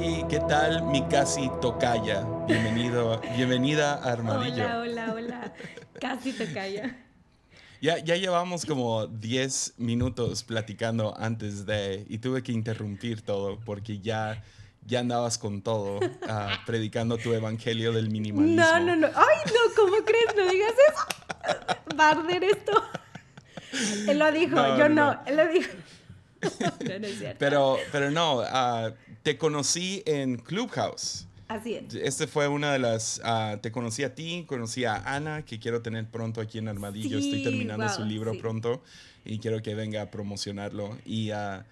Hey, 0.00 0.24
¿qué 0.30 0.38
tal 0.38 0.84
mi 0.84 1.02
casi 1.08 1.50
tocaya? 1.60 2.22
Bienvenido, 2.46 3.20
bienvenida 3.36 3.94
a 3.94 4.12
Armadillo. 4.12 4.64
Hola, 4.64 4.78
hola, 4.80 5.12
hola. 5.12 5.54
Casi 6.00 6.32
tocaya. 6.32 6.96
Ya, 7.80 7.98
ya 7.98 8.14
llevamos 8.14 8.64
como 8.64 9.08
10 9.08 9.74
minutos 9.78 10.44
platicando 10.44 11.18
antes 11.18 11.66
de 11.66 12.06
y 12.08 12.18
tuve 12.18 12.44
que 12.44 12.52
interrumpir 12.52 13.22
todo 13.22 13.58
porque 13.58 13.98
ya, 13.98 14.44
ya 14.86 15.00
andabas 15.00 15.36
con 15.36 15.62
todo, 15.62 15.98
ah, 16.28 16.60
predicando 16.64 17.18
tu 17.18 17.32
evangelio 17.32 17.92
del 17.92 18.08
minimalismo. 18.08 18.62
No, 18.62 18.78
no, 18.78 18.94
no. 18.94 19.08
Ay, 19.08 19.38
no, 19.46 19.74
¿cómo 19.74 19.96
crees? 20.04 20.26
No 20.36 20.48
digas 20.48 20.74
eso. 20.90 21.98
Va 21.98 22.10
a 22.10 22.10
arder 22.12 22.44
esto. 22.44 22.72
Él 24.06 24.16
lo 24.20 24.30
dijo, 24.30 24.54
No, 24.54 24.78
yo 24.78 24.88
no, 24.88 25.14
no. 25.14 25.20
Él 25.26 25.36
lo 25.36 25.48
dijo. 25.48 25.70
No, 26.88 26.98
no 26.98 27.06
es 27.06 27.18
cierto. 27.18 27.36
Pero, 27.38 27.76
pero 27.92 28.10
no, 28.10 28.42
ah, 28.44 28.92
te 29.22 29.36
conocí 29.36 30.02
en 30.06 30.36
Clubhouse. 30.36 31.26
Así 31.48 31.74
es. 31.74 31.94
Este 31.94 32.26
fue 32.26 32.48
una 32.48 32.72
de 32.72 32.78
las. 32.78 33.20
ah, 33.24 33.58
te 33.60 33.72
conocí 33.72 34.04
a 34.04 34.14
ti, 34.14 34.44
conocí 34.46 34.84
a 34.84 34.96
Ana, 34.96 35.44
que 35.44 35.58
quiero 35.58 35.82
tener 35.82 36.06
pronto 36.06 36.40
aquí 36.40 36.58
en 36.58 36.68
Armadillo. 36.68 37.18
Estoy 37.18 37.42
terminando 37.42 37.86
wow, 37.86 37.94
su 37.94 38.04
libro 38.04 38.32
sí. 38.32 38.38
pronto 38.38 38.82
y 39.24 39.38
quiero 39.38 39.62
que 39.62 39.74
venga 39.74 40.02
a 40.02 40.10
promocionarlo. 40.10 40.96
Y 41.04 41.30
ah, 41.30 41.64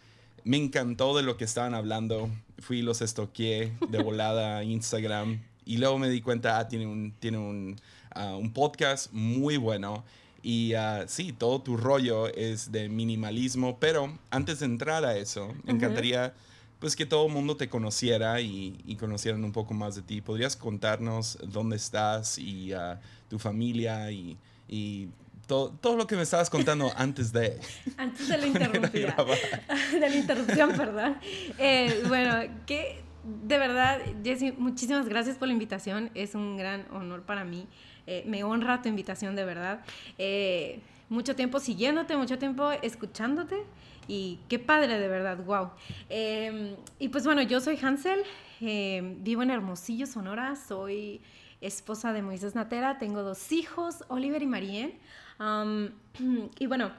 me 0.44 0.56
encantó 0.56 1.16
de 1.16 1.22
lo 1.22 1.36
que 1.36 1.44
estaban 1.44 1.74
hablando. 1.74 2.30
Fui 2.58 2.82
los 2.82 3.02
estoqué 3.02 3.72
de 3.88 3.98
volada 4.02 4.58
a 4.58 4.64
Instagram 4.64 5.42
y 5.64 5.78
luego 5.78 5.98
me 5.98 6.08
di 6.08 6.20
cuenta, 6.20 6.58
ah, 6.58 6.68
tiene 6.68 6.86
un, 6.86 7.12
tiene 7.18 7.38
un, 7.38 7.76
un 8.14 8.52
podcast 8.52 9.12
muy 9.12 9.56
bueno. 9.56 10.04
Y 10.48 10.74
ah, 10.74 11.06
sí, 11.08 11.32
todo 11.32 11.60
tu 11.60 11.76
rollo 11.76 12.28
es 12.28 12.70
de 12.70 12.88
minimalismo, 12.88 13.80
pero 13.80 14.16
antes 14.30 14.60
de 14.60 14.66
entrar 14.66 15.04
a 15.04 15.16
eso, 15.16 15.52
me 15.64 15.72
encantaría 15.72 16.34
pues 16.78 16.94
que 16.94 17.04
todo 17.04 17.26
el 17.26 17.32
mundo 17.32 17.56
te 17.56 17.68
conociera 17.68 18.40
y, 18.40 18.78
y 18.86 18.94
conocieran 18.94 19.42
un 19.42 19.50
poco 19.50 19.74
más 19.74 19.96
de 19.96 20.02
ti. 20.02 20.20
¿Podrías 20.20 20.54
contarnos 20.54 21.36
dónde 21.42 21.74
estás 21.74 22.38
y 22.38 22.72
ah, 22.72 23.00
tu 23.28 23.40
familia 23.40 24.12
y, 24.12 24.38
y 24.68 25.08
todo, 25.48 25.70
todo 25.80 25.96
lo 25.96 26.06
que 26.06 26.14
me 26.14 26.22
estabas 26.22 26.48
contando 26.48 26.92
antes 26.94 27.32
de... 27.32 27.58
Antes 27.96 28.28
de 28.28 28.38
la 28.38 28.68
grabar. 28.68 29.38
de 29.92 29.98
la 29.98 30.14
interrupción, 30.14 30.76
perdón. 30.76 31.16
Eh, 31.58 32.04
bueno, 32.06 32.34
que 32.66 33.02
de 33.24 33.58
verdad, 33.58 34.00
Jessy, 34.22 34.52
muchísimas 34.52 35.08
gracias 35.08 35.38
por 35.38 35.48
la 35.48 35.54
invitación. 35.54 36.12
Es 36.14 36.36
un 36.36 36.56
gran 36.56 36.86
honor 36.92 37.22
para 37.22 37.44
mí. 37.44 37.66
Eh, 38.06 38.24
me 38.26 38.44
honra 38.44 38.82
tu 38.82 38.88
invitación, 38.88 39.36
de 39.36 39.44
verdad. 39.44 39.80
Eh, 40.18 40.80
mucho 41.08 41.36
tiempo 41.36 41.60
siguiéndote, 41.60 42.16
mucho 42.16 42.38
tiempo 42.38 42.70
escuchándote. 42.70 43.56
Y 44.08 44.38
qué 44.48 44.58
padre, 44.58 44.98
de 45.00 45.08
verdad, 45.08 45.38
wow. 45.44 45.70
y 47.00 47.08
pues 47.08 47.24
bueno, 47.24 47.42
yo 47.42 47.60
soy 47.60 47.76
Hansel, 47.82 48.22
eh, 48.60 49.16
vivo 49.18 49.42
en 49.42 49.50
Hermosillo, 49.50 50.06
Sonora, 50.06 50.54
soy 50.54 51.20
esposa 51.60 52.12
de 52.12 52.22
Moisés 52.22 52.54
Natera, 52.54 52.98
tengo 52.98 53.22
dos 53.24 53.50
hijos, 53.50 54.04
Oliver 54.08 54.42
y 54.42 54.46
Marien. 54.46 54.94
Y 56.58 56.66
bueno, 56.66 56.92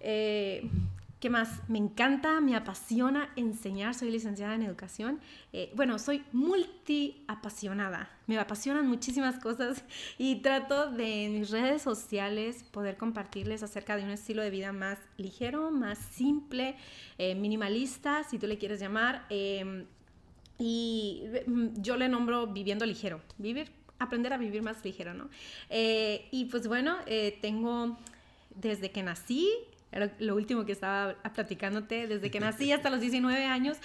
eh, 0.00 0.70
¿qué 1.20 1.30
más? 1.30 1.60
Me 1.68 1.78
encanta, 1.78 2.40
me 2.40 2.54
apasiona 2.54 3.30
enseñar, 3.36 3.94
soy 3.94 4.10
licenciada 4.10 4.54
en 4.54 4.62
educación. 4.62 5.20
Eh, 5.52 5.72
bueno, 5.74 5.98
soy 5.98 6.24
multi 6.32 7.24
apasionada, 7.26 8.10
me 8.26 8.38
apasionan 8.38 8.86
muchísimas 8.86 9.38
cosas 9.38 9.82
y 10.18 10.36
trato 10.36 10.90
de 10.90 11.24
en 11.24 11.32
mis 11.38 11.50
redes 11.50 11.82
sociales 11.82 12.64
poder 12.64 12.96
compartirles 12.96 13.62
acerca 13.62 13.96
de 13.96 14.04
un 14.04 14.10
estilo 14.10 14.42
de 14.42 14.50
vida 14.50 14.72
más 14.72 14.98
ligero, 15.16 15.70
más 15.70 15.98
simple, 15.98 16.76
eh, 17.18 17.34
minimalista, 17.34 18.24
si 18.24 18.38
tú 18.38 18.46
le 18.46 18.58
quieres 18.58 18.80
llamar. 18.80 19.26
em, 19.30 19.86
y 20.58 21.22
mm, 21.46 21.82
yo 21.82 21.96
le 21.96 22.08
nombro 22.08 22.46
viviendo 22.46 22.86
ligero, 22.86 23.20
vivir, 23.36 23.70
aprender 23.98 24.32
a 24.32 24.38
vivir 24.38 24.62
más 24.62 24.82
ligero, 24.84 25.12
¿no? 25.12 25.28
Eh, 25.68 26.28
y 26.30 26.46
pues 26.46 26.66
bueno, 26.66 26.96
tengo 27.42 27.98
desde 28.54 28.90
que 28.90 29.02
nací, 29.02 29.50
era 29.92 30.12
lo 30.18 30.34
último 30.34 30.64
que 30.64 30.72
estaba 30.72 31.14
platicándote, 31.34 32.06
desde 32.06 32.30
que 32.30 32.40
nací 32.40 32.72
hasta 32.72 32.90
los 32.90 33.00
19 33.00 33.44
años, 33.44 33.78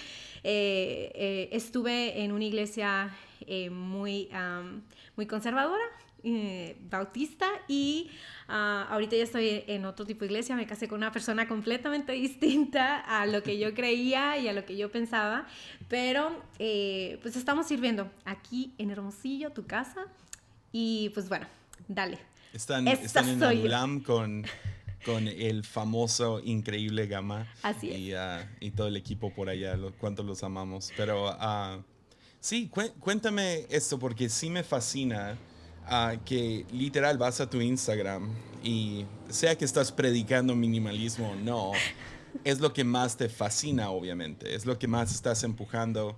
eh, 0.44 1.12
eh, 1.14 1.48
estuve 1.52 2.22
en 2.22 2.32
una 2.32 2.44
iglesia 2.44 3.10
eh, 3.46 3.70
muy, 3.70 4.28
am, 4.32 4.82
muy 5.16 5.26
conservadora, 5.26 5.84
eh, 6.24 6.76
bautista, 6.88 7.48
y 7.66 8.10
ah, 8.46 8.86
ahorita 8.90 9.16
ya 9.16 9.24
estoy 9.24 9.64
en 9.66 9.84
otro 9.84 10.06
tipo 10.06 10.20
de 10.20 10.26
iglesia, 10.26 10.54
me 10.54 10.66
casé 10.66 10.86
con 10.86 10.98
una 10.98 11.10
persona 11.10 11.48
completamente 11.48 12.12
distinta 12.12 13.00
a 13.00 13.26
lo 13.26 13.42
que 13.42 13.58
yo 13.58 13.74
creía 13.74 14.38
y 14.38 14.46
a 14.46 14.52
lo 14.52 14.64
que 14.64 14.76
yo 14.76 14.92
pensaba, 14.92 15.46
pero 15.88 16.40
eh, 16.60 17.18
pues 17.22 17.34
estamos 17.34 17.66
sirviendo 17.66 18.08
aquí 18.24 18.72
en 18.78 18.90
Hermosillo, 18.90 19.50
tu 19.50 19.66
casa, 19.66 20.06
y 20.70 21.10
pues 21.12 21.28
bueno, 21.28 21.46
dale. 21.88 22.18
Están, 22.52 22.86
Esta 22.86 23.06
están 23.06 23.28
en. 23.28 23.42
Adulam 23.42 24.00
con, 24.00 24.44
con 25.04 25.28
el 25.28 25.64
famoso, 25.64 26.40
increíble 26.44 27.06
Gama. 27.06 27.52
Así 27.62 27.90
es. 27.90 27.98
y, 28.60 28.66
y 28.66 28.70
todo 28.70 28.86
el 28.88 28.96
equipo 28.96 29.32
por 29.32 29.48
allá, 29.48 29.76
lo, 29.76 29.92
cuánto 29.92 30.22
los 30.22 30.42
amamos. 30.42 30.92
Pero 30.96 31.28
ah, 31.28 31.80
sí, 32.40 32.68
cué- 32.72 32.92
cuéntame 33.00 33.66
esto 33.70 33.98
porque 33.98 34.28
sí 34.28 34.50
me 34.50 34.62
fascina 34.62 35.36
ah, 35.86 36.14
que 36.24 36.64
literal 36.72 37.18
vas 37.18 37.40
a 37.40 37.48
tu 37.50 37.60
Instagram 37.60 38.30
y 38.62 39.04
sea 39.28 39.56
que 39.58 39.64
estás 39.64 39.90
predicando 39.92 40.54
minimalismo 40.54 41.30
o 41.32 41.34
no, 41.36 41.72
es 42.44 42.60
lo 42.60 42.72
que 42.72 42.84
más 42.84 43.16
te 43.16 43.28
fascina, 43.28 43.90
obviamente. 43.90 44.54
Es 44.54 44.64
lo 44.66 44.78
que 44.78 44.86
más 44.88 45.12
estás 45.12 45.42
empujando. 45.42 46.16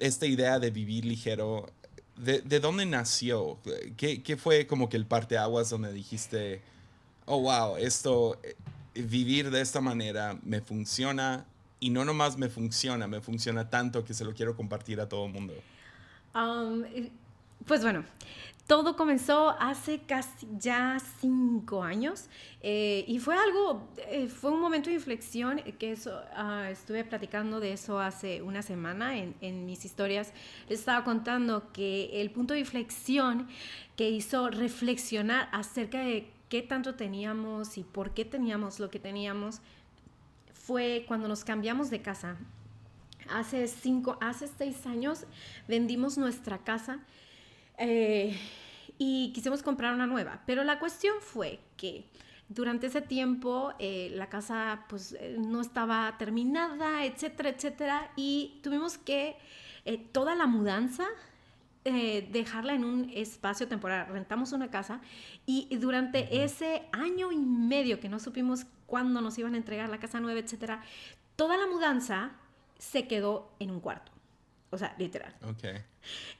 Esta 0.00 0.26
idea 0.26 0.58
de 0.58 0.70
vivir 0.70 1.04
ligero, 1.04 1.70
¿de, 2.16 2.40
de 2.40 2.58
dónde 2.60 2.86
nació? 2.86 3.58
¿Qué, 3.96 4.22
¿Qué 4.22 4.36
fue 4.36 4.66
como 4.66 4.88
que 4.88 4.96
el 4.96 5.06
parteaguas 5.06 5.70
donde 5.70 5.92
dijiste, 5.92 6.62
oh, 7.26 7.40
wow, 7.40 7.76
esto, 7.76 8.38
eh, 8.42 8.54
vivir 8.94 9.50
de 9.50 9.60
esta 9.60 9.80
manera 9.80 10.38
me 10.42 10.60
funciona 10.60 11.44
y 11.80 11.90
no 11.90 12.04
nomás 12.04 12.38
me 12.38 12.48
funciona, 12.48 13.06
me 13.08 13.20
funciona 13.20 13.68
tanto 13.68 14.04
que 14.04 14.14
se 14.14 14.24
lo 14.24 14.32
quiero 14.34 14.54
compartir 14.56 15.00
a 15.00 15.08
todo 15.08 15.26
el 15.26 15.32
mundo? 15.32 15.54
Um, 16.34 16.84
pues 17.66 17.82
bueno, 17.82 18.04
todo 18.66 18.96
comenzó 18.96 19.50
hace 19.58 20.00
casi 20.00 20.46
ya 20.58 20.98
cinco 21.20 21.82
años 21.82 22.26
eh, 22.62 23.04
y 23.08 23.18
fue 23.18 23.34
algo, 23.36 23.88
eh, 24.08 24.28
fue 24.28 24.52
un 24.52 24.60
momento 24.60 24.90
de 24.90 24.96
inflexión 24.96 25.60
que 25.78 25.92
eso, 25.92 26.20
ah, 26.36 26.68
estuve 26.70 27.04
platicando 27.04 27.58
de 27.58 27.72
eso 27.72 27.98
hace 27.98 28.42
una 28.42 28.62
semana 28.62 29.18
en, 29.18 29.34
en 29.40 29.66
mis 29.66 29.84
historias. 29.84 30.32
Les 30.68 30.78
estaba 30.78 31.02
contando 31.02 31.72
que 31.72 32.22
el 32.22 32.30
punto 32.30 32.54
de 32.54 32.60
inflexión 32.60 33.48
que 33.96 34.08
hizo 34.08 34.48
reflexionar 34.50 35.48
acerca 35.52 35.98
de 35.98 36.30
qué 36.52 36.60
tanto 36.60 36.96
teníamos 36.96 37.78
y 37.78 37.82
por 37.82 38.12
qué 38.12 38.26
teníamos 38.26 38.78
lo 38.78 38.90
que 38.90 38.98
teníamos 38.98 39.62
fue 40.52 41.06
cuando 41.08 41.26
nos 41.26 41.44
cambiamos 41.44 41.88
de 41.88 42.02
casa. 42.02 42.36
Hace 43.30 43.66
cinco, 43.66 44.18
hace 44.20 44.48
seis 44.48 44.84
años 44.84 45.24
vendimos 45.66 46.18
nuestra 46.18 46.58
casa 46.58 46.98
eh, 47.78 48.38
y 48.98 49.32
quisimos 49.32 49.62
comprar 49.62 49.94
una 49.94 50.06
nueva. 50.06 50.42
Pero 50.44 50.62
la 50.62 50.78
cuestión 50.78 51.14
fue 51.22 51.58
que 51.78 52.04
durante 52.50 52.88
ese 52.88 53.00
tiempo 53.00 53.72
eh, 53.78 54.12
la 54.14 54.28
casa 54.28 54.84
pues 54.90 55.16
eh, 55.18 55.36
no 55.38 55.62
estaba 55.62 56.16
terminada, 56.18 57.06
etcétera, 57.06 57.48
etcétera. 57.48 58.12
Y 58.14 58.60
tuvimos 58.62 58.98
que 58.98 59.38
toda 60.12 60.34
la 60.34 60.46
mudanza 60.46 61.06
eh, 61.84 62.28
dejarla 62.30 62.74
en 62.74 62.84
un 62.84 63.10
espacio 63.14 63.66
temporal. 63.68 64.06
Rentamos 64.08 64.52
una 64.52 64.70
casa 64.70 65.00
y, 65.46 65.66
y 65.70 65.76
durante 65.76 66.44
ese 66.44 66.82
año 66.92 67.32
y 67.32 67.36
medio 67.38 67.98
que 68.00 68.08
no 68.08 68.18
supimos 68.18 68.66
cuándo 68.86 69.20
nos 69.20 69.38
iban 69.38 69.54
a 69.54 69.56
entregar 69.56 69.88
la 69.88 69.98
casa 69.98 70.20
nueva, 70.20 70.38
etcétera, 70.40 70.82
toda 71.36 71.56
la 71.56 71.66
mudanza 71.66 72.32
se 72.78 73.06
quedó 73.08 73.50
en 73.58 73.70
un 73.70 73.80
cuarto. 73.80 74.12
O 74.70 74.78
sea, 74.78 74.94
literal. 74.98 75.34
Ok. 75.48 75.64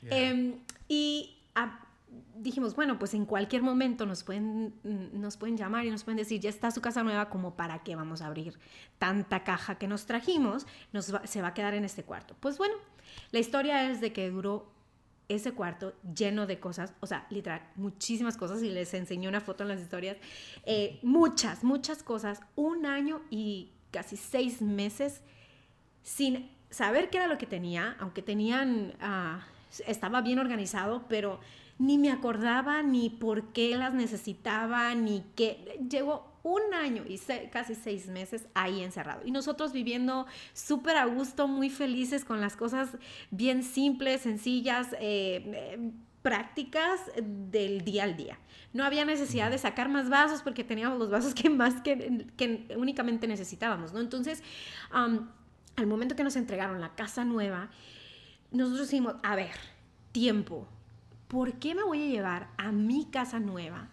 Yeah. 0.02 0.18
Em, 0.30 0.54
y 0.88 1.36
ah, 1.54 1.78
dijimos, 2.36 2.74
bueno, 2.74 2.98
pues 2.98 3.14
en 3.14 3.24
cualquier 3.26 3.62
momento 3.62 4.06
nos 4.06 4.24
pueden, 4.24 4.74
nos 4.82 5.36
pueden 5.36 5.56
llamar 5.56 5.86
y 5.86 5.90
nos 5.92 6.02
pueden 6.02 6.16
decir, 6.18 6.40
ya 6.40 6.50
está 6.50 6.72
su 6.72 6.80
casa 6.80 7.04
nueva, 7.04 7.30
como 7.30 7.54
para 7.54 7.84
qué 7.84 7.94
vamos 7.94 8.22
a 8.22 8.26
abrir 8.26 8.58
tanta 8.98 9.44
caja 9.44 9.76
que 9.76 9.86
nos 9.86 10.06
trajimos, 10.06 10.66
nos 10.92 11.14
va- 11.14 11.24
se 11.28 11.40
va 11.42 11.48
a 11.48 11.54
quedar 11.54 11.74
en 11.74 11.84
este 11.84 12.02
cuarto. 12.02 12.34
Pues 12.40 12.58
bueno, 12.58 12.74
la 13.30 13.38
historia 13.38 13.88
es 13.88 14.00
de 14.00 14.12
que 14.12 14.28
duró 14.30 14.66
ese 15.28 15.52
cuarto 15.52 15.94
lleno 16.14 16.46
de 16.46 16.60
cosas, 16.60 16.92
o 17.00 17.06
sea, 17.06 17.26
literal, 17.30 17.62
muchísimas 17.76 18.36
cosas, 18.36 18.62
y 18.62 18.70
les 18.70 18.92
enseñé 18.94 19.28
una 19.28 19.40
foto 19.40 19.62
en 19.62 19.68
las 19.68 19.80
historias, 19.80 20.16
eh, 20.64 20.98
muchas, 21.02 21.64
muchas 21.64 22.02
cosas, 22.02 22.40
un 22.56 22.86
año 22.86 23.22
y 23.30 23.70
casi 23.90 24.16
seis 24.16 24.60
meses 24.60 25.22
sin 26.02 26.50
saber 26.70 27.10
qué 27.10 27.18
era 27.18 27.26
lo 27.26 27.38
que 27.38 27.46
tenía, 27.46 27.96
aunque 28.00 28.22
tenían, 28.22 28.94
ah, 29.00 29.46
estaba 29.86 30.20
bien 30.22 30.38
organizado, 30.38 31.04
pero 31.08 31.40
ni 31.78 31.98
me 31.98 32.10
acordaba 32.10 32.82
ni 32.82 33.10
por 33.10 33.52
qué 33.52 33.76
las 33.76 33.94
necesitaba, 33.94 34.94
ni 34.94 35.24
qué. 35.34 35.78
Llegó 35.88 36.31
un 36.42 36.74
año 36.74 37.04
y 37.08 37.18
casi 37.50 37.74
seis 37.74 38.08
meses 38.08 38.46
ahí 38.54 38.82
encerrado. 38.82 39.22
Y 39.24 39.30
nosotros 39.30 39.72
viviendo 39.72 40.26
súper 40.52 40.96
a 40.96 41.04
gusto, 41.04 41.46
muy 41.48 41.70
felices 41.70 42.24
con 42.24 42.40
las 42.40 42.56
cosas 42.56 42.96
bien 43.30 43.62
simples, 43.62 44.22
sencillas, 44.22 44.92
eh, 44.94 44.98
eh, 45.46 45.92
prácticas 46.22 47.00
del 47.22 47.84
día 47.84 48.04
al 48.04 48.16
día. 48.16 48.38
No 48.72 48.84
había 48.84 49.04
necesidad 49.04 49.50
de 49.50 49.58
sacar 49.58 49.88
más 49.88 50.08
vasos 50.08 50.42
porque 50.42 50.64
teníamos 50.64 50.98
los 50.98 51.10
vasos 51.10 51.34
que 51.34 51.50
más 51.50 51.80
que, 51.82 52.26
que 52.36 52.74
únicamente 52.76 53.26
necesitábamos, 53.26 53.92
¿no? 53.92 54.00
Entonces, 54.00 54.42
al 54.90 55.86
momento 55.86 56.16
que 56.16 56.24
nos 56.24 56.36
entregaron 56.36 56.80
la 56.80 56.94
casa 56.94 57.24
nueva, 57.24 57.70
nosotros 58.50 58.88
dijimos, 58.90 59.16
a 59.22 59.36
ver, 59.36 59.54
tiempo, 60.12 60.68
¿por 61.28 61.54
qué 61.54 61.74
me 61.74 61.82
voy 61.82 62.02
a 62.02 62.06
llevar 62.06 62.48
a 62.56 62.72
mi 62.72 63.06
casa 63.06 63.40
nueva 63.40 63.88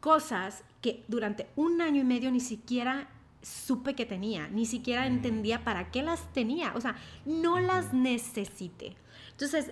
cosas 0.00 0.64
que 0.80 1.04
durante 1.08 1.48
un 1.56 1.80
año 1.80 2.02
y 2.02 2.04
medio 2.04 2.30
ni 2.30 2.40
siquiera 2.40 3.08
supe 3.42 3.94
que 3.94 4.06
tenía, 4.06 4.48
ni 4.48 4.66
siquiera 4.66 5.06
entendía 5.06 5.64
para 5.64 5.90
qué 5.90 6.02
las 6.02 6.32
tenía, 6.32 6.72
o 6.74 6.80
sea, 6.80 6.96
no 7.24 7.60
las 7.60 7.92
necesité. 7.92 8.96
Entonces, 9.30 9.70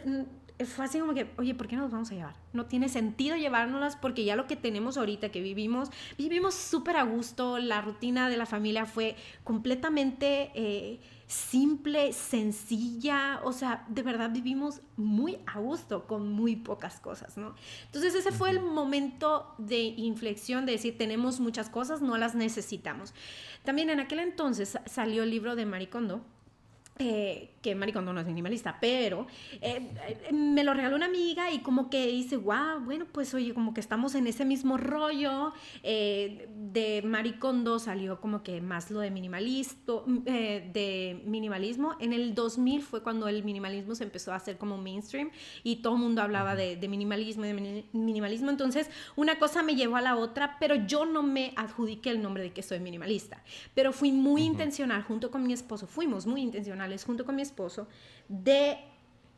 fue 0.64 0.87
así 0.87 0.99
como 0.99 1.12
que, 1.12 1.31
oye, 1.37 1.55
¿por 1.55 1.69
qué 1.69 1.76
nos 1.76 1.91
vamos 1.91 2.11
a 2.11 2.14
llevar? 2.14 2.35
No 2.55 2.64
tiene 2.64 2.88
sentido 2.88 3.37
llevárnoslas 3.37 3.97
porque 3.97 4.25
ya 4.25 4.37
lo 4.37 4.47
que 4.47 4.56
tenemos 4.56 4.97
ahorita 4.97 5.31
que 5.31 5.43
vivimos, 5.43 5.91
vivimos 6.17 6.55
súper 6.55 6.97
a 6.97 7.03
gusto, 7.03 7.58
la 7.58 7.82
rutina 7.82 8.31
de 8.31 8.38
la 8.38 8.47
familia 8.47 8.87
fue 8.87 9.17
completamente 9.44 10.50
eh, 10.55 11.00
simple, 11.26 12.14
sencilla, 12.14 13.41
o 13.44 13.53
sea, 13.53 13.85
de 13.88 14.03
verdad 14.03 14.31
vivimos 14.31 14.81
muy 14.97 15.38
a 15.47 15.58
gusto 15.58 16.06
con 16.06 16.32
muy 16.32 16.56
pocas 16.56 17.00
cosas, 17.00 17.37
¿no? 17.37 17.55
Entonces 17.87 18.14
ese 18.14 18.32
fue 18.32 18.49
el 18.49 18.61
momento 18.61 19.55
de 19.59 19.81
inflexión 19.81 20.64
de 20.64 20.73
decir, 20.73 20.97
tenemos 20.97 21.38
muchas 21.38 21.69
cosas, 21.69 22.00
no 22.00 22.17
las 22.17 22.35
necesitamos. 22.35 23.12
También 23.62 23.91
en 23.91 24.00
aquel 24.00 24.20
entonces 24.20 24.79
salió 24.87 25.23
el 25.23 25.31
libro 25.31 25.55
de 25.55 25.67
Maricondo 25.67 26.25
eh, 26.98 27.50
que 27.60 27.75
Maricondo 27.75 28.12
no 28.12 28.20
es 28.20 28.26
minimalista, 28.26 28.78
pero 28.81 29.26
eh, 29.60 29.90
eh, 30.08 30.32
me 30.32 30.64
lo 30.64 30.72
regaló 30.72 30.96
una 30.96 31.06
amiga 31.06 31.50
y 31.50 31.58
como 31.58 31.90
que 31.90 32.06
dice, 32.06 32.37
wow, 32.37 32.81
bueno, 32.84 33.06
pues 33.10 33.34
oye, 33.34 33.52
como 33.52 33.75
que 33.75 33.81
estamos 33.81 34.14
en 34.14 34.26
ese 34.26 34.44
mismo 34.44 34.76
rollo. 34.78 35.52
de 35.82 37.02
Maricondo 37.04 37.78
salió 37.78 38.20
como 38.20 38.43
que 38.43 38.60
más 38.60 38.90
lo 38.90 39.00
de 39.00 39.10
minimalismo, 39.10 40.04
de 40.06 41.20
minimalismo. 41.25 41.96
En 42.00 42.12
el 42.12 42.34
2000 42.34 42.82
fue 42.82 43.02
cuando 43.02 43.28
el 43.28 43.44
minimalismo 43.44 43.94
se 43.94 44.04
empezó 44.04 44.32
a 44.32 44.37
hacer 44.37 44.56
como 44.56 44.78
mainstream 44.78 45.31
y 45.64 45.76
todo 45.76 45.96
el 45.96 46.00
mundo 46.00 46.22
hablaba 46.22 46.54
de, 46.54 46.76
de 46.76 46.88
minimalismo 46.88 47.44
y 47.44 47.49
de 47.49 47.84
minimalismo. 47.92 48.50
Entonces, 48.50 48.88
una 49.16 49.38
cosa 49.38 49.62
me 49.62 49.75
llevó 49.75 49.96
a 49.96 50.00
la 50.00 50.16
otra, 50.16 50.56
pero 50.60 50.76
yo 50.87 51.04
no 51.04 51.22
me 51.22 51.52
adjudiqué 51.56 52.10
el 52.10 52.22
nombre 52.22 52.42
de 52.42 52.52
que 52.52 52.62
soy 52.62 52.78
minimalista. 52.78 53.42
Pero 53.75 53.92
fui 53.92 54.12
muy 54.12 54.42
intencional, 54.42 55.02
junto 55.02 55.31
con 55.31 55.46
mi 55.46 55.52
esposo, 55.52 55.87
fuimos 55.87 56.26
muy 56.26 56.40
junto 57.05 57.25
con 57.25 57.37
mi 57.37 57.43
esposo 57.43 57.88
de 58.29 58.79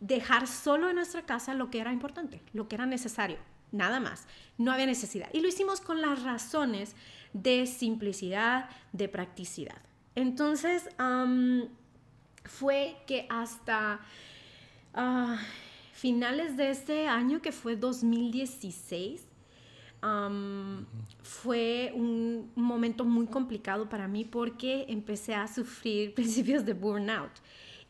dejar 0.01 0.47
solo 0.47 0.89
en 0.89 0.97
nuestra 0.97 1.23
casa 1.23 1.55
lo 1.55 1.71
que 1.71 1.81
era 1.81 1.93
importante, 1.93 2.41
lo 2.53 2.69
que 2.69 2.77
era 2.77 2.87
necesario, 2.87 3.39
nada 3.73 4.01
más. 4.01 4.27
No 4.57 4.73
había 4.73 4.87
necesidad. 4.87 5.29
Y 5.33 5.41
lo 5.41 5.49
hicimos 5.49 5.81
con 5.81 6.01
las 6.01 6.23
razones 6.23 6.95
de 7.33 7.67
simplicidad, 7.67 8.69
de 8.93 9.09
practicidad. 9.09 9.79
Entonces, 10.15 10.89
fue 12.45 12.97
que 13.07 13.27
hasta 13.29 14.01
ah, 14.95 15.39
finales 15.93 16.57
de 16.57 16.71
este 16.71 17.07
año, 17.07 17.41
que 17.43 17.53
fue 17.53 17.77
2016, 17.77 19.28
fue 21.23 21.93
un 21.95 22.53
momento 22.55 23.05
muy 23.05 23.27
complicado 23.27 23.89
para 23.89 24.07
mí 24.09 24.25
porque 24.25 24.87
empecé 24.89 25.35
a 25.35 25.49
sufrir 25.49 26.15
principios 26.17 26.65
de 26.65 26.75
burnout. 26.75 27.33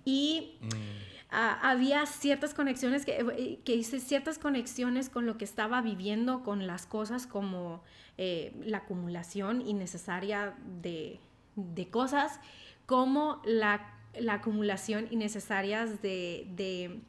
Y 0.05 0.57
mm. 0.61 1.29
había 1.31 2.07
ciertas 2.07 2.55
conexiones, 2.55 3.05
que, 3.05 3.19
eh, 3.19 3.61
que, 3.65 3.75
hice 3.75 4.01
ciertas 4.01 4.39
conexiones 4.39 5.11
con 5.11 5.27
lo 5.27 5.37
que 5.37 5.45
estaba 5.45 5.83
viviendo, 5.83 6.43
con 6.43 6.67
las 6.67 6.87
cosas 6.87 7.27
como 7.27 7.83
eh, 8.17 8.55
la 8.65 8.79
acumulación 8.79 9.61
innecesaria 9.67 10.57
de, 10.81 11.21
de 11.57 11.89
cosas, 11.91 12.41
como 12.87 13.43
la, 13.45 13.99
la, 14.19 14.35
acumulación 14.35 15.09
innecesaria 15.11 15.85
de, 15.85 16.47
de, 16.57 17.01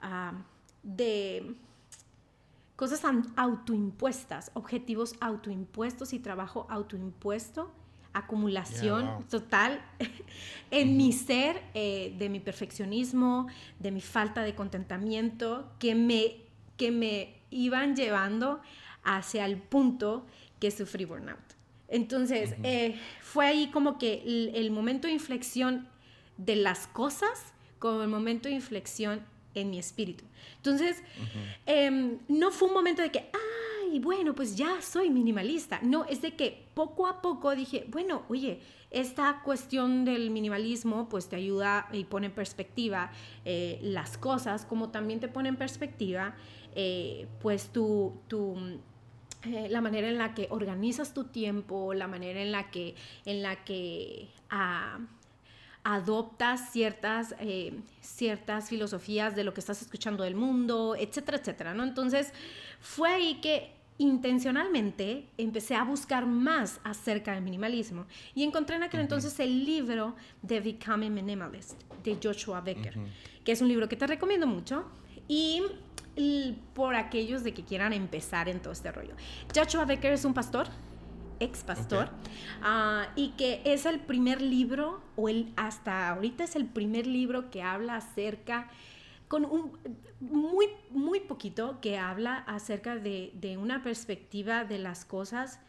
ah, 0.00 0.32
de 0.82 1.56
cosas 2.80 3.02
autoimpuestas, 3.36 4.50
objetivos 4.54 5.14
autoimpuestos 5.20 6.14
y 6.14 6.18
trabajo 6.18 6.66
autoimpuesto, 6.70 7.70
acumulación 8.14 9.26
total 9.28 9.82
en 10.70 10.96
mi 10.96 11.12
ser, 11.12 11.60
eh, 11.74 12.14
de 12.18 12.30
mi 12.30 12.40
perfeccionismo, 12.40 13.48
de 13.80 13.90
mi 13.90 14.00
falta 14.00 14.40
de 14.40 14.54
contentamiento, 14.54 15.70
que 15.78 15.94
me, 15.94 16.36
que 16.78 16.90
me 16.90 17.34
iban 17.50 17.96
llevando 17.96 18.62
hacia 19.04 19.44
el 19.44 19.58
punto 19.58 20.24
que 20.58 20.70
sufrí 20.70 21.04
burnout. 21.04 21.38
Entonces, 21.86 22.54
eh, 22.62 22.98
fue 23.20 23.44
ahí 23.44 23.66
como 23.70 23.98
que 23.98 24.22
el, 24.24 24.52
el 24.54 24.70
momento 24.70 25.06
de 25.06 25.12
inflexión 25.12 25.86
de 26.38 26.56
las 26.56 26.86
cosas 26.86 27.52
como 27.78 28.02
el 28.02 28.08
momento 28.08 28.48
de 28.48 28.54
inflexión 28.54 29.20
en 29.54 29.70
mi 29.70 29.78
espíritu. 29.78 30.24
Entonces, 30.56 31.02
em, 31.66 32.18
no 32.28 32.50
fue 32.50 32.68
un 32.68 32.74
momento 32.74 33.02
de 33.02 33.10
que, 33.10 33.30
ay, 33.32 33.98
bueno, 33.98 34.34
pues 34.34 34.56
ya 34.56 34.80
soy 34.80 35.10
minimalista. 35.10 35.80
No, 35.82 36.04
es 36.04 36.22
de 36.22 36.36
que 36.36 36.66
poco 36.74 37.06
a 37.06 37.20
poco 37.20 37.54
dije, 37.54 37.86
bueno, 37.88 38.22
oye, 38.28 38.60
esta 38.90 39.40
cuestión 39.44 40.04
del 40.04 40.30
minimalismo 40.30 41.08
pues 41.08 41.28
te 41.28 41.36
ayuda 41.36 41.88
y 41.92 42.04
pone 42.04 42.26
en 42.26 42.32
perspectiva 42.32 43.12
eh, 43.44 43.78
las 43.82 44.18
cosas, 44.18 44.64
como 44.64 44.90
también 44.90 45.20
te 45.20 45.28
pone 45.28 45.48
en 45.48 45.56
perspectiva 45.56 46.34
eh, 46.74 47.26
pues 47.40 47.72
tu, 47.72 48.20
tu 48.28 48.56
eh, 49.44 49.68
la 49.70 49.80
manera 49.80 50.08
en 50.08 50.18
la 50.18 50.34
que 50.34 50.48
organizas 50.50 51.14
tu 51.14 51.24
tiempo, 51.24 51.94
la 51.94 52.06
manera 52.06 52.42
en 52.42 52.52
la 52.52 52.70
que, 52.70 52.94
en 53.24 53.42
la 53.42 53.64
que 53.64 54.28
ah, 54.50 54.98
adoptas 55.84 56.70
ciertas, 56.70 57.34
eh, 57.40 57.72
ciertas 58.00 58.68
filosofías 58.68 59.34
de 59.34 59.44
lo 59.44 59.54
que 59.54 59.60
estás 59.60 59.80
escuchando 59.82 60.24
del 60.24 60.34
mundo, 60.34 60.94
etcétera, 60.98 61.38
etcétera, 61.38 61.74
¿no? 61.74 61.84
Entonces, 61.84 62.32
fue 62.80 63.10
ahí 63.10 63.40
que 63.40 63.72
intencionalmente 64.00 65.26
empecé 65.36 65.74
a 65.74 65.84
buscar 65.84 66.24
más 66.24 66.80
acerca 66.84 67.34
del 67.34 67.42
minimalismo 67.42 68.06
y 68.34 68.44
encontré 68.44 68.76
en 68.76 68.82
aquel 68.82 69.00
entonces 69.00 69.38
el 69.40 69.64
libro 69.66 70.16
de 70.40 70.60
Becoming 70.60 71.12
Minimalist 71.12 71.74
de 72.02 72.18
Joshua 72.22 72.62
Becker, 72.62 72.98
que 73.44 73.52
es 73.52 73.60
un 73.60 73.68
libro 73.68 73.90
que 73.90 73.96
te 73.96 74.06
recomiendo 74.06 74.46
mucho 74.46 74.86
y, 75.28 75.62
por 76.74 76.94
aquellos 76.94 77.44
de 77.44 77.52
que 77.52 77.62
quieran 77.62 77.92
empezar 77.92 78.48
en 78.48 78.60
todo 78.60 78.72
este 78.72 78.90
rollo. 78.90 79.14
Joshua 79.54 79.84
Becker 79.84 80.14
es 80.14 80.24
un 80.24 80.32
pastor 80.32 80.68
ex 81.40 81.64
pastor, 81.64 82.10
ah, 82.62 83.08
y 83.16 83.30
que 83.30 83.62
es 83.64 83.86
el 83.86 83.98
primer 84.00 84.40
libro, 84.40 85.02
o 85.16 85.28
el, 85.28 85.52
hasta 85.56 86.10
ahorita 86.10 86.44
es 86.44 86.54
el 86.54 86.66
primer 86.66 87.06
libro 87.06 87.50
que 87.50 87.62
habla 87.62 87.96
acerca, 87.96 88.70
con 89.26 89.44
un 89.44 89.72
muy, 90.20 90.66
muy 90.90 91.20
poquito, 91.20 91.80
que 91.80 91.98
habla 91.98 92.36
acerca 92.46 92.96
de, 92.96 93.32
de 93.34 93.56
una 93.56 93.82
perspectiva 93.82 94.64
de 94.64 94.78
las 94.78 95.04
cosas. 95.04 95.60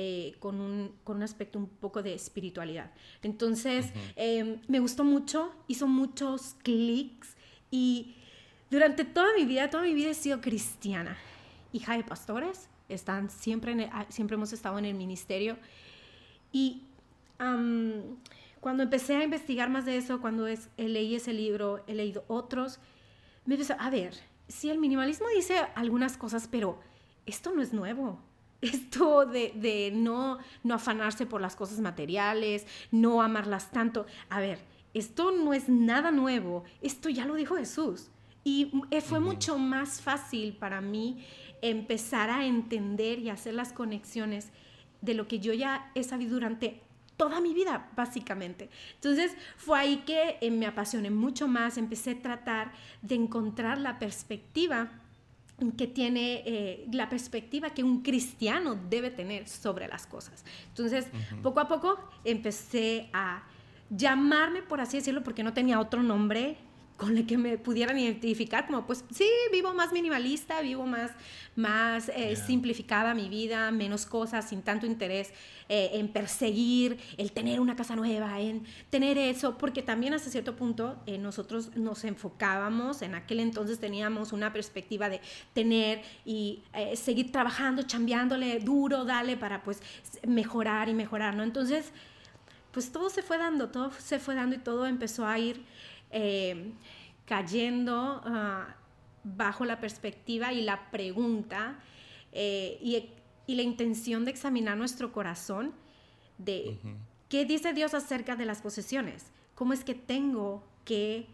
Eh, 0.00 0.36
con, 0.38 0.60
un, 0.60 0.94
con, 1.02 1.16
un, 1.16 1.22
aspecto 1.24 1.58
un 1.58 1.66
poco 1.66 2.04
de 2.04 2.14
espiritualidad. 2.14 2.92
Entonces, 3.20 3.86
em, 4.14 4.60
me 4.68 4.78
gustó 4.78 5.02
mucho, 5.02 5.52
hizo 5.66 5.88
muchos 5.88 6.54
clics 6.62 7.36
y 7.68 8.14
durante 8.70 9.04
toda 9.04 9.34
mi 9.36 9.44
vida, 9.44 9.70
toda 9.70 9.82
mi 9.82 9.94
vida 9.94 10.10
he 10.10 10.14
sido 10.14 10.40
cristiana, 10.40 11.16
hija 11.72 11.96
de 11.96 12.04
pastores, 12.04 12.68
están 12.88 13.30
siempre, 13.30 13.90
ah, 13.92 14.06
siempre 14.08 14.36
hemos 14.36 14.52
estado 14.52 14.78
en 14.78 14.84
el 14.84 14.94
ministerio. 14.94 15.56
Y 16.52 16.82
cuando 18.60 18.82
empecé 18.82 19.16
a 19.16 19.24
investigar 19.24 19.70
más 19.70 19.84
de 19.84 19.96
eso, 19.96 20.20
cuando 20.20 20.46
es, 20.46 20.68
leí 20.76 21.14
ese 21.14 21.32
libro, 21.32 21.84
he 21.86 21.94
leído 21.94 22.24
otros, 22.28 22.80
me 23.44 23.54
empecé 23.54 23.76
a 23.78 23.90
ver, 23.90 24.14
si 24.48 24.70
el 24.70 24.78
minimalismo 24.78 25.26
dice 25.34 25.66
algunas 25.74 26.16
cosas, 26.16 26.48
pero 26.50 26.80
esto 27.26 27.52
no 27.54 27.62
es 27.62 27.72
nuevo. 27.72 28.20
Esto 28.60 29.24
de, 29.24 29.52
de 29.54 29.92
no, 29.94 30.38
no 30.64 30.74
afanarse 30.74 31.26
por 31.26 31.40
las 31.40 31.54
cosas 31.54 31.78
materiales, 31.78 32.66
no 32.90 33.22
amarlas 33.22 33.70
tanto. 33.70 34.04
A 34.30 34.40
ver, 34.40 34.58
esto 34.94 35.30
no 35.30 35.54
es 35.54 35.68
nada 35.68 36.10
nuevo, 36.10 36.64
esto 36.80 37.08
ya 37.08 37.24
lo 37.24 37.34
dijo 37.34 37.54
Jesús. 37.54 38.10
Y 38.42 38.72
eh, 38.90 39.00
fue 39.00 39.20
mucho 39.20 39.58
más 39.58 40.00
fácil 40.00 40.54
para 40.54 40.80
mí 40.80 41.24
empezar 41.62 42.30
a 42.30 42.44
entender 42.46 43.18
y 43.18 43.30
hacer 43.30 43.54
las 43.54 43.72
conexiones 43.72 44.50
de 45.00 45.14
lo 45.14 45.28
que 45.28 45.38
yo 45.38 45.52
ya 45.52 45.90
he 45.94 46.02
sabido 46.02 46.34
durante 46.34 46.80
toda 47.16 47.40
mi 47.40 47.52
vida, 47.52 47.90
básicamente. 47.96 48.70
Entonces 48.94 49.36
fue 49.56 49.78
ahí 49.78 49.96
que 50.06 50.38
eh, 50.40 50.50
me 50.50 50.66
apasioné 50.66 51.10
mucho 51.10 51.48
más, 51.48 51.76
empecé 51.76 52.12
a 52.12 52.22
tratar 52.22 52.72
de 53.02 53.16
encontrar 53.16 53.78
la 53.78 53.98
perspectiva 53.98 54.90
que 55.76 55.88
tiene 55.88 56.44
eh, 56.46 56.86
la 56.92 57.08
perspectiva 57.08 57.70
que 57.70 57.82
un 57.82 58.02
cristiano 58.02 58.78
debe 58.88 59.10
tener 59.10 59.48
sobre 59.48 59.88
las 59.88 60.06
cosas. 60.06 60.44
Entonces, 60.68 61.06
poco 61.42 61.58
a 61.58 61.66
poco 61.66 61.98
empecé 62.24 63.10
a 63.12 63.42
llamarme, 63.90 64.62
por 64.62 64.80
así 64.80 64.98
decirlo, 64.98 65.24
porque 65.24 65.42
no 65.42 65.52
tenía 65.52 65.80
otro 65.80 66.02
nombre 66.04 66.58
con 66.98 67.16
el 67.16 67.26
que 67.26 67.38
me 67.38 67.56
pudieran 67.58 67.96
identificar 67.96 68.66
como 68.66 68.84
pues 68.84 69.04
sí, 69.10 69.28
vivo 69.52 69.72
más 69.72 69.92
minimalista, 69.92 70.60
vivo 70.60 70.84
más, 70.84 71.12
más 71.54 72.08
eh, 72.08 72.34
simplificada 72.34 73.14
mi 73.14 73.28
vida, 73.28 73.70
menos 73.70 74.04
cosas, 74.04 74.48
sin 74.48 74.62
tanto 74.62 74.84
interés 74.84 75.32
eh, 75.68 75.90
en 75.92 76.08
perseguir, 76.08 76.98
el 77.16 77.30
tener 77.30 77.60
una 77.60 77.76
casa 77.76 77.94
nueva, 77.94 78.40
en 78.40 78.64
tener 78.90 79.16
eso, 79.16 79.56
porque 79.56 79.80
también 79.80 80.12
hasta 80.12 80.28
cierto 80.28 80.56
punto 80.56 81.00
eh, 81.06 81.18
nosotros 81.18 81.76
nos 81.76 82.02
enfocábamos, 82.02 83.00
en 83.02 83.14
aquel 83.14 83.38
entonces 83.38 83.78
teníamos 83.78 84.32
una 84.32 84.52
perspectiva 84.52 85.08
de 85.08 85.20
tener 85.54 86.02
y 86.24 86.62
seguir 86.94 87.30
trabajando, 87.30 87.82
chambeándole 87.84 88.58
duro, 88.58 89.04
dale 89.04 89.36
para 89.36 89.62
pues 89.62 89.80
mejorar 90.26 90.88
y 90.88 90.94
mejorar, 90.94 91.36
¿no? 91.36 91.44
Entonces, 91.44 91.92
pues 92.72 92.90
todo 92.90 93.08
se 93.08 93.22
fue 93.22 93.38
dando, 93.38 93.68
todo 93.68 93.92
se 93.98 94.18
fue 94.18 94.34
dando 94.34 94.56
y 94.56 94.58
todo 94.58 94.86
empezó 94.86 95.26
a 95.26 95.38
ir 95.38 95.64
eh, 96.10 96.72
cayendo 97.26 98.22
ah, 98.24 98.74
bajo 99.22 99.64
la 99.64 99.80
perspectiva 99.80 100.52
y 100.52 100.62
la 100.62 100.90
pregunta 100.90 101.78
eh, 102.32 102.78
y, 102.82 103.14
la 103.54 103.62
intención 103.62 104.26
de 104.26 104.30
examinar 104.30 104.76
nuestro 104.76 105.10
corazón 105.10 105.72
de 106.36 106.78
qué 107.30 107.46
dice 107.46 107.72
Dios 107.72 107.94
acerca 107.94 108.36
de 108.36 108.44
las 108.44 108.60
posesiones. 108.60 109.32
¿Cómo 109.54 109.72
es 109.72 109.84
que 109.84 109.94
tengo 109.94 110.62
que, 110.84 111.26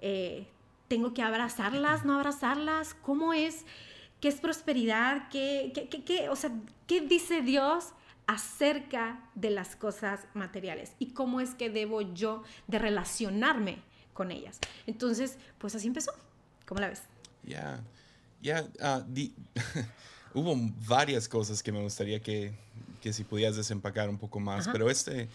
eh, 0.00 0.46
tengo 0.86 1.12
que 1.12 1.22
abrazarlas, 1.22 2.04
no 2.04 2.14
abrazarlas? 2.14 2.94
¿Cómo 2.94 3.32
es? 3.32 3.66
¿Qué 4.20 4.28
es 4.28 4.40
prosperidad? 4.40 5.28
¿Qué, 5.28 5.72
qué, 5.74 6.04
qué, 6.04 6.28
o 6.28 6.36
sea, 6.36 6.52
¿qué 6.86 7.00
dice 7.00 7.42
Dios 7.42 7.94
acerca 8.28 9.28
de 9.34 9.50
las 9.50 9.74
cosas 9.74 10.28
materiales? 10.34 10.94
¿Y 11.00 11.06
cómo 11.14 11.40
es 11.40 11.56
que 11.56 11.68
debo 11.68 12.00
yo 12.00 12.44
de 12.68 12.78
relacionarme 12.78 13.82
con 14.16 14.32
ellas. 14.32 14.58
Entonces, 14.86 15.36
pues 15.58 15.74
así 15.74 15.86
empezó. 15.86 16.10
¿Cómo 16.66 16.80
la 16.80 16.88
ves? 16.88 17.02
Ya, 17.44 17.80
ya, 18.42 18.66
ah, 18.80 19.04
hubo 20.34 20.56
varias 20.88 21.28
cosas 21.28 21.62
que 21.62 21.70
me 21.70 21.80
gustaría 21.80 22.20
que, 22.20 22.52
que 23.00 23.12
si 23.12 23.22
pudieras 23.22 23.56
desempacar 23.56 24.08
un 24.08 24.18
poco 24.18 24.40
más, 24.40 24.66
pero 24.68 24.90
este, 24.90 25.28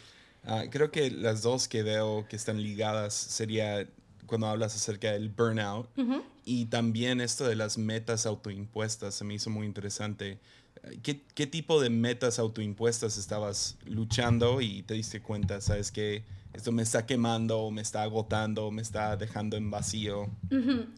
uh, 0.46 0.70
creo 0.70 0.92
que 0.92 1.10
las 1.10 1.42
dos 1.42 1.68
que 1.68 1.84
veo 1.84 2.28
que 2.28 2.36
están 2.36 2.62
ligadas 2.62 3.14
sería 3.14 3.88
cuando 4.26 4.48
hablas 4.48 4.76
acerca 4.76 5.12
del 5.12 5.30
burnout 5.30 5.90
y 6.46 6.66
también 6.66 7.22
esto 7.22 7.46
de 7.48 7.56
las 7.56 7.78
metas 7.78 8.26
autoimpuestas, 8.26 9.14
se 9.14 9.24
me 9.24 9.34
hizo 9.36 9.50
muy 9.50 9.68
interesante. 9.68 10.40
¿Qué, 11.04 11.22
¿Qué, 11.36 11.46
tipo 11.46 11.80
de 11.82 11.90
metas 11.90 12.40
autoimpuestas 12.40 13.18
estabas 13.18 13.78
luchando 13.86 14.62
y 14.62 14.84
te 14.84 14.96
diste 14.96 15.22
cuenta, 15.22 15.62
sabes 15.62 15.92
que 15.92 16.24
esto 16.54 16.72
me 16.72 16.84
está 16.84 17.06
quemando, 17.06 17.72
me 17.72 17.82
está 17.82 18.04
agotando, 18.04 18.72
me 18.72 18.82
está 18.82 19.16
dejando 19.16 19.58
en 19.58 19.72
vacío. 19.72 20.30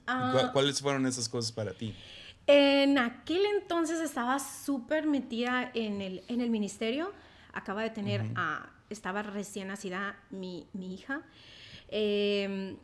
Ah. 0.08 0.50
¿Cuáles 0.52 0.82
fueron 0.82 1.06
esas 1.06 1.30
cosas 1.30 1.52
para 1.52 1.74
ti? 1.74 1.96
En 2.48 2.98
aquel 2.98 3.46
entonces 3.62 4.02
estaba 4.02 4.40
súper 4.40 5.06
metida 5.08 5.72
en 5.74 6.02
el, 6.02 6.24
en 6.28 6.42
el 6.42 6.50
ministerio. 6.50 7.14
Acaba 7.54 7.84
de 7.84 7.92
tener, 7.92 8.26
estaba 8.90 9.22
recién 9.22 9.68
nacida 9.68 10.18
mi, 10.30 10.68
mi 10.74 10.94
hija. 10.94 11.22
Em, 11.88 12.76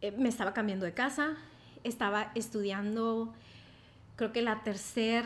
eh, 0.00 0.10
me 0.12 0.28
estaba 0.28 0.54
cambiando 0.54 0.86
de 0.86 0.94
casa. 0.94 1.36
Estaba 1.84 2.32
estudiando, 2.34 3.32
creo 4.16 4.32
que 4.32 4.42
la 4.42 4.64
tercer, 4.64 5.24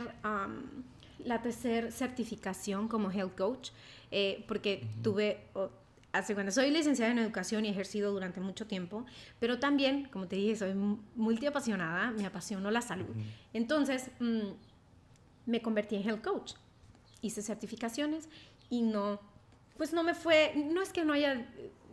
la 1.24 1.40
tercer 1.40 1.92
certificación 1.92 2.88
como 2.88 3.10
health 3.10 3.36
coach, 3.36 3.70
eh, 4.10 4.44
porque 4.46 4.86
tuve 5.02 5.46
hace 6.12 6.34
cuando 6.34 6.52
soy 6.52 6.70
licenciada 6.70 7.12
en 7.12 7.18
educación 7.18 7.64
y 7.64 7.68
he 7.68 7.70
ejercido 7.70 8.12
durante 8.12 8.40
mucho 8.40 8.66
tiempo, 8.66 9.06
pero 9.38 9.58
también, 9.58 10.08
como 10.12 10.26
te 10.26 10.36
dije, 10.36 10.56
soy 10.56 10.74
multiapasionada, 11.14 12.10
me 12.10 12.26
apasionó 12.26 12.70
la 12.70 12.82
salud. 12.82 13.08
Entonces, 13.52 14.10
mm, 14.18 14.48
me 15.46 15.62
convertí 15.62 15.96
en 15.96 16.08
health 16.08 16.22
coach. 16.22 16.54
Hice 17.22 17.42
certificaciones 17.42 18.28
y 18.70 18.82
no, 18.82 19.20
pues 19.76 19.92
no 19.92 20.02
me 20.02 20.14
fue, 20.14 20.52
no 20.56 20.82
es 20.82 20.92
que 20.92 21.04
no 21.04 21.12
haya 21.12 21.46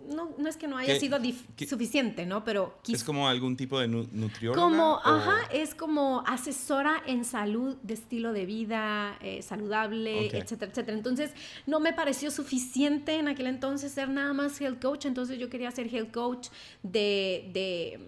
no, 0.08 0.30
no, 0.38 0.48
es 0.48 0.58
que 0.58 0.68
no 0.68 0.78
haya 0.78 1.00
sido 1.00 1.20
suficiente, 1.68 2.26
¿no? 2.26 2.44
Pero 2.44 2.78
¿Es 2.88 3.04
como 3.04 3.28
algún 3.28 3.58
tipo 3.58 3.80
de 3.80 3.88
nutrióloga? 3.88 4.62
Como, 4.62 5.00
ajá, 5.04 5.50
es 5.52 5.76
como 5.76 6.24
asesora 6.26 7.02
en 7.06 7.26
salud, 7.26 7.76
de 7.84 7.94
estilo 7.94 8.34
de 8.34 8.46
vida, 8.46 9.18
eh, 9.22 9.42
saludable, 9.42 10.28
etcétera, 10.28 10.72
etcétera. 10.72 10.98
Entonces, 10.98 11.32
no 11.66 11.80
me 11.80 11.94
pareció 11.94 12.32
suficiente 12.32 13.16
en 13.16 13.28
aquel 13.28 13.48
entonces 13.48 13.92
ser 13.92 14.10
nada 14.10 14.34
más 14.34 14.60
health 14.62 14.82
coach, 14.82 15.06
entonces 15.06 15.40
yo 15.40 15.50
quería 15.50 15.72
ser 15.72 15.94
health 15.94 16.12
coach 16.12 16.48
de, 16.84 17.50
de 17.54 18.00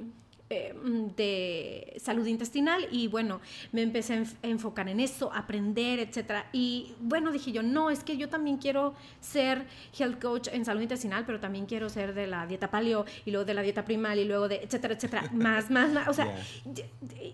eh, 0.51 0.74
de 1.15 1.94
salud 2.00 2.25
intestinal 2.25 2.88
y 2.91 3.08
bueno, 3.08 3.39
me 3.72 3.84
empecé 3.84 4.15
a 4.15 4.48
enfocar 4.48 4.89
en 4.89 5.00
eso, 5.00 5.32
aprender, 5.34 6.00
etcétera. 6.00 6.48
Y 6.51 6.94
bueno, 7.00 7.32
dije 7.32 7.51
yo, 7.51 7.62
no, 7.62 7.91
es 7.91 8.03
que 8.03 8.18
yo 8.18 8.29
también 8.29 8.58
quiero 8.58 8.96
ser 9.20 9.68
health 9.98 10.20
coach 10.20 10.48
en 10.51 10.65
salud 10.65 10.82
intestinal, 10.82 11.24
pero 11.25 11.39
también 11.39 11.68
quiero 11.68 11.88
ser 11.89 12.13
de 12.13 12.25
la 12.25 12.48
dieta 12.48 12.72
paleo 12.72 13.06
y 13.25 13.32
luego 13.32 13.46
de 13.46 13.53
la 13.53 13.62
dieta 13.62 13.86
primal 13.86 14.18
y 14.18 14.25
luego 14.25 14.48
de 14.48 14.56
etcétera, 14.58 14.96
etcétera. 14.96 15.29
más, 15.34 15.70
más, 15.70 15.91
más, 15.91 16.08
o 16.08 16.13
sea, 16.13 16.36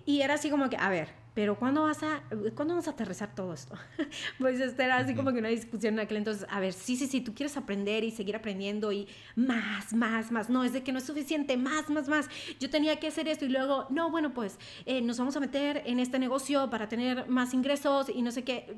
y 0.06 0.22
era 0.22 0.34
así 0.34 0.50
como 0.50 0.70
que, 0.70 0.76
a 0.76 0.90
ver, 0.90 1.25
pero 1.36 1.60
¿cuándo 1.60 1.84
vas 1.84 2.02
a, 2.02 2.24
¿cuándo 2.56 2.74
vamos 2.74 2.88
a 2.88 2.92
aterrizar 2.92 3.36
todo 3.36 3.54
esto? 3.54 3.76
pues 4.40 4.60
este 4.62 4.84
era 4.84 4.98
así 4.98 5.14
como 5.14 5.34
que 5.34 5.40
una 5.40 5.50
discusión 5.50 5.96
en 5.96 6.00
aquel 6.00 6.18
entonces, 6.18 6.48
a 6.50 6.62
ver, 6.62 6.72
sí, 6.72 6.96
sí, 6.96 7.08
sí, 7.08 7.20
tú 7.20 7.36
quieres 7.36 7.58
aprender 7.58 8.06
y 8.06 8.12
seguir 8.12 8.38
aprendiendo 8.38 8.94
y 8.94 9.06
más, 9.36 9.94
más, 9.94 10.32
más, 10.32 10.50
no, 10.50 10.64
es 10.64 10.72
de 10.72 10.82
que 10.82 10.94
no 10.94 11.00
es 11.00 11.04
suficiente, 11.04 11.58
más, 11.58 11.90
más, 11.90 12.08
más, 12.08 12.30
yo 12.58 12.70
tenía 12.70 13.00
que 13.02 13.08
hacer 13.08 13.28
esto 13.28 13.44
y 13.44 13.50
luego, 13.50 13.86
no, 13.90 14.10
bueno, 14.10 14.34
pues 14.34 14.58
eh, 14.86 15.02
nos 15.02 15.20
vamos 15.20 15.36
a 15.36 15.42
meter 15.42 15.84
en 15.86 16.00
este 16.00 16.20
negocio 16.20 16.70
para 16.70 16.88
tener 16.88 17.28
más 17.28 17.54
ingresos 17.54 18.08
y 18.10 18.22
no 18.22 18.32
sé 18.32 18.46
qué. 18.46 18.74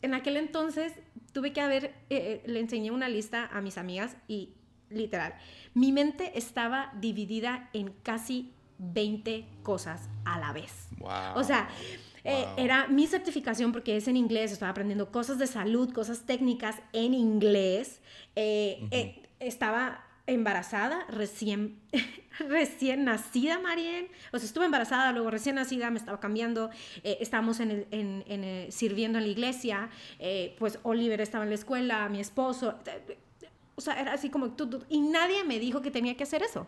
En 0.00 0.14
aquel 0.14 0.36
entonces 0.36 0.92
tuve 1.32 1.52
que 1.52 1.60
haber, 1.60 1.86
eh, 1.86 1.92
eh, 2.10 2.42
le 2.46 2.60
enseñé 2.60 2.92
una 2.92 3.08
lista 3.08 3.46
a 3.52 3.60
mis 3.60 3.78
amigas 3.78 4.16
y 4.28 4.50
literal, 4.90 5.34
mi 5.74 5.90
mente 5.90 6.38
estaba 6.38 6.92
dividida 7.00 7.68
en 7.72 7.90
casi 8.04 8.52
20 8.78 9.46
cosas 9.62 10.08
a 10.24 10.38
la 10.38 10.52
vez. 10.52 10.88
O 11.34 11.44
sea, 11.44 11.68
eh, 12.24 12.46
era 12.56 12.86
mi 12.88 13.06
certificación 13.06 13.72
porque 13.72 13.96
es 13.96 14.08
en 14.08 14.16
inglés, 14.16 14.52
estaba 14.52 14.70
aprendiendo 14.70 15.10
cosas 15.10 15.38
de 15.38 15.46
salud, 15.46 15.92
cosas 15.92 16.26
técnicas 16.26 16.76
en 16.92 17.14
inglés. 17.14 18.00
Eh, 18.36 18.86
eh, 18.90 19.22
estaba 19.40 20.04
embarazada, 20.26 21.06
recién, 21.08 21.80
recién 22.38 23.04
nacida, 23.04 23.58
Marien. 23.58 24.08
O 24.32 24.38
sea, 24.38 24.46
estuve 24.46 24.66
embarazada, 24.66 25.12
luego 25.12 25.30
recién 25.30 25.54
nacida, 25.54 25.90
me 25.90 25.98
estaba 25.98 26.20
cambiando. 26.20 26.70
estábamos 27.02 27.60
en 27.60 27.86
en, 27.90 28.70
sirviendo 28.70 29.18
en 29.18 29.24
la 29.24 29.30
iglesia. 29.30 29.90
pues 30.58 30.78
Oliver 30.82 31.20
estaba 31.20 31.44
en 31.44 31.50
la 31.50 31.56
escuela, 31.56 32.08
mi 32.08 32.20
esposo. 32.20 32.74
O 33.74 33.80
sea, 33.80 34.00
era 34.00 34.12
así 34.12 34.28
como 34.28 34.50
tú, 34.50 34.84
y 34.88 35.00
nadie 35.00 35.44
me 35.44 35.58
dijo 35.60 35.80
que 35.82 35.90
tenía 35.90 36.16
que 36.16 36.24
hacer 36.24 36.42
eso. 36.42 36.66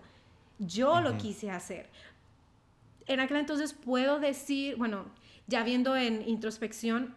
Yo 0.61 1.01
lo 1.01 1.17
quise 1.17 1.51
hacer. 1.51 1.89
En 3.07 3.19
aquel 3.19 3.39
entonces 3.39 3.73
puedo 3.73 4.21
decir, 4.21 4.77
bueno, 4.77 5.07
ya 5.47 5.65
viendo 5.65 5.97
en 5.97 6.27
introspección, 6.29 7.15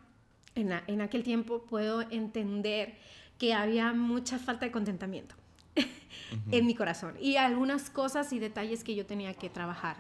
en, 0.56 0.72
en 0.88 1.02
aquel 1.02 1.24
tiempo 1.24 1.64
puedo 1.64 2.02
entender 2.02 2.96
que 3.38 3.54
había 3.54 3.92
mucha 3.94 4.40
falta 4.40 4.66
de 4.66 4.72
contentamiento 4.72 5.36
en 6.52 6.66
mi 6.66 6.74
corazón 6.74 7.16
y 7.20 7.36
algunas 7.36 7.90
cosas 7.90 8.32
y 8.32 8.40
detalles 8.40 8.84
que 8.84 8.96
yo 8.96 9.06
tenía 9.06 9.34
que 9.34 9.50
trabajar 9.50 9.98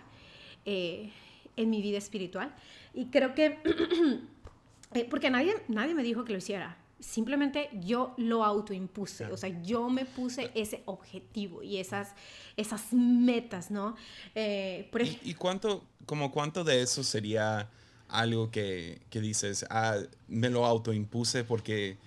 eh, 0.65 1.11
en 1.57 1.69
mi 1.69 1.81
vida 1.81 1.97
espiritual. 1.97 2.53
Y 2.93 3.07
creo 3.07 3.35
que, 3.35 3.59
eh, 4.93 5.05
porque 5.09 5.29
nadie, 5.29 5.55
nadie 5.67 5.93
me 5.93 6.03
dijo 6.03 6.23
que 6.23 6.31
lo 6.31 6.37
hiciera 6.37 6.77
simplemente 7.03 7.69
yo 7.73 8.13
lo 8.17 8.45
autoimpuse, 8.45 9.25
o 9.25 9.37
sea, 9.37 9.61
yo 9.61 9.89
me 9.89 10.05
puse 10.05 10.51
ese 10.55 10.83
objetivo 10.85 11.61
y 11.61 11.77
esas, 11.77 12.13
esas 12.55 12.93
metas, 12.93 13.69
¿no? 13.71 13.95
Eh, 14.35 14.89
¿Y, 15.23 15.33
cuánto, 15.33 15.83
como 16.05 16.31
cuánto 16.31 16.63
de 16.63 16.81
eso 16.81 17.03
sería 17.03 17.69
algo 18.07 18.51
que, 18.51 19.01
que, 19.09 19.19
dices, 19.19 19.65
ah, 19.69 19.97
me 20.27 20.49
lo 20.49 20.65
autoimpuse 20.65 21.43
porque, 21.43 21.97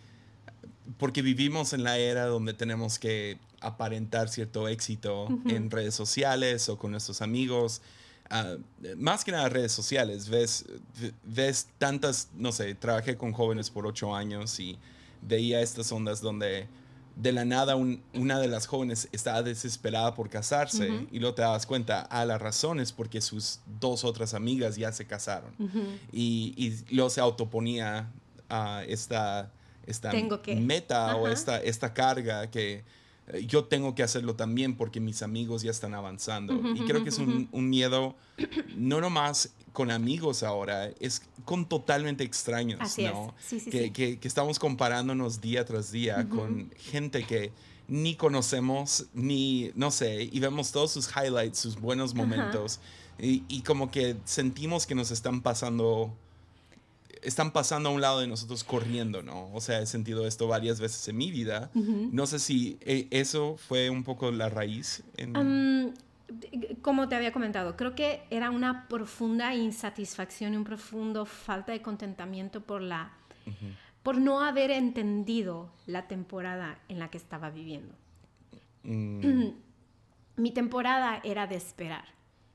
porque 0.99 1.21
vivimos 1.21 1.75
en 1.75 1.85
la 1.85 1.99
era 1.99 2.25
donde 2.27 2.55
tenemos 2.55 2.99
que 2.99 3.39
aparentar 3.61 4.29
cierto 4.29 4.67
éxito 4.67 5.29
en 5.47 5.71
redes 5.71 5.95
sociales 5.95 6.69
o 6.69 6.79
con 6.79 6.93
nuestros 6.93 7.21
amigos? 7.21 7.83
Ah, 8.31 8.57
más 8.97 9.25
que 9.25 9.33
nada 9.33 9.49
redes 9.49 9.73
sociales, 9.73 10.29
ves, 10.29 10.65
ves 11.23 11.69
tantas, 11.79 12.29
no 12.35 12.53
sé, 12.53 12.75
trabajé 12.75 13.17
con 13.17 13.33
jóvenes 13.33 13.71
por 13.71 13.87
ocho 13.87 14.15
años 14.15 14.59
y 14.59 14.79
veía 15.23 15.61
estas 15.61 15.91
ondas 15.93 16.21
donde 16.21 16.67
de 17.17 17.33
la 17.33 17.47
nada 17.47 17.77
una 17.77 18.39
de 18.39 18.47
las 18.47 18.67
jóvenes 18.67 19.09
estaba 19.11 19.43
desesperada 19.43 20.15
por 20.15 20.29
casarse 20.29 21.07
y 21.11 21.19
luego 21.19 21.35
te 21.35 21.43
das 21.43 21.65
cuenta, 21.67 22.01
a 22.03 22.21
ah, 22.21 22.25
la 22.27 22.37
razón 22.37 22.79
es 22.79 22.93
porque 22.93 23.23
sus 23.23 23.61
dos 23.81 24.05
otras 24.05 24.35
amigas 24.35 24.77
ya 24.77 24.93
se 24.93 25.07
casaron. 25.07 25.55
Y, 26.13 26.53
y, 26.57 26.95
luego 26.95 27.09
se 27.09 27.23
autoponía 27.23 28.11
a 28.51 28.85
esta, 28.87 29.51
esta 29.87 30.13
meta 30.57 31.17
o 31.17 31.27
esta, 31.27 31.59
esta 31.59 31.95
carga 31.95 32.51
que 32.51 32.85
yo 33.47 33.65
tengo 33.65 33.95
que 33.95 34.03
hacerlo 34.03 34.37
también 34.37 34.77
porque 34.77 35.01
mis 35.01 35.23
amigos 35.23 35.63
ya 35.63 35.71
están 35.71 35.95
avanzando. 35.95 36.55
y 36.75 36.81
creo 36.81 37.03
que 37.03 37.11
es 37.11 37.19
un, 37.19 37.49
un, 37.53 37.69
miedo 37.69 38.15
no 38.77 39.01
nomás 39.01 39.53
con 39.73 39.91
amigos 39.91 40.43
ahora, 40.43 40.91
es 41.01 41.23
con 41.45 41.69
totalmente 41.69 42.25
extraños, 42.25 42.97
¿no? 42.99 43.35
que, 43.71 43.93
que, 43.93 44.19
que, 44.19 44.29
estamos 44.29 44.59
comparándonos 44.59 45.41
día 45.41 45.65
tras 45.65 45.93
día 45.93 46.29
con 46.29 46.71
gente 46.77 47.25
que 47.27 47.53
ni 47.89 48.17
conocemos, 48.17 49.07
ni, 49.13 49.71
no 49.75 49.91
sé, 49.91 50.29
y 50.33 50.41
vemos 50.41 50.73
todos 50.73 50.93
sus 50.93 51.09
highlights, 51.15 51.59
sus 51.59 51.81
buenos 51.81 52.15
momentos, 52.15 52.81
y, 53.19 53.45
y, 53.49 53.63
como 53.63 53.91
que 53.91 54.17
sentimos 54.25 54.87
que 54.87 54.95
nos 54.95 55.11
están 55.11 55.41
pasando, 55.41 56.15
están 57.27 57.51
pasando 57.51 57.89
a 57.89 57.93
un 57.93 58.01
lado 58.01 58.21
de 58.21 58.27
nosotros 58.27 58.65
corriendo, 58.65 59.23
¿no? 59.23 59.53
O 59.53 59.61
sea, 59.61 59.81
he 59.81 59.87
sentido 59.87 60.27
esto 60.27 60.47
varias 60.47 60.81
veces 60.81 61.07
en 61.09 61.17
mi 61.17 61.31
vida. 61.31 61.71
No 61.75 62.27
sé 62.27 62.39
si 62.39 62.79
eh, 62.81 63.09
eso 63.11 63.57
fue 63.57 63.91
un 63.91 64.05
poco 64.05 64.31
la 64.31 64.49
raíz. 64.49 65.03
En 65.17 65.95
como 66.83 67.09
te 67.09 67.15
había 67.15 67.33
comentado, 67.33 67.77
creo 67.77 67.95
que 67.95 68.23
era 68.31 68.51
una 68.51 68.89
profunda 68.89 69.55
insatisfacción 69.55 70.55
y 70.55 70.57
un 70.57 70.65
profundo 70.65 71.25
falta 71.25 71.73
de 71.73 71.83
contentamiento 71.83 72.61
por 72.61 72.83
la 72.83 73.13
por 74.03 74.19
no 74.19 74.41
haber 74.41 74.71
entendido 74.71 75.71
la 75.87 76.07
temporada 76.07 76.79
en 76.89 76.99
la 77.01 77.11
que 77.11 77.19
estaba 77.19 77.51
viviendo. 77.51 77.95
Mm. 78.85 79.51
Mi 80.37 80.51
temporada 80.53 81.21
era 81.25 81.47
de 81.47 81.57
esperar. 81.57 82.05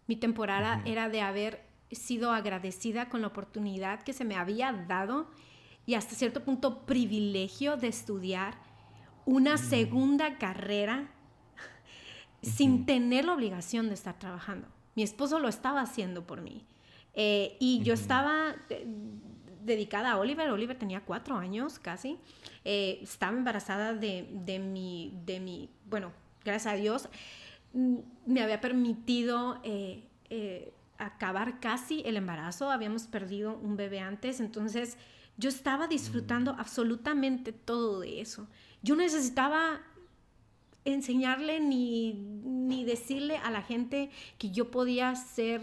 Mi 0.08 0.16
temporada 0.16 0.82
era 0.86 1.10
de 1.10 1.22
haber 1.22 1.71
sido 1.96 2.32
agradecida 2.32 3.10
con 3.10 3.22
la 3.22 3.28
oportunidad 3.28 4.04
que 4.04 4.14
se 4.14 4.26
me 4.26 4.36
había 4.36 4.72
dado 4.72 5.28
y 5.86 5.96
hasta 5.96 6.16
cierto 6.16 6.44
punto 6.44 6.86
privilegio 6.86 7.78
de 7.78 7.88
estudiar 7.88 8.56
una 9.26 9.56
mm. 9.56 9.58
segunda 9.58 10.38
carrera 10.38 11.12
sin 12.42 12.86
tener 12.86 13.26
la 13.26 13.34
obligación 13.34 13.88
de 13.88 13.96
estar 13.96 14.18
trabajando. 14.18 14.68
Mi 14.96 15.04
esposo 15.04 15.40
lo 15.40 15.48
estaba 15.48 15.82
haciendo 15.82 16.26
por 16.26 16.42
mí. 16.42 16.66
Eh, 17.14 17.58
y 17.60 17.82
yo 17.84 17.94
estaba 17.94 18.56
eh, 18.70 18.86
dedicada 19.64 20.12
a 20.12 20.18
Oliver. 20.18 20.50
Oliver 20.50 20.78
tenía 20.78 21.02
cuatro 21.02 21.38
años 21.38 21.80
casi. 21.80 22.20
Eh, 22.66 23.00
estaba 23.02 23.38
embarazada 23.38 23.94
de, 23.94 24.28
de, 24.32 24.60
mi, 24.60 25.20
de 25.26 25.40
mi, 25.40 25.70
bueno, 25.86 26.12
gracias 26.44 26.74
a 26.74 26.78
Dios, 26.78 27.10
mm, 27.74 27.98
me 28.26 28.42
había 28.42 28.62
permitido 28.62 29.62
acabar 31.06 31.60
casi 31.60 32.02
el 32.06 32.18
embarazo. 32.18 32.72
Habíamos 32.72 33.08
perdido 33.08 33.58
un 33.58 33.78
bebé 33.78 34.00
antes. 34.00 34.40
Entonces 34.40 34.98
yo 35.38 35.50
estaba 35.50 35.88
disfrutando 35.88 36.54
mm. 36.54 36.60
absolutamente 36.60 37.52
todo 37.54 38.02
de 38.02 38.22
eso. 38.22 38.48
Yo 38.82 38.96
necesitaba 38.96 39.82
enseñarle 40.84 41.60
ni, 41.60 42.14
ni 42.14 42.86
decirle 42.86 43.38
a 43.38 43.52
la 43.52 43.62
gente 43.62 44.10
que 44.38 44.50
yo 44.50 44.72
podía 44.72 45.16
ser 45.16 45.62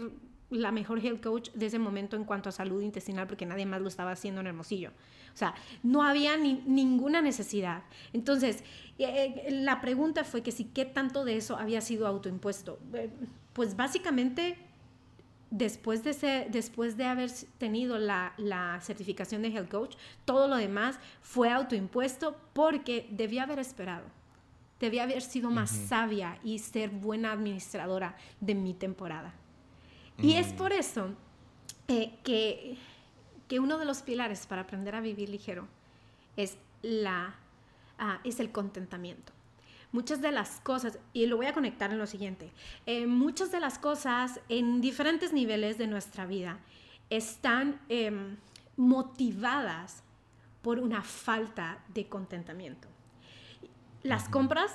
la 0.49 0.71
mejor 0.71 1.05
health 1.05 1.21
coach 1.21 1.51
de 1.51 1.67
ese 1.67 1.79
momento 1.79 2.15
en 2.15 2.23
cuanto 2.23 2.49
a 2.49 2.51
salud 2.51 2.81
intestinal 2.81 3.27
porque 3.27 3.45
nadie 3.45 3.65
más 3.65 3.81
lo 3.81 3.87
estaba 3.87 4.11
haciendo 4.11 4.41
en 4.41 4.47
Hermosillo. 4.47 4.91
O 5.33 5.37
sea, 5.37 5.53
no 5.83 6.03
había 6.03 6.37
ni, 6.37 6.63
ninguna 6.65 7.21
necesidad. 7.21 7.83
Entonces, 8.13 8.63
eh, 8.97 9.43
eh, 9.45 9.51
la 9.51 9.79
pregunta 9.79 10.23
fue 10.23 10.41
que 10.41 10.51
si 10.51 10.65
qué 10.65 10.85
tanto 10.85 11.23
de 11.23 11.37
eso 11.37 11.57
había 11.57 11.81
sido 11.81 12.07
autoimpuesto. 12.07 12.79
Eh, 12.93 13.09
pues 13.53 13.75
básicamente, 13.75 14.57
después 15.51 16.03
de, 16.03 16.47
después 16.49 16.97
de 16.97 17.05
haber 17.05 17.31
tenido 17.57 17.97
la, 17.97 18.33
la 18.37 18.79
certificación 18.81 19.41
de 19.41 19.49
health 19.49 19.69
coach, 19.69 19.95
todo 20.25 20.47
lo 20.47 20.57
demás 20.57 20.99
fue 21.21 21.51
autoimpuesto 21.51 22.35
porque 22.53 23.07
debía 23.11 23.43
haber 23.43 23.59
esperado 23.59 24.19
Debía 24.79 25.03
haber 25.03 25.21
sido 25.21 25.51
más 25.51 25.71
sabia 25.71 26.39
y 26.41 26.59
ser 26.59 26.89
buena 26.89 27.33
administradora 27.33 28.15
de 28.39 28.55
mi 28.55 28.73
temporada. 28.73 29.33
Y 30.17 30.33
es 30.35 30.53
mm. 30.53 30.55
por 30.55 30.71
eso 30.71 31.09
eh, 31.89 32.13
que, 32.23 32.77
que, 33.49 33.59
uno 33.59 33.77
de 33.77 33.83
los 33.83 34.01
pilares 34.01 34.47
para 34.47 34.61
aprender 34.61 34.95
a 34.95 35.01
vivir 35.01 35.27
ligero 35.27 35.67
es, 36.37 36.57
la, 36.81 37.35
ah, 37.97 38.21
es 38.23 38.39
el 38.39 38.51
contentamiento. 38.53 39.33
Muchas 39.91 40.21
de 40.21 40.31
las 40.31 40.59
cosas, 40.61 40.99
y 41.13 41.25
lo 41.25 41.37
voy 41.37 41.47
a 41.47 41.53
conectar 41.53 41.91
en 41.91 41.97
lo 41.97 42.05
siguiente, 42.05 42.51
eh, 42.85 43.07
muchas 43.07 43.51
de 43.51 43.59
las 43.59 43.79
cosas 43.79 44.39
en 44.49 44.81
diferentes 44.81 45.33
niveles 45.33 45.77
de 45.77 45.87
nuestra 45.87 46.25
vida 46.25 46.59
están 47.09 47.81
em, 47.89 48.37
motivadas 48.77 50.03
por 50.61 50.79
una 50.79 51.01
falta 51.01 51.79
de 51.93 52.07
contentamiento 52.07 52.87
las 54.03 54.29
compras 54.29 54.71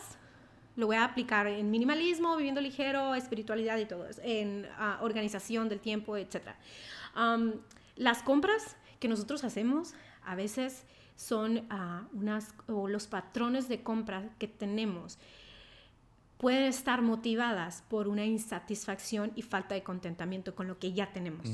lo 0.76 0.86
voy 0.86 0.96
a 0.96 1.04
aplicar 1.04 1.46
en 1.46 1.70
minimalismo, 1.70 2.36
viviendo 2.36 2.60
ligero, 2.60 3.14
espiritualidad 3.14 3.78
y 3.78 3.86
todo 3.86 4.08
eso, 4.08 4.20
en 4.24 4.66
ah, 4.76 4.98
organización 5.02 5.68
del 5.68 5.78
tiempo, 5.78 6.16
etc. 6.16 6.48
las 7.96 8.22
compras 8.22 8.76
que 8.98 9.06
nosotros 9.06 9.44
hacemos 9.44 9.94
a 10.24 10.34
veces 10.34 10.84
son 11.16 11.66
ah, 11.70 12.06
unas, 12.12 12.54
o 12.66 12.88
los 12.88 13.06
patrones 13.06 13.68
de 13.68 13.82
compra 13.82 14.30
que 14.38 14.48
tenemos 14.48 15.18
pueden 16.38 16.64
estar 16.64 17.00
motivadas 17.00 17.84
por 17.88 18.08
una 18.08 18.24
insatisfacción 18.24 19.32
y 19.34 19.42
falta 19.42 19.74
de 19.74 19.82
contentamiento 19.82 20.54
con 20.54 20.68
lo 20.68 20.78
que 20.78 20.92
ya 20.92 21.12
tenemos. 21.12 21.48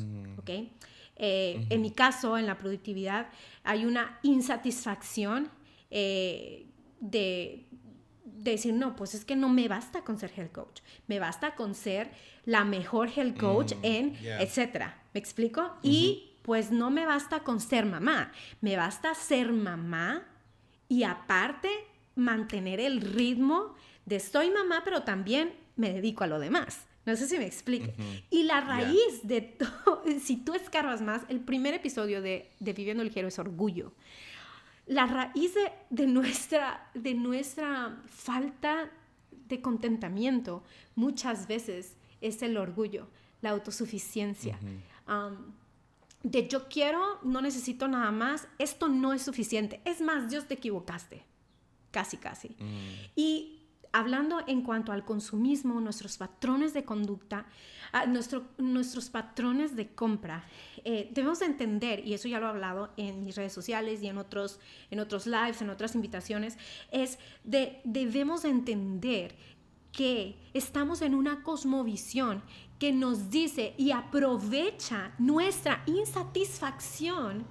Eh, 1.17 1.67
en 1.69 1.83
mi 1.83 1.91
caso, 1.91 2.39
en 2.39 2.47
la 2.47 2.59
productividad, 2.59 3.29
hay 3.63 3.85
una 3.85 4.19
insatisfacción 4.23 5.49
eh, 5.91 6.67
de, 6.99 7.67
decir, 8.25 8.73
no, 8.73 8.97
pues 8.97 9.15
es 9.15 9.25
que 9.25 9.37
no 9.37 9.49
me 9.49 9.69
basta 9.69 10.03
con 10.03 10.19
ser 10.19 10.33
health 10.35 10.53
coach, 10.53 10.81
me 11.07 11.19
basta 11.19 11.55
con 11.55 11.75
ser 11.75 12.11
la 12.45 12.65
mejor 12.65 13.11
health 13.15 13.39
coach 13.39 13.75
mm, 13.75 13.85
en, 13.85 14.17
etcétera. 14.41 15.03
¿Me 15.13 15.21
explico? 15.21 15.77
Y 15.83 16.30
pues 16.43 16.71
no 16.71 16.91
me 16.91 17.07
basta 17.07 17.41
con 17.41 17.61
ser 17.61 17.87
mamá, 17.87 18.33
me 18.61 18.77
basta 18.77 19.15
ser 19.15 19.53
mamá 19.53 20.27
y 20.89 21.05
aparte 21.05 21.69
mantener 22.17 22.81
el 22.81 23.01
ritmo 23.01 23.75
de 24.07 24.21
soy 24.21 24.51
mamá, 24.51 24.83
pero 24.85 25.03
también 25.03 25.55
me 25.77 25.93
dedico 25.93 26.25
a 26.25 26.27
lo 26.27 26.39
demás. 26.39 26.87
No 27.07 27.17
sé 27.17 27.27
si 27.27 27.39
me 27.39 27.47
explico. 27.47 27.91
Y 28.29 28.43
la 28.43 28.61
raíz 28.61 29.21
de 29.23 29.41
todo, 29.41 30.03
si 30.23 30.37
tú 30.37 30.55
escarbas 30.55 31.01
más, 31.01 31.23
el 31.29 31.41
primer 31.41 31.75
episodio 31.75 32.21
de, 32.21 32.51
de 32.61 32.73
Viviendo 32.73 33.03
Ligero 33.03 33.29
es 33.29 33.39
orgullo 33.39 33.93
la 34.91 35.07
raíz 35.07 35.55
de, 35.91 36.07
nuestra, 36.09 36.91
de 36.95 37.15
nuestra 37.15 37.97
falta 38.09 38.91
de 39.31 39.61
contentamiento 39.61 40.65
muchas 40.97 41.47
veces 41.47 41.97
es 42.21 42.43
el 42.43 42.57
orgullo, 42.57 43.07
la 43.41 43.51
autosuficiencia. 43.51 44.59
De 46.23 46.49
yo 46.49 46.69
quiero, 46.69 47.19
no 47.23 47.41
necesito 47.41 47.89
nada 47.89 48.11
más, 48.11 48.49
esto 48.59 48.89
no 48.89 49.13
es 49.13 49.23
suficiente. 49.23 49.81
Es 49.85 50.01
más, 50.01 50.31
Dios 50.31 50.47
te 50.47 50.55
equivocaste. 50.55 51.25
Casi, 51.91 52.19
casi. 52.19 52.51
Mm. 52.51 53.11
Y 53.17 53.61
hablando 53.93 54.41
en 54.47 54.63
cuanto 54.63 54.93
al 54.93 55.05
consumismo, 55.05 55.81
nuestros 55.81 56.19
patrones 56.19 56.75
de 56.75 56.85
conducta, 56.85 57.47
ah, 57.93 58.07
nuestros 58.07 59.11
patrones 59.11 59.75
de 59.77 59.89
compra, 59.89 60.45
eh, 60.85 61.11
debemos 61.13 61.43
entender, 61.43 62.07
y 62.07 62.15
eso 62.15 62.29
ya 62.29 62.39
lo 62.39 62.47
he 62.47 62.51
hablado 62.51 62.93
en 62.97 63.25
mis 63.25 63.37
redes 63.37 63.53
sociales 63.53 64.03
y 64.03 64.07
en 64.07 64.19
otros, 64.19 64.61
en 64.91 65.01
otros 65.01 65.27
lives, 65.27 65.63
en 65.63 65.71
otras 65.71 65.95
invitaciones, 65.95 66.57
es 66.93 67.19
de 67.45 67.81
debemos 67.85 68.45
entender 68.45 69.37
que 69.93 70.39
estamos 70.55 71.03
en 71.03 71.15
una 71.15 71.43
cosmovisión 71.43 72.43
que 72.79 72.93
nos 72.93 73.31
dice 73.31 73.75
y 73.77 73.91
aprovecha 73.91 75.13
nuestra 75.19 75.83
insatisfacción 75.87 77.45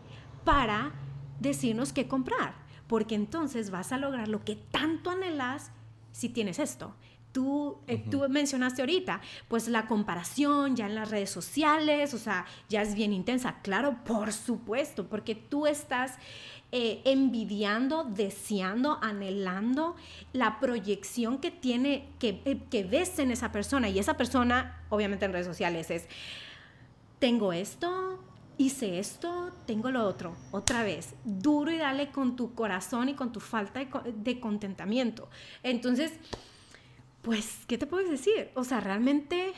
para 0.44 0.92
decirnos 1.40 1.94
qué 1.94 2.08
comprar, 2.08 2.56
porque 2.88 3.16
entonces 3.16 3.70
vas 3.70 3.92
a 3.92 3.98
lograr 3.98 4.28
lo 4.28 4.44
que 4.44 4.56
tanto 4.56 5.12
anhelas 5.12 5.72
si 6.12 6.30
tienes 6.30 6.60
esto. 6.60 6.96
Tú, 7.32 7.78
eh, 7.88 8.04
tú 8.10 8.28
mencionaste 8.28 8.82
ahorita, 8.82 9.22
pues 9.48 9.68
la 9.68 9.86
comparación 9.86 10.76
ya 10.76 10.88
en 10.88 10.96
las 10.96 11.12
redes 11.12 11.30
sociales, 11.30 12.14
o 12.14 12.18
sea, 12.18 12.46
ya 12.70 12.82
es 12.82 12.96
bien 12.96 13.14
intensa. 13.14 13.58
Claro, 13.62 13.98
por 14.04 14.34
supuesto, 14.34 15.08
porque 15.08 15.36
tú 15.36 15.68
estás 15.68 16.14
eh, 16.72 17.02
envidiando, 17.06 18.04
deseando, 18.04 19.00
anhelando 19.02 19.96
la 20.34 20.60
proyección 20.60 21.40
que 21.40 21.52
tiene, 21.52 22.10
que, 22.20 22.42
eh, 22.46 22.60
que 22.70 22.84
ves 22.84 23.20
en 23.20 23.32
esa 23.32 23.52
persona. 23.52 23.90
Y 23.90 24.00
esa 24.00 24.18
persona, 24.18 24.84
obviamente 24.90 25.26
en 25.26 25.34
redes 25.34 25.48
sociales, 25.48 25.92
es, 25.92 26.08
tengo 27.20 27.54
esto, 27.54 28.20
hice 28.60 29.00
esto, 29.00 29.52
tengo 29.66 29.90
lo 29.90 30.06
otro, 30.06 30.36
otra 30.52 30.84
vez, 30.84 31.16
duro 31.24 31.72
y 31.72 31.78
dale 31.78 32.12
con 32.12 32.36
tu 32.36 32.54
corazón 32.54 33.08
y 33.08 33.14
con 33.14 33.32
tu 33.32 33.40
falta 33.40 33.80
de, 34.14 34.40
contentamiento. 34.42 35.30
Entonces, 35.64 36.12
pues, 37.30 37.60
¿qué 37.68 37.78
te 37.78 37.86
puedes 37.86 38.10
decir? 38.10 38.50
O 38.56 38.64
sea, 38.64 38.80
realmente, 38.80 39.54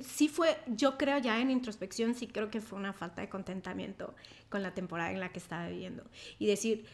sí 0.00 0.28
fue, 0.28 0.56
yo 0.68 0.96
creo 0.96 1.18
ya 1.18 1.40
en 1.40 1.50
introspección, 1.50 2.14
sí 2.14 2.28
creo 2.28 2.52
que 2.52 2.60
fue 2.60 2.78
una 2.78 2.92
falta 2.92 3.20
de 3.20 3.28
contentamiento 3.28 4.14
con 4.48 4.62
la 4.62 4.74
temporada 4.74 5.10
en 5.10 5.18
la 5.18 5.32
que 5.32 5.40
estaba 5.40 5.66
viviendo. 5.66 6.04
Y 6.38 6.46
decir, 6.46 6.86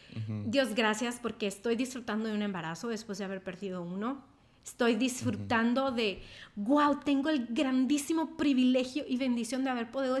Dios, 0.47 0.73
gracias 0.73 1.19
porque 1.21 1.45
estoy 1.45 1.75
disfrutando 1.75 2.29
de 2.29 2.33
un 2.33 2.41
embarazo 2.41 2.87
después 2.87 3.19
de 3.19 3.25
haber 3.25 3.43
perdido 3.43 3.83
uno 3.83 4.23
Estoy 4.65 4.95
disfrutando 4.95 5.91
de, 5.91 6.23
wow, 6.55 6.99
tengo 6.99 7.29
el 7.29 7.45
grandísimo 7.45 8.37
privilegio 8.37 9.03
y 9.07 9.17
bendición 9.17 9.63
de 9.63 9.69
haber, 9.69 9.91
podido, 9.91 10.17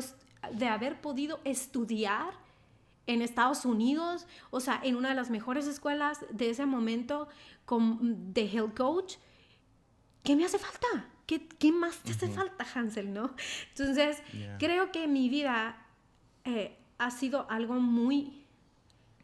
de 0.53 0.67
haber 0.67 1.01
podido 1.01 1.39
estudiar 1.43 2.40
en 3.07 3.21
Estados 3.21 3.65
Unidos, 3.65 4.27
o 4.49 4.59
sea, 4.59 4.79
en 4.83 4.95
una 4.95 5.09
de 5.09 5.15
las 5.15 5.29
mejores 5.29 5.67
escuelas 5.67 6.25
de 6.31 6.49
ese 6.49 6.65
momento 6.65 7.27
con, 7.65 8.33
de 8.33 8.45
health 8.45 8.75
coach. 8.75 9.15
¿Qué 10.23 10.35
me 10.35 10.45
hace 10.45 10.59
falta? 10.59 11.09
¿Qué, 11.25 11.47
qué 11.47 11.71
más 11.71 11.97
te 11.99 12.11
hace 12.11 12.29
falta, 12.29 12.65
Hansel? 12.75 13.13
¿no? 13.13 13.33
Entonces, 13.69 14.21
creo 14.59 14.91
que 14.91 15.07
mi 15.07 15.29
vida 15.29 15.85
eh, 16.43 16.77
ha 16.97 17.11
sido 17.11 17.49
algo 17.49 17.79
muy, 17.79 18.45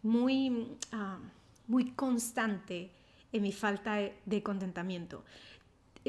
muy, 0.02 0.78
ah, 0.92 1.20
muy 1.68 1.92
constante 1.92 2.92
en 3.32 3.42
mi 3.42 3.52
falta 3.52 3.98
de, 4.26 4.44
contentamiento. 4.44 5.24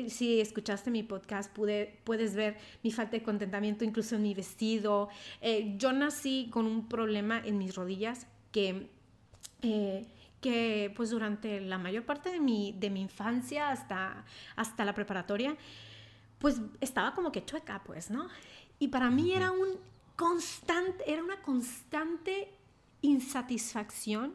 Si 0.08 0.40
escuchaste 0.40 0.90
mi 0.90 1.02
podcast, 1.02 1.52
pude, 1.52 1.98
puedes 2.04 2.34
ver 2.34 2.56
mi 2.82 2.92
falta 2.92 3.12
de 3.12 3.22
contentamiento 3.22 3.84
incluso 3.84 4.16
en 4.16 4.22
mi 4.22 4.34
vestido. 4.34 5.08
Eh, 5.40 5.74
yo 5.78 5.92
nací 5.92 6.48
con 6.50 6.66
un 6.66 6.88
problema 6.88 7.40
en 7.44 7.58
mis 7.58 7.74
rodillas 7.74 8.26
que, 8.52 8.88
eh, 9.62 10.06
que 10.40 10.92
pues 10.96 11.10
durante 11.10 11.60
la 11.60 11.78
mayor 11.78 12.04
parte 12.04 12.30
de 12.30 12.40
mi, 12.40 12.74
de 12.78 12.90
mi 12.90 13.00
infancia 13.00 13.70
hasta, 13.70 14.24
hasta 14.56 14.84
la 14.84 14.94
preparatoria, 14.94 15.56
pues 16.38 16.60
estaba 16.80 17.14
como 17.14 17.32
que 17.32 17.44
chueca, 17.44 17.82
pues, 17.84 18.10
¿no? 18.10 18.28
Y 18.78 18.88
para 18.88 19.10
mí 19.10 19.32
era 19.32 19.50
un 19.50 19.78
constante, 20.16 21.10
era 21.10 21.22
una 21.22 21.42
constante 21.42 22.52
insatisfacción 23.02 24.34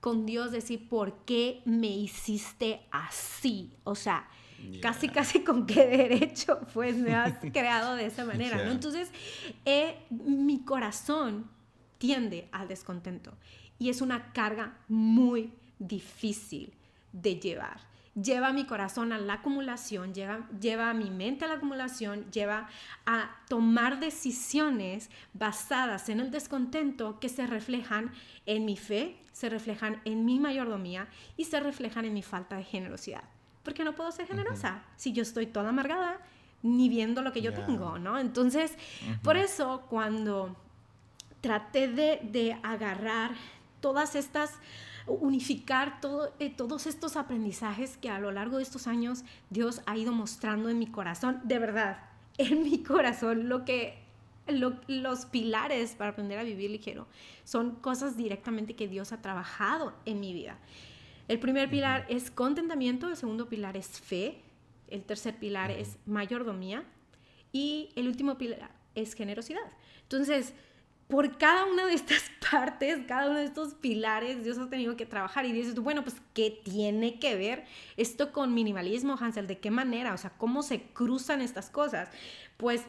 con 0.00 0.26
Dios, 0.26 0.52
decir, 0.52 0.86
¿por 0.88 1.14
qué 1.24 1.62
me 1.64 1.88
hiciste 1.88 2.82
así? 2.90 3.72
O 3.84 3.94
sea, 3.94 4.28
casi, 4.80 5.08
casi 5.08 5.40
con 5.40 5.66
qué 5.66 5.86
derecho, 5.86 6.60
pues 6.72 6.96
me 6.96 7.14
has 7.14 7.34
creado 7.52 7.96
de 7.96 8.06
esa 8.06 8.24
manera, 8.24 8.64
¿no? 8.64 8.70
Entonces, 8.70 9.10
eh, 9.64 9.96
mi 10.10 10.64
corazón 10.64 11.48
tiende 11.98 12.48
al 12.52 12.68
descontento 12.68 13.32
y 13.78 13.88
es 13.88 14.00
una 14.00 14.32
carga 14.32 14.76
muy 14.88 15.52
difícil 15.78 16.72
de 17.12 17.36
llevar 17.36 17.94
lleva 18.14 18.48
a 18.48 18.52
mi 18.52 18.64
corazón 18.64 19.12
a 19.12 19.18
la 19.18 19.34
acumulación, 19.34 20.14
lleva, 20.14 20.48
lleva 20.60 20.90
a 20.90 20.94
mi 20.94 21.10
mente 21.10 21.44
a 21.44 21.48
la 21.48 21.54
acumulación, 21.54 22.30
lleva 22.30 22.68
a 23.06 23.30
tomar 23.48 24.00
decisiones 24.00 25.10
basadas 25.32 26.08
en 26.08 26.20
el 26.20 26.30
descontento 26.30 27.18
que 27.18 27.28
se 27.28 27.46
reflejan 27.46 28.12
en 28.46 28.64
mi 28.64 28.76
fe, 28.76 29.16
se 29.32 29.48
reflejan 29.48 30.00
en 30.04 30.24
mi 30.24 30.38
mayordomía 30.38 31.08
y 31.36 31.44
se 31.44 31.60
reflejan 31.60 32.04
en 32.04 32.14
mi 32.14 32.22
falta 32.22 32.56
de 32.56 32.64
generosidad. 32.64 33.24
Porque 33.64 33.84
no 33.84 33.94
puedo 33.94 34.12
ser 34.12 34.26
generosa 34.26 34.82
si 34.96 35.12
yo 35.12 35.22
estoy 35.22 35.46
toda 35.46 35.70
amargada 35.70 36.20
ni 36.62 36.88
viendo 36.88 37.22
lo 37.22 37.32
que 37.32 37.42
yo 37.42 37.52
tengo, 37.52 37.98
¿no? 37.98 38.18
Entonces, 38.18 38.72
por 39.22 39.36
eso 39.36 39.82
cuando 39.90 40.56
traté 41.40 41.88
de, 41.88 42.20
de 42.22 42.58
agarrar 42.62 43.32
todas 43.80 44.14
estas 44.14 44.50
unificar 45.06 46.00
todo, 46.00 46.32
eh, 46.38 46.50
todos 46.50 46.86
estos 46.86 47.16
aprendizajes 47.16 47.96
que 47.98 48.08
a 48.08 48.18
lo 48.18 48.32
largo 48.32 48.56
de 48.56 48.62
estos 48.62 48.86
años 48.86 49.24
Dios 49.50 49.82
ha 49.86 49.96
ido 49.96 50.12
mostrando 50.12 50.68
en 50.68 50.78
mi 50.78 50.86
corazón, 50.86 51.40
de 51.44 51.58
verdad, 51.58 51.98
en 52.38 52.62
mi 52.62 52.82
corazón, 52.82 53.48
lo 53.48 53.64
que 53.64 54.02
los 54.46 55.24
pilares 55.26 55.94
para 55.94 56.10
aprender 56.10 56.38
a 56.38 56.42
vivir 56.42 56.70
ligero 56.70 57.06
son 57.44 57.76
cosas 57.76 58.16
directamente 58.16 58.76
que 58.76 58.88
Dios 58.88 59.12
ha 59.12 59.22
trabajado 59.22 59.94
en 60.04 60.20
mi 60.20 60.34
vida. 60.34 60.58
El 61.28 61.38
primer 61.38 61.70
pilar 61.70 62.06
es 62.08 62.30
contentamiento, 62.30 63.08
el 63.08 63.16
segundo 63.16 63.48
pilar 63.48 63.76
es 63.76 64.00
fe, 64.00 64.42
el 64.88 65.02
tercer 65.04 65.38
pilar 65.38 65.70
es 65.70 65.96
mayordomía 66.06 66.84
y 67.52 67.90
el 67.96 68.08
último 68.08 68.36
pilar 68.36 68.70
es 68.94 69.14
generosidad. 69.14 69.62
Entonces, 70.02 70.52
por 71.08 71.38
cada 71.38 71.66
una 71.66 71.86
de 71.86 71.94
estas 71.94 72.24
partes, 72.50 73.00
cada 73.06 73.30
uno 73.30 73.38
de 73.38 73.44
estos 73.46 73.74
pilares, 73.74 74.44
Dios 74.44 74.58
ha 74.58 74.68
tenido 74.68 74.96
que 74.96 75.06
trabajar. 75.06 75.46
Y 75.46 75.52
dices 75.52 75.78
bueno, 75.78 76.02
pues, 76.02 76.16
¿qué 76.34 76.50
tiene 76.50 77.18
que 77.18 77.36
ver 77.36 77.64
esto 77.96 78.32
con 78.32 78.54
minimalismo, 78.54 79.16
Hansel? 79.18 79.46
¿De 79.46 79.58
qué 79.58 79.70
manera? 79.70 80.14
O 80.14 80.18
sea, 80.18 80.30
¿cómo 80.30 80.62
se 80.62 80.82
cruzan 80.82 81.40
estas 81.40 81.70
cosas? 81.70 82.08
Pues 82.56 82.82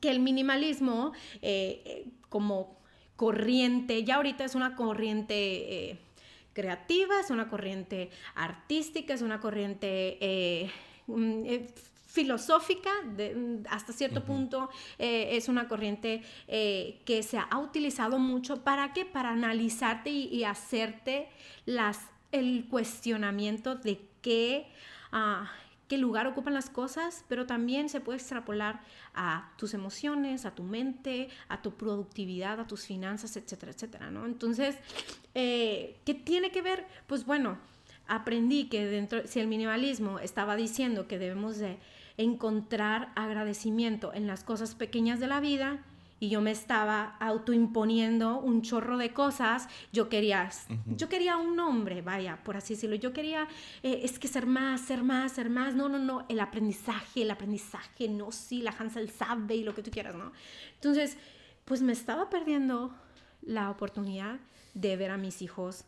que 0.00 0.10
el 0.10 0.20
minimalismo, 0.20 1.12
eh, 1.42 1.82
eh, 1.84 2.08
como 2.28 2.78
corriente, 3.16 4.04
ya 4.04 4.16
ahorita 4.16 4.44
es 4.44 4.54
una 4.54 4.74
corriente... 4.76 5.90
Eh, 5.90 5.98
creativa, 6.52 7.20
es 7.20 7.30
una 7.30 7.48
corriente 7.48 8.10
artística, 8.34 9.14
es 9.14 9.22
una 9.22 9.40
corriente 9.40 10.70
mm, 11.06 11.44
filosófica, 12.12 12.90
de, 13.16 13.62
hasta 13.70 13.94
cierto 13.94 14.22
punto 14.22 14.68
eh, 14.98 15.30
es 15.32 15.48
una 15.48 15.66
corriente 15.66 16.22
eh, 16.46 17.00
que 17.06 17.22
se 17.22 17.38
ha 17.38 17.58
utilizado 17.58 18.18
mucho 18.18 18.62
para 18.62 18.92
qué? 18.92 19.06
Para 19.06 19.30
analizarte 19.30 20.10
y, 20.10 20.44
hacerte 20.44 21.28
las, 21.64 22.00
el 22.30 22.66
cuestionamiento 22.68 23.76
de 23.76 23.98
qué, 24.20 24.66
ah, 25.10 25.50
qué 25.92 25.98
lugar 25.98 26.26
ocupan 26.26 26.54
las 26.54 26.70
cosas, 26.70 27.22
pero 27.28 27.44
también 27.44 27.90
se 27.90 28.00
puede 28.00 28.16
extrapolar 28.16 28.80
a 29.14 29.52
tus 29.58 29.74
emociones, 29.74 30.46
a 30.46 30.54
tu 30.54 30.62
mente, 30.62 31.28
a 31.48 31.60
tu 31.60 31.74
productividad, 31.74 32.58
a 32.60 32.66
tus 32.66 32.86
finanzas, 32.86 33.36
etcétera, 33.36 33.72
etcétera, 33.72 34.10
¿no? 34.10 34.24
Entonces, 34.24 34.78
eh, 35.34 35.98
¿qué 36.06 36.14
tiene 36.14 36.50
que 36.50 36.62
ver? 36.62 36.86
Pues 37.06 37.26
bueno, 37.26 37.58
aprendí 38.08 38.70
que 38.70 38.86
dentro, 38.86 39.26
si 39.26 39.38
el 39.40 39.48
minimalismo 39.48 40.18
estaba 40.18 40.56
diciendo 40.56 41.06
que 41.06 41.18
debemos 41.18 41.58
de 41.58 41.76
encontrar 42.16 43.12
agradecimiento 43.14 44.14
en 44.14 44.26
las 44.26 44.44
cosas 44.44 44.74
pequeñas 44.74 45.20
de 45.20 45.26
la 45.26 45.40
vida 45.40 45.84
y 46.22 46.28
yo 46.28 46.40
me 46.40 46.52
estaba 46.52 47.16
autoimponiendo 47.18 48.38
un 48.38 48.62
chorro 48.62 48.96
de 48.96 49.12
cosas. 49.12 49.66
Yo 49.92 50.08
quería, 50.08 50.48
yo 50.86 51.08
quería 51.08 51.36
un 51.36 51.56
nombre, 51.56 52.00
vaya, 52.00 52.38
por 52.44 52.56
así 52.56 52.74
decirlo. 52.74 52.94
Yo 52.94 53.12
quería, 53.12 53.48
eh, 53.82 54.02
es 54.04 54.20
que 54.20 54.28
ser 54.28 54.46
más, 54.46 54.82
ser 54.82 55.02
más, 55.02 55.32
ser 55.32 55.50
más. 55.50 55.74
No, 55.74 55.88
no, 55.88 55.98
no, 55.98 56.24
el 56.28 56.38
aprendizaje, 56.38 57.22
el 57.22 57.30
aprendizaje, 57.32 58.06
no, 58.06 58.30
sí, 58.30 58.62
la 58.62 58.70
Hansel 58.70 59.10
sabe 59.10 59.56
y 59.56 59.64
lo 59.64 59.74
que 59.74 59.82
tú 59.82 59.90
quieras, 59.90 60.14
¿no? 60.14 60.30
Entonces, 60.76 61.18
pues 61.64 61.82
me 61.82 61.92
estaba 61.92 62.30
perdiendo 62.30 62.94
la 63.40 63.68
oportunidad 63.68 64.38
de 64.74 64.96
ver 64.96 65.10
a 65.10 65.16
mis 65.16 65.42
hijos 65.42 65.86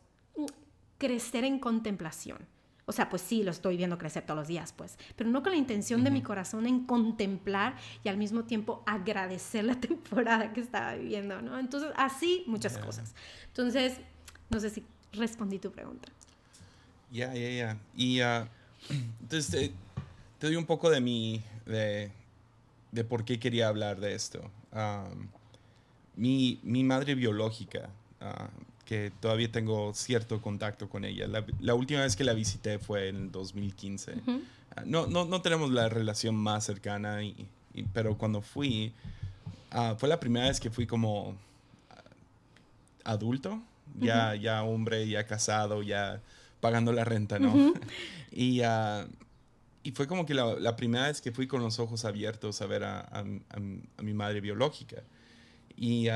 crecer 0.98 1.44
en 1.44 1.60
contemplación 1.60 2.38
o 2.86 2.92
sea, 2.92 3.08
pues 3.08 3.22
sí, 3.22 3.42
lo 3.42 3.50
estoy 3.50 3.76
viendo 3.76 3.96
crecer 3.96 4.24
todos 4.24 4.38
los 4.38 4.48
días, 4.48 4.72
pues, 4.72 4.98
pero 5.16 5.30
no 5.30 5.42
con 5.42 5.52
la 5.52 5.58
intención 5.58 6.04
de 6.04 6.10
mi 6.10 6.22
corazón 6.22 6.66
en 6.66 6.84
contemplar 6.84 7.76
y 8.02 8.08
al 8.08 8.16
mismo 8.16 8.44
tiempo 8.44 8.82
agradecer 8.86 9.64
la 9.64 9.74
temporada 9.80 10.52
que 10.52 10.60
estaba 10.60 10.94
viviendo, 10.94 11.40
¿no? 11.40 11.58
Entonces, 11.58 11.90
así 11.96 12.44
muchas 12.46 12.76
cosas. 12.78 13.14
Entonces, 13.48 13.98
no 14.50 14.60
sé 14.60 14.70
si 14.70 14.84
respondí 15.12 15.58
tu 15.58 15.70
pregunta. 15.70 16.08
Ya, 17.10 17.32
ya, 17.34 17.50
ya. 17.50 17.78
Y 17.96 18.20
uh, 18.20 18.46
entonces 19.20 19.50
te, 20.38 20.46
doy 20.46 20.56
un 20.56 20.66
poco 20.66 20.90
de 20.90 21.00
mi, 21.00 21.42
de, 21.64 22.10
de 22.92 23.04
por 23.04 23.24
qué 23.24 23.38
quería 23.38 23.68
hablar 23.68 24.00
de 24.00 24.14
esto. 24.14 24.50
Um, 24.72 25.28
mi, 26.16 26.60
mi 26.62 26.84
madre 26.84 27.14
biológica, 27.14 27.88
uh, 28.20 28.73
que 28.84 29.12
todavía 29.20 29.50
tengo 29.50 29.94
cierto 29.94 30.40
contacto 30.40 30.88
con 30.88 31.04
ella. 31.04 31.26
La, 31.60 31.74
última 31.74 32.02
vez 32.02 32.16
que 32.16 32.24
la 32.24 32.34
visité 32.34 32.78
fue 32.78 33.08
en 33.08 33.32
2015. 33.32 34.14
Ah, 34.76 34.82
no, 34.84 35.06
no, 35.06 35.24
no, 35.24 35.40
tenemos 35.40 35.70
la 35.70 35.88
relación 35.88 36.34
más 36.34 36.64
cercana, 36.64 37.22
y, 37.22 37.48
pero 37.92 38.16
cuando 38.18 38.40
fui, 38.40 38.92
uh, 39.72 39.96
fue 39.96 40.08
la 40.08 40.20
primera 40.20 40.48
vez 40.48 40.60
que 40.60 40.70
fui 40.70 40.86
como 40.86 41.34
ah, 41.90 42.02
adulto, 43.04 43.62
ya, 43.98 44.34
ya 44.34 44.62
hombre, 44.62 45.08
ya 45.08 45.26
casado, 45.26 45.82
ya 45.82 46.20
pagando 46.60 46.92
la 46.92 47.04
renta, 47.04 47.38
¿no? 47.38 47.74
y, 48.32 48.62
y 49.82 49.90
fue 49.92 50.06
como 50.06 50.26
que 50.26 50.34
la, 50.34 50.54
la, 50.54 50.76
primera 50.76 51.06
vez 51.06 51.20
que 51.20 51.30
fui 51.30 51.46
con 51.46 51.62
los 51.62 51.78
ojos 51.78 52.04
abiertos 52.04 52.60
a 52.60 52.66
ver 52.66 52.84
a, 52.84 53.00
a, 53.00 53.24
a 53.50 54.02
mi 54.02 54.14
madre 54.14 54.40
biológica. 54.40 55.02
Y 55.76 56.08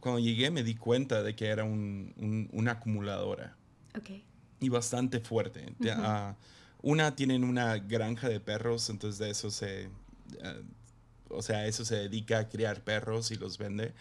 cuando 0.00 0.18
llegué 0.18 0.50
me 0.50 0.62
di 0.62 0.74
cuenta 0.74 1.22
de 1.22 1.34
que 1.34 1.46
era 1.46 1.64
un, 1.64 2.48
una 2.52 2.72
acumuladora. 2.72 3.56
Okay. 3.96 4.24
Y 4.60 4.68
bastante 4.68 5.20
fuerte. 5.20 5.72
Ah, 5.90 6.34
una 6.82 7.14
tienen 7.14 7.44
una 7.44 7.76
granja 7.78 8.28
de 8.28 8.40
perros, 8.40 8.90
entonces 8.90 9.18
de 9.18 9.30
eso 9.30 9.50
se... 9.50 9.88
Ah, 10.42 10.54
o 11.28 11.42
sea, 11.42 11.66
eso 11.66 11.84
se 11.84 11.96
dedica 11.96 12.40
a 12.40 12.48
criar 12.48 12.80
perros 12.82 13.30
y 13.30 13.36
los 13.36 13.56
vende. 13.56 13.92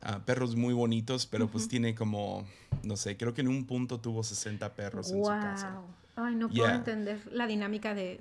Ah, 0.00 0.20
perros 0.24 0.56
muy 0.56 0.74
bonitos, 0.74 1.26
pero 1.26 1.48
pues 1.48 1.68
tiene 1.68 1.94
como, 1.94 2.46
no 2.84 2.96
sé, 2.96 3.16
creo 3.16 3.34
que 3.34 3.40
en 3.40 3.48
un 3.48 3.66
punto 3.66 4.00
tuvo 4.00 4.22
60 4.22 4.74
perros 4.74 5.10
en 5.10 5.22
su 5.22 5.28
casa. 5.28 5.82
Ay, 6.16 6.34
no 6.34 6.48
puedo 6.48 6.68
entender 6.68 7.20
la 7.32 7.46
dinámica 7.46 7.94
de 7.94 8.20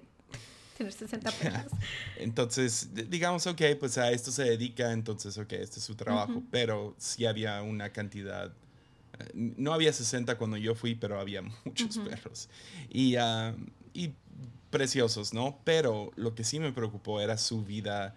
tener 0.78 0.94
60 0.94 1.32
perros. 1.32 1.72
Entonces, 2.18 2.90
digamos, 3.10 3.48
ok, 3.48 3.62
pues 3.80 3.98
a 3.98 4.12
esto 4.12 4.32
se 4.32 4.44
dedica, 4.44 4.92
entonces, 4.92 5.38
ok, 5.38 5.54
este 5.54 5.80
es 5.80 5.86
su 5.86 5.96
trabajo, 5.96 6.44
pero 6.52 6.96
sí 6.98 7.26
había 7.26 7.62
una 7.62 7.92
cantidad 7.92 8.54
eh, 9.20 9.32
no 9.34 9.74
había 9.74 9.94
60 9.94 10.38
cuando 10.38 10.58
yo 10.58 10.76
fui, 10.76 10.96
pero 10.96 11.20
había 11.20 11.42
muchos 11.66 11.98
perros. 11.98 12.50
Y, 12.90 13.16
ah, 13.16 13.56
y, 13.94 14.14
preciosos, 14.70 15.34
¿no? 15.34 15.60
Pero 15.64 16.12
lo 16.16 16.36
que 16.36 16.44
sí 16.44 16.60
me 16.60 16.72
preocupó 16.72 17.22
era 17.22 17.38
su 17.38 17.64
vida, 17.64 18.16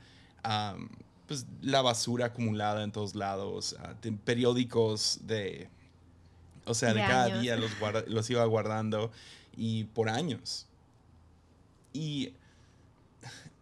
pues 1.27 1.47
la 1.63 1.81
basura 1.81 2.27
acumulada 2.27 2.83
en 2.83 2.93
todos 2.93 3.15
lados, 3.15 3.77
ah, 3.79 3.95
periódicos 4.25 5.21
de, 5.23 5.69
o 6.65 6.75
sea, 6.75 6.93
de, 6.93 7.01
cada 7.01 7.41
día 7.41 7.57
los, 7.57 7.71
los 8.09 8.29
iba 8.31 8.45
guardando 8.45 9.13
y 9.57 9.85
por 9.85 10.09
años. 10.09 10.67
Y, 11.93 12.33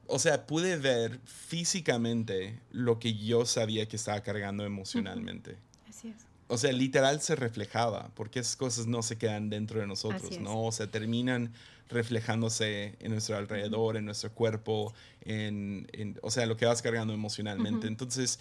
o 0.09 0.19
sea, 0.19 0.47
pude 0.47 0.77
ver 0.77 1.21
físicamente 1.25 2.59
lo 2.71 2.99
que 2.99 3.15
yo 3.15 3.47
sabía 3.47 3.87
que 3.87 3.97
estaba 3.97 4.21
cargando 4.23 4.65
emocionalmente. 4.65 5.57
Así 5.89 6.09
es 6.09 6.29
o 6.49 6.57
sea, 6.57 6.73
literal 6.73 7.21
se 7.21 7.37
reflejaba, 7.37 8.11
porque 8.15 8.41
esas 8.41 8.57
cosas 8.57 8.87
no 8.87 9.03
se 9.03 9.19
quedan 9.19 9.51
dentro 9.51 9.81
de 9.81 9.87
nosotros, 9.87 10.41
¿no? 10.41 10.65
O 10.65 10.73
sea, 10.73 10.91
terminan 10.91 11.53
reflejándose 11.91 12.97
en 13.01 13.13
nuestro 13.13 13.37
alrededor, 13.37 13.97
en 13.97 14.07
nuestro 14.07 14.33
cuerpo, 14.33 14.95
en, 15.21 15.87
o 16.23 16.31
sea, 16.31 16.47
lo 16.47 16.57
que 16.57 16.65
vas 16.65 16.81
cargando 16.81 17.13
emocionalmente. 17.13 17.87
Entonces, 17.87 18.41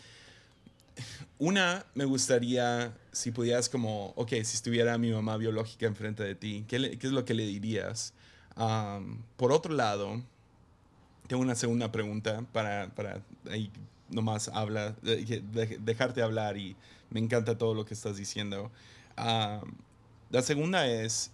una, 1.37 1.85
me 1.95 2.05
gustaría, 2.05 2.93
si 3.11 3.31
pudieras 3.31 3.67
como, 3.67 4.13
ok, 4.15 4.29
si 4.29 4.55
estuviera 4.55 4.97
mi 4.97 5.11
mamá 5.11 5.35
biológica 5.35 5.85
enfrente 5.85 6.23
de 6.23 6.35
ti, 6.35 6.65
¿qué, 6.67 6.97
qué 6.97 7.07
es 7.07 7.13
lo 7.13 7.25
que 7.25 7.33
le 7.33 7.45
dirías? 7.45 8.13
por 9.35 9.51
otro 9.51 9.75
lado, 9.75 10.23
tengo 11.27 11.41
una 11.41 11.55
segunda 11.55 11.91
pregunta 11.91 12.43
para, 12.53 12.89
para 12.95 13.21
ahí 13.49 13.71
nomás 14.09 14.47
habla, 14.49 14.95
dejarte 15.01 16.21
hablar 16.21 16.57
y 16.57 16.75
me 17.09 17.19
encanta 17.19 17.57
todo 17.57 17.73
lo 17.73 17.85
que 17.85 17.93
estás 17.93 18.17
diciendo. 18.17 18.71
Ah, 19.15 19.61
la 20.29 20.41
segunda 20.41 20.87
es, 20.87 21.31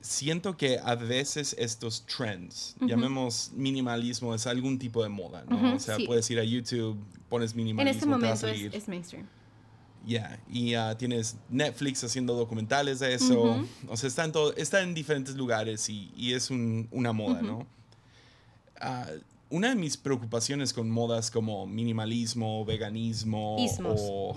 siento 0.00 0.56
que 0.56 0.78
a 0.82 0.94
veces 0.94 1.54
estos 1.58 2.04
trends, 2.06 2.76
llamemos 2.80 3.52
minimalismo, 3.54 4.34
es 4.34 4.46
algún 4.46 4.78
tipo 4.78 5.02
de 5.02 5.08
moda, 5.08 5.44
¿no? 5.48 5.74
o 5.74 5.78
sea, 5.78 5.96
puedes 6.06 6.28
ir 6.30 6.38
a 6.38 6.44
YouTube, 6.44 6.98
pones 7.28 7.54
minimalismo. 7.54 7.90
En 7.90 7.96
este 7.96 8.06
momento 8.06 8.76
es, 8.76 8.88
mainstream. 8.88 9.26
Ya, 10.04 10.40
y 10.50 10.74
uh, 10.74 10.96
tienes 10.96 11.36
Netflix 11.48 12.02
haciendo 12.02 12.34
documentales 12.34 12.98
de 12.98 13.14
eso. 13.14 13.64
O 13.88 13.96
sea, 13.96 14.08
está 14.08 14.24
en, 14.24 14.32
todo, 14.32 14.52
está 14.56 14.82
en 14.82 14.94
diferentes 14.94 15.36
lugares 15.36 15.88
y, 15.88 16.10
y 16.16 16.32
es 16.32 16.50
un, 16.50 16.88
una 16.90 17.12
moda, 17.12 17.40
¿no? 17.40 17.68
Uh, 18.82 19.20
una 19.52 19.68
de 19.68 19.74
mis 19.74 19.98
preocupaciones 19.98 20.72
con 20.72 20.90
modas 20.90 21.30
como 21.30 21.66
minimalismo, 21.66 22.64
veganismo 22.64 23.56
o 23.84 24.34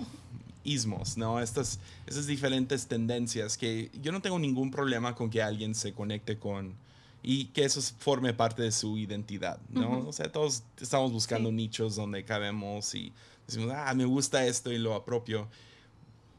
ismos, 0.62 1.16
¿no? 1.16 1.40
Estas, 1.40 1.78
esas 2.06 2.26
diferentes 2.26 2.86
tendencias 2.86 3.56
que 3.56 3.90
yo 4.02 4.12
no 4.12 4.20
tengo 4.20 4.38
ningún 4.38 4.70
problema 4.70 5.14
con 5.14 5.30
que 5.30 5.42
alguien 5.42 5.74
se 5.74 5.94
conecte 5.94 6.38
con 6.38 6.74
y 7.22 7.46
que 7.46 7.64
eso 7.64 7.80
forme 7.98 8.34
parte 8.34 8.62
de 8.62 8.72
su 8.72 8.98
identidad, 8.98 9.58
¿no? 9.70 10.06
O 10.06 10.12
sea, 10.12 10.30
todos 10.30 10.62
estamos 10.78 11.12
buscando 11.12 11.50
nichos 11.50 11.96
donde 11.96 12.24
cabemos 12.24 12.94
y 12.94 13.12
decimos, 13.46 13.72
ah, 13.74 13.94
me 13.94 14.04
gusta 14.04 14.44
esto 14.44 14.70
y 14.70 14.78
lo 14.78 14.94
apropio. 14.94 15.48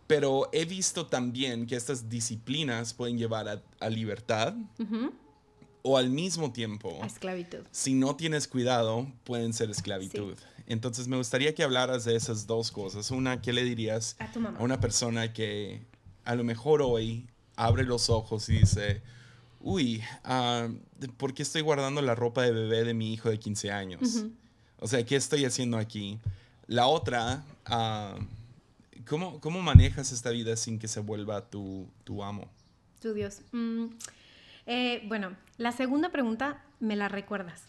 Pero 0.05 0.49
he 0.53 0.65
visto 0.65 1.07
también 1.07 1.65
que 1.65 1.75
estas 1.75 2.09
disciplinas 2.09 2.93
pueden 2.93 3.17
llevar 3.17 3.61
a, 3.79 3.89
libertad 3.89 4.53
o 5.87 5.97
al 5.97 6.09
mismo 6.09 6.51
tiempo, 6.51 6.99
esclavitud. 7.05 7.59
Si 7.71 7.93
no 7.93 8.17
tienes 8.17 8.45
cuidado, 8.49 9.07
pueden 9.23 9.53
ser 9.53 9.69
esclavitud. 9.69 10.35
Entonces 10.65 11.07
me 11.07 11.15
gustaría 11.15 11.55
que 11.55 11.63
hablaras 11.63 12.03
de 12.03 12.17
esas 12.17 12.45
dos 12.45 12.71
cosas. 12.71 13.09
Una, 13.09 13.41
¿qué 13.41 13.53
le 13.53 13.63
dirías 13.63 14.17
a, 14.19 14.29
tu 14.29 14.41
mamá? 14.41 14.59
a 14.59 14.63
una 14.63 14.81
persona 14.81 15.31
que 15.31 15.81
a 16.25 16.35
lo 16.35 16.43
mejor 16.43 16.81
hoy 16.81 17.25
abre 17.55 17.85
los 17.85 18.09
ojos 18.09 18.49
y 18.49 18.59
dice, 18.59 19.01
uy, 19.61 20.03
uh, 20.25 21.07
¿por 21.15 21.33
qué 21.33 21.43
estoy 21.43 21.61
guardando 21.61 22.01
la 22.01 22.15
ropa 22.15 22.43
de 22.43 22.51
bebé 22.51 22.83
de 22.83 22.93
mi 22.93 23.13
hijo 23.13 23.29
de 23.29 23.39
15 23.39 23.71
años? 23.71 24.25
O 24.79 24.87
sea, 24.89 25.05
¿qué 25.05 25.15
estoy 25.15 25.45
haciendo 25.45 25.77
aquí? 25.77 26.19
La 26.67 26.87
otra, 26.87 27.45
uh, 27.69 28.21
¿cómo, 29.07 29.39
¿cómo, 29.39 29.61
manejas 29.61 30.11
esta 30.11 30.31
vida 30.31 30.57
sin 30.57 30.79
que 30.79 30.89
se 30.89 30.99
vuelva 30.99 31.49
tu, 31.49 31.87
tu 32.03 32.25
amo? 32.25 32.49
Tu 32.99 33.13
Dios. 33.13 33.39
Mm, 33.53 33.85
eh, 34.67 35.03
bueno, 35.07 35.35
la 35.57 35.71
segunda 35.71 36.09
pregunta 36.09 36.63
me 36.79 36.95
la 36.95 37.07
recuerdas. 37.07 37.65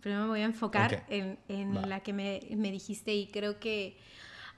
Primero 0.00 0.22
me 0.22 0.28
voy 0.28 0.40
a 0.40 0.44
enfocar 0.44 1.04
en, 1.08 1.38
en 1.48 1.88
la 1.88 2.00
que 2.00 2.12
me, 2.12 2.40
me, 2.56 2.70
dijiste 2.70 3.14
y 3.14 3.26
creo 3.26 3.58
que 3.58 3.96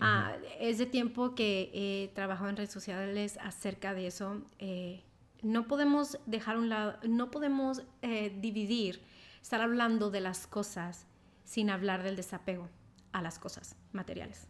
ah, 0.00 0.32
es 0.58 0.78
de 0.78 0.86
tiempo 0.86 1.34
que 1.34 1.70
he 1.72 2.08
trabajado 2.14 2.50
en 2.50 2.56
redes 2.56 2.72
sociales 2.72 3.38
acerca 3.40 3.94
de 3.94 4.08
eso. 4.08 4.42
Eh, 4.58 5.02
no 5.42 5.66
podemos 5.66 6.18
dejar 6.26 6.56
un 6.56 6.68
lado, 6.68 6.98
no 7.02 7.30
podemos 7.30 7.82
eh, 8.02 8.36
dividir, 8.40 9.02
estar 9.42 9.60
hablando 9.60 10.10
de 10.10 10.20
las 10.20 10.46
cosas 10.46 11.06
sin 11.44 11.68
hablar 11.68 12.02
del 12.02 12.16
desapego 12.16 12.68
a 13.12 13.20
las 13.22 13.38
cosas 13.38 13.76
materiales. 13.92 14.46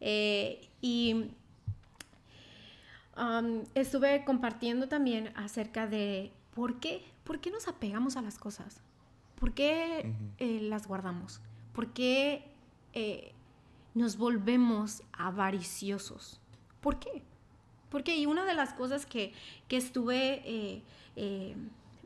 Eh, 0.00 0.68
y 0.80 1.30
um, 3.16 3.62
estuve 3.74 4.24
compartiendo 4.24 4.88
también 4.88 5.30
acerca 5.36 5.86
de 5.86 6.32
por 6.54 6.78
qué, 6.78 7.04
por 7.24 7.40
qué 7.40 7.50
nos 7.50 7.68
apegamos 7.68 8.16
a 8.16 8.22
las 8.22 8.38
cosas. 8.38 8.80
¿Por 9.38 9.52
qué 9.52 10.14
eh, 10.38 10.60
las 10.62 10.86
guardamos? 10.86 11.40
¿Por 11.72 11.88
qué 11.92 12.44
eh, 12.92 13.32
nos 13.94 14.16
volvemos 14.16 15.02
avariciosos? 15.12 16.40
¿Por 16.80 16.98
qué? 16.98 17.22
Porque 17.90 18.16
y 18.16 18.26
una 18.26 18.44
de 18.44 18.54
las 18.54 18.72
cosas 18.72 19.06
que, 19.06 19.32
estuve 19.68 20.82
eh, 21.16 21.56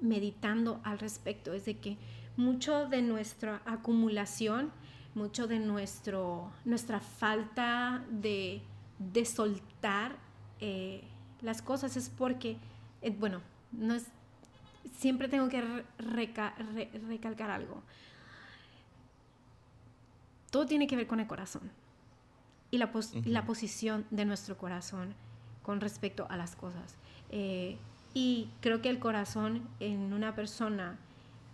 meditando 0.01 0.81
al 0.85 0.99
respecto 0.99 1.53
es 1.53 1.67
de 1.67 1.77
que 1.77 1.99
mucho 2.39 2.87
de 2.87 3.03
nuestra 3.03 3.61
acumulación, 3.67 4.73
mucho 5.15 5.47
de 5.47 5.59
nuestro, 5.59 6.51
nuestra 6.65 7.01
falta 7.01 8.05
de, 8.11 8.63
soltar 9.27 10.17
las 11.43 11.61
cosas 11.61 11.99
es 11.99 12.09
porque, 12.09 12.57
bueno, 13.19 13.43
no 13.73 13.95
es 13.95 14.07
siempre 14.97 15.29
tengo 15.29 15.49
que 15.49 15.63
recalcar 15.99 17.51
algo. 17.51 17.83
Todo 20.51 20.67
tiene 20.67 20.87
que 20.87 20.97
ver 20.97 21.07
con 21.07 21.21
el 21.21 21.27
corazón 21.27 21.71
y 22.71 22.79
la, 22.79 22.91
la 23.25 23.45
posición 23.45 24.07
de 24.11 24.25
nuestro 24.25 24.57
corazón 24.57 25.15
con 25.63 25.81
respecto 25.81 26.27
a 26.31 26.37
las 26.37 26.57
cosas. 26.57 26.95
Eh, 27.31 27.77
y 28.15 28.49
creo 28.61 28.81
que 28.81 28.89
el 28.89 28.99
corazón 28.99 29.69
en 29.81 30.13
una 30.13 30.35
persona 30.35 30.99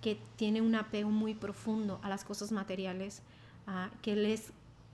que 0.00 0.18
tiene 0.36 0.60
un 0.60 0.74
apego 0.74 1.10
muy 1.10 1.34
profundo 1.34 1.98
a 2.02 2.08
las 2.08 2.24
cosas 2.24 2.52
materiales, 2.52 3.22
uh, 3.66 3.90
que 4.02 4.14
le 4.14 4.34
es 4.34 4.52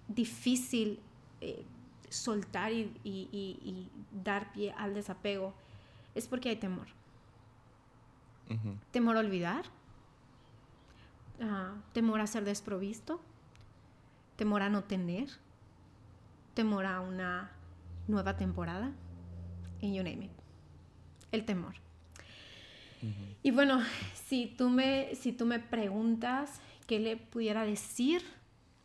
difícil 0.09 1.01
eh, 1.41 1.65
soltar 2.09 2.73
y, 2.73 2.93
y, 3.05 3.89
dar 4.25 4.53
pie 4.53 4.73
al 4.77 4.95
desapego, 4.95 5.53
es 6.15 6.27
porque 6.27 6.49
hay 6.49 6.57
temor. 6.57 6.87
Temor 8.91 9.17
a 9.17 9.21
olvidar, 9.21 9.65
ah, 11.41 11.75
temor 11.93 12.21
a 12.21 12.27
ser 12.27 12.45
desprovisto, 12.45 13.21
temor 14.37 14.63
a 14.63 14.69
no 14.69 14.85
tener, 14.85 15.29
temor 16.55 16.87
a 16.87 17.01
una 17.01 17.53
nueva 18.09 18.37
temporada, 18.37 18.93
y 19.81 19.95
you 19.95 20.03
name 20.03 20.25
it. 20.25 20.33
El 21.33 21.45
temor. 21.45 21.75
Y 23.43 23.51
bueno, 23.51 23.81
si 24.27 24.47
tú, 24.47 24.69
me, 24.69 25.15
si 25.15 25.33
tú 25.33 25.47
me 25.47 25.59
preguntas 25.59 26.61
qué 26.87 26.99
le 26.99 27.17
pudiera 27.17 27.65
decir 27.65 28.23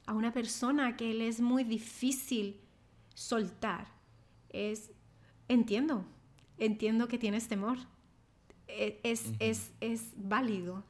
a 0.06 0.14
una 0.14 0.32
persona 0.32 0.96
que 0.96 1.14
le 1.14 1.28
es 1.28 1.42
muy 1.42 1.64
difícil 1.64 2.62
soltar, 3.14 3.88
es, 4.50 4.92
entiendo, 5.48 6.06
entiendo 6.58 7.08
que 7.08 7.18
tienes 7.18 7.48
temor, 7.48 7.78
e, 8.68 9.00
es, 9.04 9.32
es, 9.40 9.72
es 9.82 10.14
válido. 10.16 10.84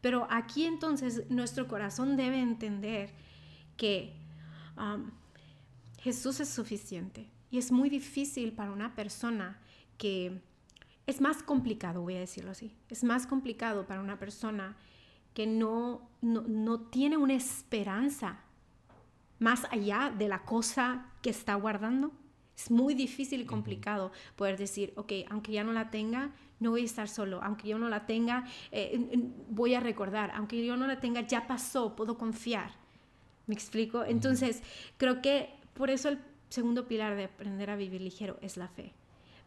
Pero 0.00 0.26
aquí 0.30 0.64
entonces 0.64 1.28
nuestro 1.30 1.66
corazón 1.66 2.16
debe 2.16 2.40
entender 2.40 3.10
que 3.76 4.12
um, 4.76 5.10
Jesús 6.00 6.40
es 6.40 6.48
suficiente. 6.48 7.28
Y 7.50 7.58
es 7.58 7.72
muy 7.72 7.88
difícil 7.88 8.52
para 8.52 8.70
una 8.70 8.94
persona 8.94 9.58
que 9.96 10.40
es 11.06 11.20
más 11.20 11.42
complicado, 11.42 12.02
voy 12.02 12.16
a 12.16 12.20
decirlo 12.20 12.50
así, 12.50 12.76
es 12.90 13.02
más 13.02 13.26
complicado 13.26 13.86
para 13.86 14.02
una 14.02 14.18
persona 14.18 14.76
que 15.32 15.46
no, 15.46 16.10
no, 16.20 16.42
no 16.42 16.80
tiene 16.80 17.16
una 17.16 17.34
esperanza 17.34 18.40
más 19.38 19.64
allá 19.70 20.12
de 20.16 20.28
la 20.28 20.44
cosa 20.44 21.06
que 21.22 21.30
está 21.30 21.54
guardando. 21.54 22.12
Es 22.56 22.70
muy 22.70 22.94
difícil 22.94 23.40
y 23.40 23.46
complicado 23.46 24.12
poder 24.36 24.58
decir, 24.58 24.92
ok, 24.96 25.12
aunque 25.30 25.52
ya 25.52 25.64
no 25.64 25.72
la 25.72 25.90
tenga, 25.90 26.32
no 26.60 26.70
voy 26.70 26.82
a 26.82 26.84
estar 26.84 27.08
solo. 27.08 27.40
Aunque 27.42 27.68
yo 27.68 27.78
no 27.78 27.88
la 27.88 28.06
tenga, 28.06 28.44
eh, 28.72 28.98
voy 29.48 29.74
a 29.74 29.80
recordar. 29.80 30.32
Aunque 30.34 30.64
yo 30.64 30.76
no 30.76 30.86
la 30.86 31.00
tenga, 31.00 31.20
ya 31.22 31.46
pasó, 31.46 31.94
puedo 31.94 32.18
confiar. 32.18 32.72
¿Me 33.46 33.54
explico? 33.54 34.04
Entonces, 34.04 34.62
creo 34.96 35.22
que 35.22 35.50
por 35.74 35.90
eso 35.90 36.08
el 36.08 36.18
segundo 36.48 36.86
pilar 36.86 37.16
de 37.16 37.24
aprender 37.24 37.70
a 37.70 37.76
vivir 37.76 38.00
ligero 38.00 38.38
es 38.42 38.56
la 38.56 38.68
fe. 38.68 38.92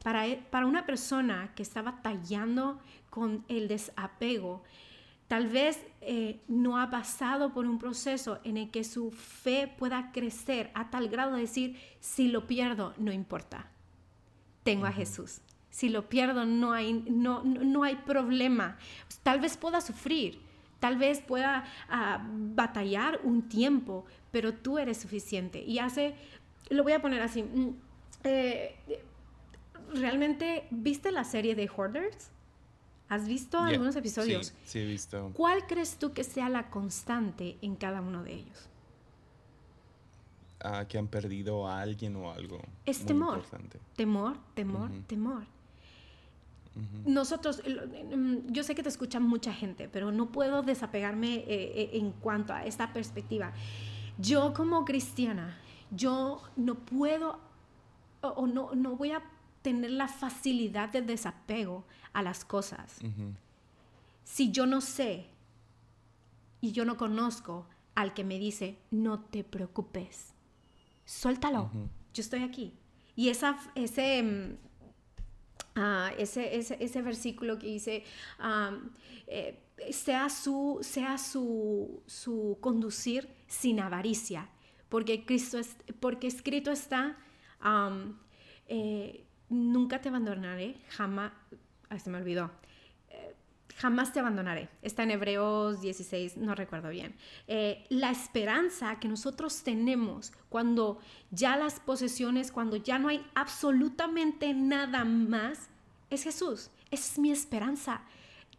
Para, 0.04 0.28
e, 0.28 0.38
para 0.38 0.66
una 0.66 0.86
persona 0.86 1.54
que 1.56 1.62
está 1.62 1.82
batallando 1.82 2.80
con 3.10 3.46
el 3.48 3.68
desapego, 3.68 4.64
tal 5.28 5.48
vez 5.48 5.86
eh, 6.02 6.40
no 6.48 6.80
ha 6.80 6.90
pasado 6.90 7.54
por 7.54 7.68
un 7.68 7.78
proceso 7.78 8.40
en 8.44 8.58
el 8.58 8.72
que 8.72 8.84
su 8.84 9.12
fe 9.12 9.72
pueda 9.78 10.12
crecer 10.12 10.72
a 10.74 10.90
tal 10.90 11.10
grado 11.10 11.36
de 11.36 11.42
decir, 11.42 11.78
si 12.00 12.28
lo 12.28 12.48
pierdo, 12.48 12.96
no 12.98 13.12
importa, 13.12 13.70
tengo 14.64 14.88
a 14.88 14.92
Jesús. 14.92 15.42
Si 15.72 15.90
lo 15.90 16.08
pierdo, 16.10 16.46
no 16.46 16.74
hay, 16.74 16.94
no, 16.94 17.44
no 17.44 17.84
hay 17.84 17.96
problema. 17.96 18.78
Tal 19.24 19.40
vez 19.40 19.58
pueda 19.58 19.82
sufrir, 19.82 20.40
tal 20.80 20.98
vez 20.98 21.22
pueda 21.22 21.64
ah, 21.90 22.24
batallar 22.30 23.22
un 23.24 23.48
tiempo, 23.48 24.06
pero 24.32 24.54
tú 24.54 24.78
eres 24.78 24.98
suficiente. 24.98 25.64
Y 25.64 25.80
hace, 25.80 26.14
lo 26.70 26.84
voy 26.84 26.92
a 26.92 27.02
poner 27.02 27.22
así, 27.22 27.42
mm, 27.42 27.70
eh, 28.26 28.76
¿realmente 29.94 30.68
viste 30.70 31.12
la 31.12 31.24
serie 31.24 31.56
de 31.56 31.70
Hoarders? 31.70 32.32
¿Has 33.08 33.28
visto 33.28 33.60
algunos 33.60 33.96
episodios? 33.96 34.48
Sí, 34.48 34.54
sí, 34.66 34.80
he 34.80 34.86
visto. 34.86 35.32
¿Cuál 35.34 35.68
crees 35.68 35.98
tú 35.98 36.14
que 36.14 36.24
sea 36.24 36.48
la 36.48 36.70
constante 36.70 37.58
en 37.62 37.76
cada 37.76 38.00
uno 38.00 38.24
de 38.24 38.36
ellos? 38.36 38.70
Ah, 40.64 40.86
que 40.88 40.98
han 40.98 41.08
perdido 41.08 41.68
a 41.68 41.82
alguien 41.82 42.16
o 42.16 42.32
algo. 42.32 42.60
Es 42.86 43.04
temor. 43.06 43.44
Temor, 43.96 44.38
temor, 44.54 44.92
temor. 45.08 45.44
Nosotros, 47.06 47.62
mm, 47.66 48.52
yo 48.52 48.64
sé 48.64 48.76
que 48.76 48.84
te 48.84 48.90
escucha 48.90 49.20
mucha 49.20 49.54
gente, 49.54 49.90
pero 49.90 50.12
no 50.12 50.32
puedo 50.32 50.62
desapegarme 50.62 51.36
eh, 51.36 51.46
eh, 51.48 51.90
en 51.94 52.12
cuanto 52.12 52.54
a 52.54 52.66
esta 52.66 52.94
perspectiva. 52.94 53.52
Yo 54.18 54.54
como 54.54 54.86
cristiana, 54.86 55.58
yo 55.92 56.42
no 56.56 56.76
puedo 56.76 57.40
o, 58.22 58.48
no, 58.48 58.74
no 58.74 58.96
voy 58.96 59.12
a 59.12 59.22
tener 59.62 59.92
la 59.92 60.08
facilidad 60.08 60.90
de 60.90 61.02
desapego 61.02 61.86
a 62.14 62.22
las 62.22 62.46
cosas. 62.46 63.00
Si 64.24 64.52
yo 64.52 64.66
no 64.66 64.82
sé 64.82 65.28
y 66.62 66.72
yo 66.72 66.86
no 66.86 66.98
conozco 66.98 67.68
al 67.96 68.14
que 68.14 68.24
me 68.24 68.40
dice, 68.40 68.78
no 68.92 69.20
te 69.20 69.44
preocupes, 69.44 70.34
suéltalo, 71.06 71.70
yo 72.14 72.22
estoy 72.22 72.44
aquí. 72.44 72.74
Y 73.16 73.30
esa, 73.30 73.58
ese, 73.76 74.58
ah, 75.76 76.12
ese, 76.18 76.56
ese, 76.56 77.02
versículo 77.02 77.58
que 77.58 77.68
dice, 77.68 78.04
eh, 79.28 79.60
sea, 79.92 80.30
su, 80.30 80.80
sea 80.82 81.18
su, 81.18 82.04
su 82.06 82.58
conducir 82.62 83.30
sin 83.48 83.80
avaricia, 83.80 84.50
porque, 84.90 85.26
Cristo 85.26 85.58
es, 85.58 85.76
porque 86.00 86.28
escrito 86.28 86.72
está, 86.72 87.18
eh, 88.68 89.26
nunca 89.50 90.02
te 90.02 90.10
abandonaré, 90.10 90.76
jamás, 90.90 91.32
se 92.02 92.10
me 92.10 92.18
olvidó, 92.18 92.52
jamás 93.82 94.14
te 94.14 94.20
abandonaré. 94.20 94.70
Está 94.84 95.02
en 95.02 95.10
Hebreos 95.10 95.82
16, 95.82 96.38
no 96.38 96.54
recuerdo 96.54 96.90
bien. 96.90 97.16
Eh, 97.48 97.84
la 97.90 98.12
esperanza 98.12 99.00
que 99.00 99.08
nosotros 99.08 99.64
tenemos 99.64 100.34
cuando 100.50 101.00
ya 101.32 101.58
las 101.58 101.80
posesiones, 101.80 102.52
cuando 102.52 102.76
ya 102.76 103.00
no 103.00 103.08
hay 103.08 103.26
absolutamente 103.34 104.54
nada 104.54 105.04
más, 105.04 105.70
es 106.12 106.24
Jesús. 106.24 106.70
Es 106.92 107.18
mi 107.18 107.32
esperanza. 107.32 108.04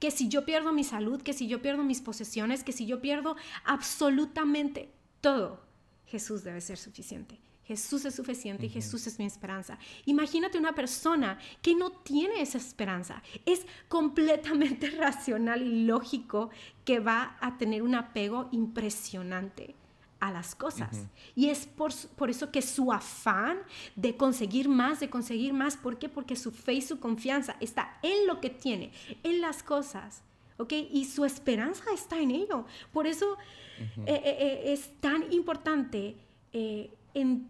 Que 0.00 0.10
si 0.10 0.28
yo 0.28 0.44
pierdo 0.44 0.72
mi 0.72 0.82
salud, 0.82 1.22
que 1.22 1.34
si 1.34 1.46
yo 1.46 1.62
pierdo 1.62 1.84
mis 1.84 2.00
posesiones, 2.00 2.64
que 2.64 2.72
si 2.72 2.86
yo 2.86 3.00
pierdo 3.00 3.36
absolutamente 3.64 4.90
todo, 5.20 5.60
Jesús 6.06 6.42
debe 6.42 6.60
ser 6.60 6.78
suficiente. 6.78 7.38
Jesús 7.72 8.04
es 8.04 8.14
suficiente 8.14 8.66
y 8.66 8.68
Jesús 8.68 9.06
es 9.06 9.18
mi 9.18 9.24
esperanza. 9.24 9.78
Imagínate 10.04 10.58
una 10.58 10.74
persona 10.74 11.38
que 11.62 11.74
no 11.74 11.90
tiene 11.90 12.42
esa 12.42 12.58
esperanza. 12.58 13.22
Es 13.46 13.64
completamente 13.88 14.90
racional 15.06 15.62
y 15.62 15.86
lógico 15.86 16.50
que 16.84 17.00
va 17.00 17.38
a 17.40 17.56
tener 17.56 17.82
un 17.82 17.94
apego 17.94 18.50
impresionante 18.52 19.74
a 20.20 20.30
las 20.30 20.54
cosas. 20.54 21.06
Y 21.34 21.48
es 21.48 21.66
por, 21.66 21.94
por, 22.16 22.28
eso 22.28 22.50
que 22.50 22.60
su 22.60 22.92
afán 22.92 23.58
de 23.96 24.18
conseguir 24.18 24.68
más, 24.68 25.00
de 25.00 25.08
conseguir 25.08 25.54
más, 25.54 25.78
¿por 25.78 25.98
qué? 25.98 26.10
Porque 26.10 26.36
su 26.36 26.52
fe 26.52 26.74
y 26.74 26.82
su 26.82 27.00
confianza 27.00 27.56
está 27.58 27.98
en 28.02 28.26
lo 28.26 28.38
que 28.38 28.50
tiene, 28.50 28.92
en 29.22 29.40
las 29.40 29.62
cosas. 29.62 30.22
¿Ok? 30.58 30.74
Y 30.92 31.06
su 31.06 31.24
esperanza 31.24 31.84
está 31.94 32.20
en 32.20 32.32
ello. 32.32 32.66
Por 32.92 33.06
eso 33.06 33.38
eh, 33.78 34.04
eh, 34.06 34.22
eh, 34.24 34.72
es 34.74 34.90
tan 35.00 35.32
importante 35.32 36.16
en 36.52 37.48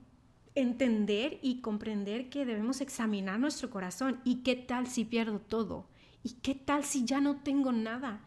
entender 0.54 1.38
y 1.42 1.60
comprender 1.60 2.28
que 2.28 2.44
debemos 2.44 2.80
examinar 2.80 3.38
nuestro 3.38 3.70
corazón. 3.70 4.20
¿Y 4.24 4.36
qué 4.42 4.56
tal 4.56 4.86
si 4.86 5.04
pierdo 5.04 5.40
todo? 5.40 5.88
¿Y 6.22 6.34
qué 6.42 6.54
tal 6.54 6.84
si 6.84 7.04
ya 7.04 7.20
no 7.20 7.36
tengo 7.42 7.72
nada? 7.72 8.20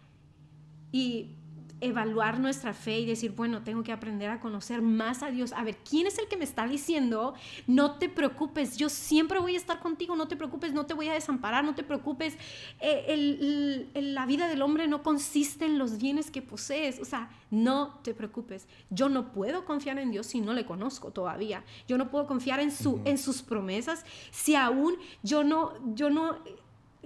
Y 0.91 1.35
evaluar 1.81 2.39
nuestra 2.39 2.73
fe 2.73 2.99
y 2.99 3.05
decir, 3.05 3.31
bueno, 3.31 3.63
tengo 3.63 3.83
que 3.83 3.91
aprender 3.91 4.29
a 4.29 4.39
conocer 4.39 4.81
más 4.81 5.23
a 5.23 5.31
Dios. 5.31 5.53
A 5.53 5.63
ver, 5.63 5.77
¿quién 5.77 6.07
es 6.07 6.17
el 6.17 6.27
que 6.27 6.37
me 6.37 6.43
está 6.43 6.67
diciendo, 6.67 7.33
no 7.67 7.97
te 7.97 8.09
preocupes, 8.09 8.77
yo 8.77 8.89
siempre 8.89 9.39
voy 9.39 9.55
a 9.55 9.57
estar 9.57 9.79
contigo, 9.79 10.15
no 10.15 10.27
te 10.27 10.35
preocupes, 10.35 10.73
no 10.73 10.85
te 10.85 10.93
voy 10.93 11.09
a 11.09 11.13
desamparar, 11.13 11.63
no 11.63 11.75
te 11.75 11.83
preocupes. 11.83 12.37
Eh, 12.79 13.87
la 13.93 14.25
vida 14.25 14.47
del 14.47 14.61
hombre 14.61 14.87
no 14.87 15.03
consiste 15.03 15.65
en 15.65 15.77
los 15.77 15.97
bienes 15.97 16.31
que 16.31 16.41
posees, 16.41 16.99
o 16.99 17.05
sea, 17.05 17.29
no 17.51 17.99
te 18.03 18.13
preocupes. 18.13 18.67
Yo 18.89 19.09
no 19.09 19.31
puedo 19.31 19.65
confiar 19.65 19.99
en 19.99 20.11
Dios 20.11 20.27
si 20.27 20.41
no 20.41 20.53
le 20.53 20.65
conozco 20.65 21.11
todavía. 21.11 21.63
Yo 21.87 21.97
no 21.97 22.09
puedo 22.09 22.25
confiar 22.25 22.59
en, 22.59 22.71
su, 22.71 23.01
en 23.05 23.17
sus 23.17 23.41
promesas 23.41 24.05
si 24.31 24.55
aún 24.55 24.95
yo 25.23 25.43
no, 25.43 25.73
yo 25.93 26.09
no 26.09 26.37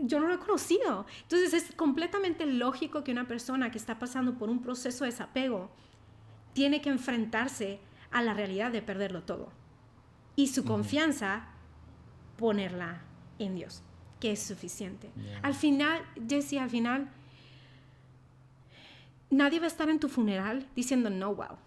yo 0.04 0.20
no 0.20 0.28
lo 0.28 0.36
he 0.36 0.40
conocido. 0.40 1.06
Entonces 1.24 1.54
es 1.54 1.76
completamente 1.76 2.46
lógico 2.46 3.04
que 3.04 3.12
una 3.12 3.28
persona 3.28 3.72
que 3.72 3.78
está 3.78 4.00
pasando 4.00 4.38
por 4.38 4.50
un 4.50 4.62
proceso 4.62 5.04
de 5.04 5.12
desapego 5.12 5.70
tiene 6.54 6.82
que 6.82 6.90
enfrentarse 6.90 7.80
a 8.12 8.22
la 8.22 8.34
realidad 8.34 8.72
de 8.72 8.82
perderlo 8.82 9.24
todo. 9.24 9.52
Y 10.36 10.48
su 10.48 10.64
confianza, 10.64 11.48
ponerla 12.38 13.02
en 13.40 13.56
Dios, 13.56 13.84
que 14.20 14.32
es 14.32 14.42
suficiente. 14.42 15.12
Al 15.42 15.54
final, 15.54 16.02
Jesse, 16.28 16.54
al 16.54 16.70
final, 16.70 17.10
nadie 19.30 19.60
va 19.60 19.66
a 19.66 19.68
estar 19.68 19.90
en 19.90 20.00
tu 20.00 20.10
funeral 20.10 20.68
diciendo, 20.76 21.10
no, 21.10 21.36
wow, 21.36 21.58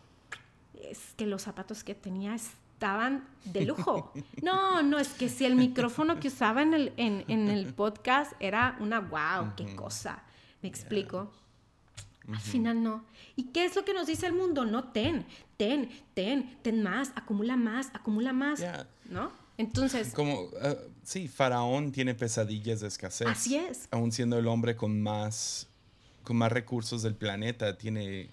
es 0.74 1.14
que 1.16 1.26
los 1.26 1.42
zapatos 1.42 1.84
que 1.84 1.94
tenías 1.94 2.52
estaban 2.82 3.24
de 3.44 3.64
lujo. 3.64 4.12
No, 4.42 4.82
no, 4.82 4.98
es 4.98 5.10
que 5.10 5.28
si 5.28 5.44
el 5.44 5.54
micrófono 5.54 6.18
que 6.18 6.26
usaba 6.26 6.62
en 6.62 6.74
el, 6.74 6.92
en, 6.96 7.48
el 7.48 7.72
podcast 7.72 8.32
era 8.40 8.76
una 8.80 8.98
wow, 8.98 9.54
qué 9.56 9.76
cosa. 9.76 10.24
¿Me 10.62 10.68
explico? 10.68 11.30
Al 12.28 12.40
final 12.40 12.82
no. 12.82 13.04
¿Y 13.36 13.44
qué 13.44 13.64
es 13.66 13.76
lo 13.76 13.84
que 13.84 13.94
nos 13.94 14.08
dice 14.08 14.26
el 14.26 14.32
mundo? 14.32 14.64
No, 14.64 14.90
ten, 14.90 15.24
ten, 15.56 15.90
ten, 16.14 16.58
ten 16.62 16.82
más, 16.82 17.12
acumula 17.14 17.56
más, 17.56 17.88
acumula 17.94 18.32
más. 18.32 18.60
¿No? 19.08 19.30
Entonces. 19.58 20.12
Como, 20.12 20.42
uh, 20.42 20.50
sí, 21.04 21.28
Faraón 21.28 21.92
tiene 21.92 22.16
pesadillas 22.16 22.80
de 22.80 22.88
escasez. 22.88 23.28
Así 23.28 23.54
es. 23.54 23.86
Aún 23.92 24.10
siendo 24.10 24.40
el 24.40 24.48
hombre 24.48 24.74
con 24.74 25.00
más, 25.00 25.68
con 26.24 26.36
más 26.36 26.50
recursos 26.50 27.04
del 27.04 27.14
planeta, 27.14 27.78
tiene, 27.78 28.28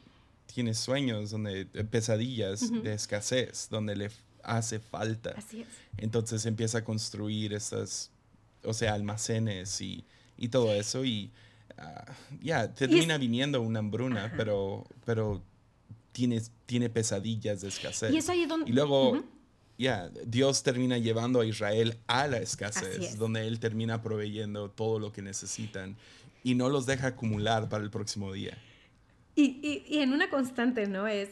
tiene 0.52 0.74
sueños, 0.74 1.30
donde, 1.30 1.68
eh, 1.72 1.84
pesadillas 1.84 2.72
de 2.72 2.94
escasez, 2.94 3.68
donde 3.70 3.96
le 3.96 4.10
hace 4.44 4.80
falta. 4.80 5.32
Así 5.38 5.62
es. 5.62 5.68
Entonces 5.98 6.46
empieza 6.46 6.80
a 6.80 6.84
construir 6.84 7.54
estas, 7.54 8.12
o 8.64 8.74
sea, 8.74 8.94
almacenes 8.94 9.82
y, 9.82 10.06
y 10.38 10.50
todo 10.50 10.74
eso 10.74 11.06
y 11.06 11.32
ah, 11.78 12.06
ya, 12.42 12.74
termina 12.74 13.18
viniendo 13.18 13.62
una 13.62 13.80
hambruna, 13.80 14.34
pero, 14.36 14.86
pero 15.06 15.42
tiene, 16.12 16.42
tiene 16.66 16.90
pesadillas 16.90 17.62
de 17.62 17.70
escasez. 17.70 18.12
Y, 18.12 18.18
es 18.18 18.30
ahí 18.30 18.46
donde... 18.46 18.70
y 18.70 18.74
luego... 18.74 19.24
Ya, 19.78 20.10
Dios 20.26 20.62
termina 20.62 20.98
llevando 20.98 21.40
a 21.40 21.46
Israel 21.46 21.96
a 22.08 22.28
la 22.28 22.40
escasez, 22.40 23.18
donde 23.18 23.48
Él 23.48 23.62
termina 23.62 24.02
proveyendo 24.02 24.70
todo 24.70 25.00
lo 25.00 25.14
que 25.14 25.22
necesitan 25.22 25.96
y 26.44 26.56
no 26.56 26.68
los 26.68 26.86
deja 26.86 27.08
acumular 27.08 27.70
para 27.70 27.86
el 27.86 27.90
próximo 27.90 28.34
día. 28.34 28.58
Y, 29.36 29.60
y, 29.62 29.86
y 29.88 30.00
en 30.00 30.12
una 30.12 30.30
constante, 30.30 30.86
¿no? 30.88 31.08
Es, 31.08 31.30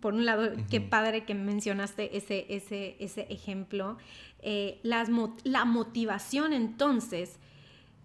por 0.00 0.14
un 0.14 0.24
lado, 0.24 0.50
qué 0.70 0.80
padre 0.80 1.24
que 1.24 1.34
mencionaste 1.34 2.16
ese, 2.16 2.46
ese, 2.48 2.96
ese 3.00 3.26
ejemplo. 3.30 3.98
Eh, 4.40 4.80
las, 4.82 5.08
la 5.44 5.64
motivación 5.64 6.52
entonces 6.52 7.38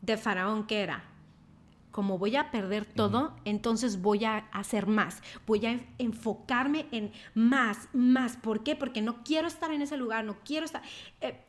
de 0.01 0.17
Faraón, 0.17 0.67
¿qué 0.67 0.81
era? 0.81 1.11
como 1.91 2.17
voy 2.17 2.37
a 2.37 2.51
perder 2.51 2.85
todo, 2.85 3.35
entonces 3.45 4.01
voy 4.01 4.23
a 4.25 4.37
hacer 4.53 4.87
más, 4.87 5.21
voy 5.45 5.65
a 5.65 5.79
enfocarme 5.97 6.85
en 6.91 7.11
más, 7.33 7.89
más. 7.93 8.37
¿Por 8.37 8.63
qué? 8.63 8.75
Porque 8.75 9.01
no 9.01 9.23
quiero 9.23 9.47
estar 9.47 9.71
en 9.71 9.81
ese 9.81 9.97
lugar, 9.97 10.25
no 10.25 10.37
quiero 10.43 10.65
estar... 10.65 10.81
Eh, 11.19 11.45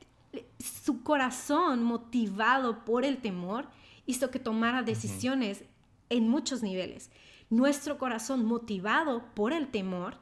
su 0.59 1.03
corazón 1.03 1.83
motivado 1.83 2.85
por 2.85 3.05
el 3.05 3.18
temor 3.18 3.68
hizo 4.07 4.30
que 4.30 4.39
tomara 4.39 4.83
decisiones 4.83 5.64
en 6.09 6.28
muchos 6.28 6.62
niveles. 6.62 7.11
Nuestro 7.53 7.98
corazón 7.98 8.46
motivado 8.46 9.26
por 9.34 9.53
el 9.53 9.68
temor 9.68 10.16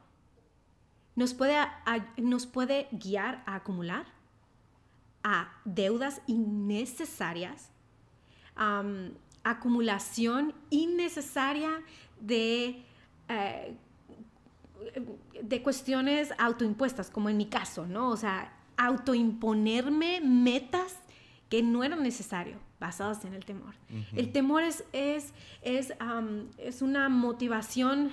nos 1.15 1.33
puede, 1.33 1.55
nos 2.17 2.45
puede 2.45 2.89
guiar 2.91 3.41
a 3.45 3.55
acumular 3.55 4.05
a 5.23 5.53
deudas 5.63 6.21
innecesarias, 6.27 7.71
acumulación 9.45 10.53
innecesaria 10.71 11.81
de, 12.19 12.83
eh, 13.29 13.77
de 15.41 15.63
cuestiones 15.63 16.33
autoimpuestas, 16.37 17.09
como 17.09 17.29
en 17.29 17.37
mi 17.37 17.45
caso, 17.45 17.87
¿no? 17.87 18.09
O 18.09 18.17
sea, 18.17 18.53
autoimponerme 18.75 20.19
metas 20.19 20.97
que 21.47 21.63
no 21.63 21.85
eran 21.85 22.03
necesarias 22.03 22.59
basadas 22.81 23.23
en 23.25 23.33
el 23.33 23.45
temor. 23.45 23.75
El 24.13 24.31
temor 24.31 24.63
es, 24.63 24.83
es, 24.91 25.33
es, 25.61 25.93
es 26.57 26.81
una 26.81 27.07
motivación 27.09 28.09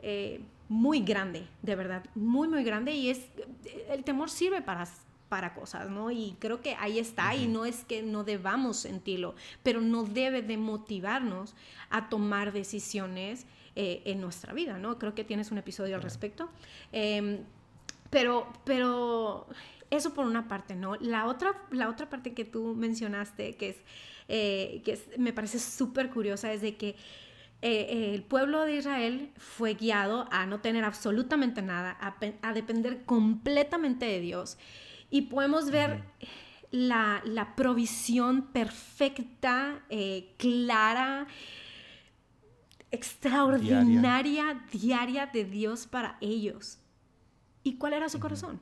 eh, 0.00 0.40
muy 0.68 1.00
grande, 1.00 1.46
de 1.62 1.74
verdad, 1.74 2.04
muy, 2.14 2.46
muy 2.46 2.62
grande. 2.62 2.92
Y 2.92 3.10
es, 3.10 3.26
el 3.90 4.04
temor 4.04 4.30
sirve 4.30 4.62
para, 4.62 4.86
para 5.28 5.52
cosas, 5.52 5.90
¿no? 5.90 6.12
Y 6.12 6.36
creo 6.38 6.62
que 6.62 6.76
ahí 6.76 7.00
está, 7.00 7.34
y 7.34 7.48
no 7.48 7.64
es 7.64 7.84
que 7.84 8.02
no 8.02 8.22
debamos 8.22 8.76
sentirlo, 8.76 9.34
pero 9.64 9.80
no 9.80 10.04
debe 10.04 10.42
de 10.42 10.56
motivarnos 10.56 11.56
a 11.90 12.08
tomar 12.08 12.52
decisiones 12.52 13.46
eh, 13.74 14.02
en 14.04 14.20
nuestra 14.20 14.52
vida, 14.52 14.78
¿no? 14.78 14.96
Creo 15.00 15.16
que 15.16 15.24
tienes 15.24 15.50
un 15.50 15.58
episodio 15.58 15.96
al 15.96 16.02
respecto. 16.02 16.48
Em, 16.92 17.40
pero, 18.10 18.46
pero 18.64 19.48
eso 19.90 20.14
por 20.14 20.26
una 20.26 20.48
parte, 20.48 20.74
¿no? 20.74 20.96
La 20.96 21.26
otra, 21.26 21.62
la 21.70 21.88
otra 21.88 22.08
parte 22.08 22.34
que 22.34 22.44
tú 22.44 22.74
mencionaste, 22.74 23.56
que 23.56 23.70
es, 23.70 23.76
eh, 24.28 24.82
que 24.84 24.98
me 25.16 25.32
parece 25.32 25.58
súper 25.58 26.10
curiosa, 26.10 26.52
es 26.52 26.60
de 26.60 26.76
que 26.76 26.96
eh, 27.60 28.12
el 28.14 28.22
pueblo 28.22 28.64
de 28.64 28.76
Israel 28.76 29.32
fue 29.36 29.74
guiado 29.74 30.28
a 30.30 30.46
no 30.46 30.60
tener 30.60 30.84
absolutamente 30.84 31.60
nada, 31.60 31.96
a, 32.00 32.52
depender 32.52 33.04
completamente 33.04 34.06
de 34.06 34.20
Dios. 34.20 34.58
Y 35.10 35.22
podemos 35.22 35.70
ver 35.70 36.04
la, 36.70 37.54
provisión 37.56 38.42
perfecta, 38.42 39.82
eh, 39.88 40.34
clara, 40.36 41.26
extraordinaria, 42.90 44.62
diaria. 44.70 45.26
de 45.26 45.44
Dios 45.44 45.86
para 45.86 46.16
ellos. 46.20 46.78
¿Y 47.64 47.74
cuál 47.74 47.94
era 47.94 48.08
su 48.08 48.20
corazón? 48.20 48.60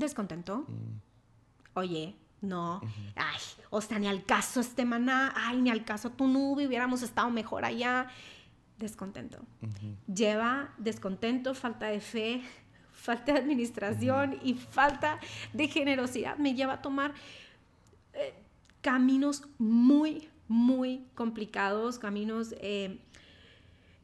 Descontento. 0.00 0.64
Mm. 0.66 1.00
Oye, 1.74 2.16
no, 2.40 2.80
ay, 3.16 3.38
o 3.68 3.80
sea, 3.80 3.98
ni 3.98 4.08
al 4.08 4.24
caso 4.24 4.60
este 4.60 4.84
maná, 4.84 5.32
ay, 5.36 5.60
ni 5.60 5.70
al 5.70 5.84
caso 5.84 6.10
tu 6.10 6.26
nube, 6.26 6.66
hubiéramos 6.66 7.02
estado 7.02 7.30
mejor 7.30 7.64
allá. 7.64 8.08
Descontento. 8.78 9.38
Lleva 10.12 10.72
descontento, 10.78 11.54
falta 11.54 11.86
de 11.86 12.00
fe, 12.00 12.42
falta 12.92 13.34
de 13.34 13.40
administración 13.40 14.38
y 14.42 14.54
falta 14.54 15.20
de 15.52 15.68
generosidad. 15.68 16.38
Me 16.38 16.54
lleva 16.54 16.74
a 16.74 16.82
tomar 16.82 17.12
eh, 18.14 18.34
caminos 18.80 19.44
muy, 19.58 20.30
muy 20.48 21.04
complicados, 21.14 21.98
caminos 21.98 22.54
eh, 22.58 23.00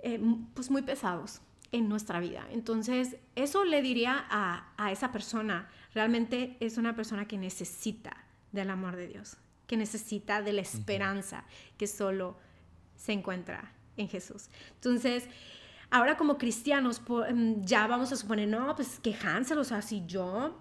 eh, 0.00 0.20
pues 0.52 0.70
muy 0.70 0.82
pesados 0.82 1.40
en 1.72 1.88
nuestra 1.88 2.20
vida. 2.20 2.46
Entonces, 2.50 3.16
eso 3.34 3.64
le 3.64 3.80
diría 3.80 4.26
a, 4.28 4.72
a 4.76 4.92
esa 4.92 5.10
persona, 5.10 5.68
realmente 5.96 6.58
es 6.60 6.76
una 6.76 6.94
persona 6.94 7.26
que 7.26 7.38
necesita 7.38 8.14
del 8.52 8.68
amor 8.68 8.96
de 8.96 9.08
Dios, 9.08 9.38
que 9.66 9.78
necesita 9.78 10.42
de 10.42 10.52
la 10.52 10.60
esperanza 10.60 11.44
que 11.78 11.86
solo 11.86 12.36
se 12.96 13.12
encuentra 13.12 13.72
en 13.96 14.06
Jesús. 14.06 14.50
Entonces, 14.74 15.26
ahora 15.90 16.18
como 16.18 16.36
cristianos, 16.36 17.00
mm, 17.00 17.64
ya 17.64 17.86
vamos 17.86 18.12
a 18.12 18.16
suponer, 18.16 18.46
no, 18.46 18.76
pues 18.76 19.00
que 19.00 19.14
Hansel, 19.14 19.56
o 19.56 19.64
sea, 19.64 19.80
si 19.80 20.04
yo 20.06 20.60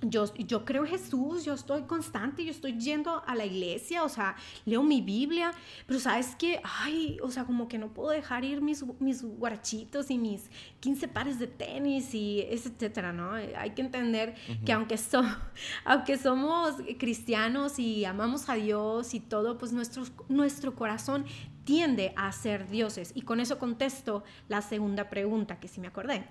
yo, 0.00 0.32
yo 0.34 0.64
creo 0.64 0.84
en 0.84 0.90
Jesús, 0.90 1.44
yo 1.44 1.54
estoy 1.54 1.82
constante, 1.82 2.44
yo 2.44 2.50
estoy 2.50 2.78
yendo 2.78 3.22
a 3.26 3.34
la 3.34 3.44
iglesia, 3.44 4.04
o 4.04 4.08
sea, 4.08 4.36
leo 4.64 4.82
mi 4.82 5.00
Biblia, 5.00 5.52
pero 5.86 5.98
sabes 5.98 6.36
que, 6.36 6.60
ay, 6.62 7.18
o 7.22 7.30
sea, 7.30 7.44
como 7.44 7.68
que 7.68 7.78
no 7.78 7.88
puedo 7.88 8.10
dejar 8.10 8.44
ir 8.44 8.60
mis, 8.60 8.84
mis 9.00 9.22
guarachitos 9.22 10.10
y 10.10 10.18
mis 10.18 10.50
15 10.80 11.08
pares 11.08 11.38
de 11.38 11.48
tenis 11.48 12.14
y 12.14 12.42
etcétera, 12.48 13.12
¿no? 13.12 13.32
Hay 13.32 13.70
que 13.70 13.82
entender 13.82 14.34
que 14.64 14.72
aunque, 14.72 14.96
so, 14.96 15.22
aunque 15.84 16.16
somos 16.16 16.76
cristianos 16.98 17.78
y 17.78 18.04
amamos 18.04 18.48
a 18.48 18.54
Dios 18.54 19.14
y 19.14 19.20
todo, 19.20 19.58
pues 19.58 19.72
nuestro, 19.72 20.04
nuestro 20.28 20.74
corazón 20.74 21.24
tiende 21.68 22.14
a 22.16 22.32
ser 22.32 22.66
dioses. 22.70 23.12
Y 23.14 23.20
con 23.20 23.40
eso 23.40 23.58
contesto 23.58 24.24
la 24.48 24.62
segunda 24.62 25.10
pregunta, 25.10 25.60
que 25.60 25.68
sí 25.68 25.82
me 25.82 25.88
acordé, 25.88 26.24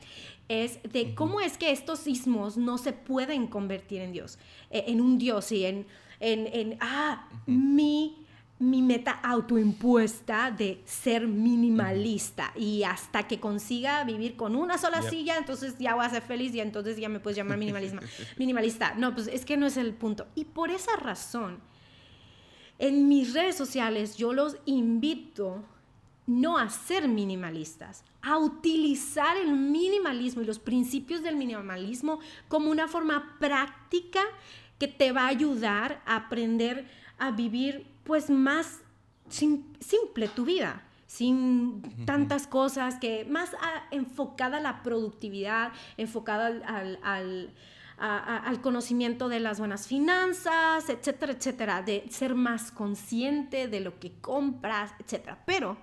es 0.50 0.80
de 0.82 1.14
cómo 1.14 1.42
es 1.42 1.60
que 1.60 1.70
estos 1.72 2.00
sismos 2.00 2.58
no 2.58 2.80
se 2.80 2.92
pueden 2.92 3.46
convertir 3.46 4.02
en 4.02 4.14
Dios, 4.14 4.40
eh, 4.72 4.86
en 4.88 5.00
un 5.00 5.20
Dios 5.20 5.52
y 5.52 5.66
en, 5.66 5.86
en, 6.20 6.80
ah, 6.82 7.30
mi 7.46 8.24
mi 8.60 8.82
meta 8.82 9.12
autoimpuesta 9.12 10.50
de 10.50 10.82
ser 10.86 11.28
minimalista 11.28 12.52
y 12.56 12.82
hasta 12.82 13.28
que 13.28 13.40
consiga 13.40 14.04
vivir 14.04 14.36
con 14.36 14.56
una 14.56 14.80
sola 14.80 15.04
silla, 15.04 15.38
entonces 15.38 15.76
ya 15.78 15.94
voy 15.94 16.04
a 16.04 16.10
ser 16.10 16.24
feliz 16.24 16.56
y 16.56 16.62
entonces 16.62 16.98
ya 16.98 17.08
me 17.08 17.20
puedes 17.20 17.38
llamar 17.38 17.60
minimalismo, 17.60 18.02
minimalista. 18.40 18.96
No, 18.96 19.14
pues 19.14 19.28
es 19.28 19.46
que 19.46 19.58
no 19.58 19.68
es 19.68 19.78
el 19.78 19.94
punto. 19.94 20.26
Y 20.34 20.46
por 20.46 20.72
esa 20.72 20.96
razón, 20.96 21.60
en 22.80 23.08
mis 23.08 23.34
redes 23.34 23.56
sociales 23.56 24.18
yo 24.18 24.34
los 24.34 24.58
invito 24.66 25.64
no 26.28 26.58
a 26.58 26.70
ser 26.70 27.08
minimalistas, 27.08 28.04
a 28.22 28.38
utilizar 28.38 29.38
el 29.38 29.54
minimalismo 29.54 30.42
y 30.42 30.46
los 30.46 30.60
principios 30.60 31.24
del 31.24 31.38
minimalismo 31.38 32.20
como 32.50 32.70
una 32.70 32.90
forma 32.90 33.38
práctica 33.40 34.20
que 34.78 34.90
te 34.90 35.14
va 35.14 35.24
a 35.24 35.28
ayudar 35.28 36.02
a 36.06 36.18
aprender 36.18 36.86
a 37.18 37.32
vivir 37.32 37.88
pues 38.04 38.30
más 38.30 38.82
simple 39.30 40.28
tu 40.28 40.46
vida 40.46 40.84
sin 41.08 41.82
tantas 42.06 42.48
cosas, 42.48 43.00
que 43.00 43.24
más 43.24 43.52
enfocada 43.92 44.58
a 44.58 44.62
la 44.62 44.84
productividad, 44.84 45.72
enfocada 45.96 46.48
al 46.48 47.00
al 47.02 47.54
conocimiento 48.62 49.30
de 49.30 49.40
las 49.40 49.60
buenas 49.60 49.88
finanzas, 49.88 50.90
etcétera, 50.90 51.34
etcétera, 51.34 51.82
de 51.82 52.06
ser 52.10 52.36
más 52.36 52.72
consciente 52.72 53.68
de 53.68 53.80
lo 53.80 54.00
que 54.00 54.14
compras, 54.20 54.92
etcétera. 55.00 55.44
Pero 55.46 55.78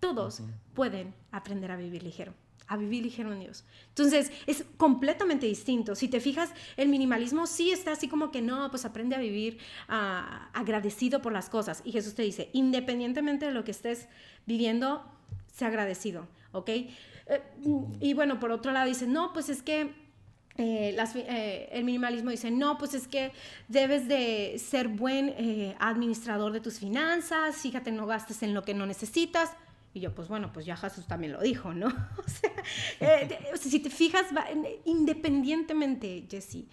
todos 0.00 0.42
pueden 0.74 1.14
aprender 1.30 1.70
a 1.70 1.76
vivir 1.76 2.02
ligero 2.02 2.34
a 2.70 2.76
vivir 2.76 3.02
ligero 3.02 3.32
en 3.32 3.40
Dios. 3.40 3.64
Entonces, 3.88 4.30
es 4.46 4.64
completamente 4.76 5.44
distinto. 5.44 5.96
Si 5.96 6.06
te 6.06 6.20
fijas, 6.20 6.52
el 6.76 6.88
minimalismo 6.88 7.48
sí 7.48 7.72
está 7.72 7.90
así 7.90 8.06
como 8.06 8.30
que 8.30 8.42
no, 8.42 8.70
pues 8.70 8.84
aprende 8.84 9.16
a 9.16 9.18
vivir 9.18 9.58
ah, 9.88 10.48
agradecido 10.52 11.20
por 11.20 11.32
las 11.32 11.50
cosas. 11.50 11.82
Y 11.84 11.90
Jesús 11.90 12.14
te 12.14 12.22
dice, 12.22 12.48
independientemente 12.52 13.46
de 13.46 13.50
lo 13.50 13.64
que 13.64 13.72
estés 13.72 14.06
viviendo, 14.46 15.04
sea 15.52 15.66
agradecido, 15.66 16.28
¿ok? 16.52 16.68
Eh, 16.68 16.88
y 17.98 18.14
bueno, 18.14 18.38
por 18.38 18.52
otro 18.52 18.70
lado 18.70 18.86
dice, 18.86 19.08
no, 19.08 19.32
pues 19.32 19.48
es 19.48 19.64
que 19.64 19.92
eh, 20.60 20.96
eh, 21.14 21.68
el 21.72 21.84
minimalismo 21.84 22.30
dice, 22.30 22.50
no, 22.50 22.76
pues 22.76 22.94
es 22.94 23.08
que 23.08 23.32
debes 23.68 24.06
de 24.08 24.56
ser 24.58 24.88
buen 24.88 25.30
eh, 25.30 25.74
administrador 25.80 26.52
de 26.52 26.60
tus 26.60 26.78
finanzas, 26.78 27.56
fíjate, 27.56 27.90
no 27.90 28.06
gastes 28.06 28.42
en 28.42 28.52
lo 28.52 28.62
que 28.62 28.74
no 28.74 28.84
necesitas. 28.86 29.52
Y 29.94 30.00
yo, 30.00 30.14
pues 30.14 30.28
bueno, 30.28 30.52
pues 30.52 30.66
ya 30.66 30.76
Jesús 30.76 31.06
también 31.06 31.32
lo 31.32 31.40
dijo, 31.40 31.72
¿no? 31.72 31.86
o, 32.18 32.28
sea, 32.28 33.56
si 33.56 33.80
te 33.80 33.90
fijas, 33.90 34.26
independientemente, 34.84 36.26
Jessie, 36.30 36.68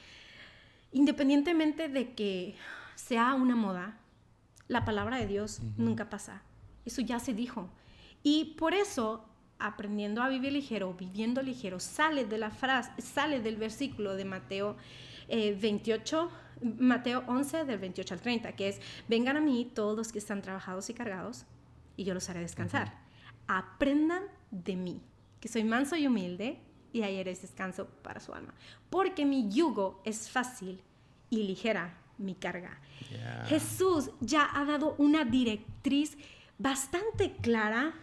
independientemente 0.92 1.88
de 1.88 2.14
que 2.14 2.56
sea 2.96 3.34
una 3.34 3.56
moda, 3.56 3.98
la 4.68 4.84
palabra 4.84 5.18
de 5.18 5.28
Dios 5.28 5.62
nunca 5.78 6.10
pasa. 6.10 6.42
Eso 6.86 7.02
ya 7.02 7.20
se 7.20 7.34
dijo. 7.34 7.70
Y 8.22 8.56
por 8.58 8.74
eso 8.74 9.26
aprendiendo 9.60 10.22
a 10.22 10.30
vivir 10.30 10.52
ligero, 10.52 10.94
viviendo 10.94 11.42
ligero, 11.42 11.80
sale 11.80 12.26
de 12.26 12.38
la 12.38 12.52
frase, 12.52 12.92
sale 13.02 13.40
del 13.40 13.58
versículo 13.58 14.16
de 14.16 14.26
Mateo 14.26 14.76
28, 15.30 16.32
eh, 16.62 16.66
Mateo 16.80 17.24
11 17.28 17.66
del 17.66 17.80
28 17.80 18.14
al 18.14 18.22
30, 18.22 18.52
que 18.54 18.70
es, 18.70 18.82
vengan 19.08 19.38
a 19.38 19.42
mí 19.42 19.70
todos 19.74 19.98
los 19.98 20.12
que 20.12 20.20
están 20.20 20.42
trabajados 20.42 20.90
y 20.90 20.94
cargados, 20.94 21.46
y 21.96 22.04
yo 22.04 22.14
los 22.14 22.30
haré 22.30 22.40
descansar. 22.40 22.94
Aprendan 23.48 24.24
de 24.52 24.76
mí, 24.76 25.02
que 25.40 25.48
soy 25.48 25.64
manso 25.64 25.96
y 25.96 26.08
humilde, 26.08 26.60
y 26.94 27.02
es 27.02 27.42
descanso 27.42 27.88
para 28.02 28.20
su 28.20 28.34
alma. 28.34 28.54
Porque 28.90 29.26
mi 29.26 29.50
yugo 29.50 30.02
es 30.04 30.30
fácil 30.30 30.82
y 31.30 31.44
ligera 31.44 31.98
mi 32.18 32.34
carga. 32.34 32.80
Jesús 33.46 34.10
ya 34.20 34.50
ha 34.54 34.66
dado 34.66 34.96
una 34.98 35.24
directriz 35.24 36.18
bastante 36.58 37.36
clara 37.36 37.94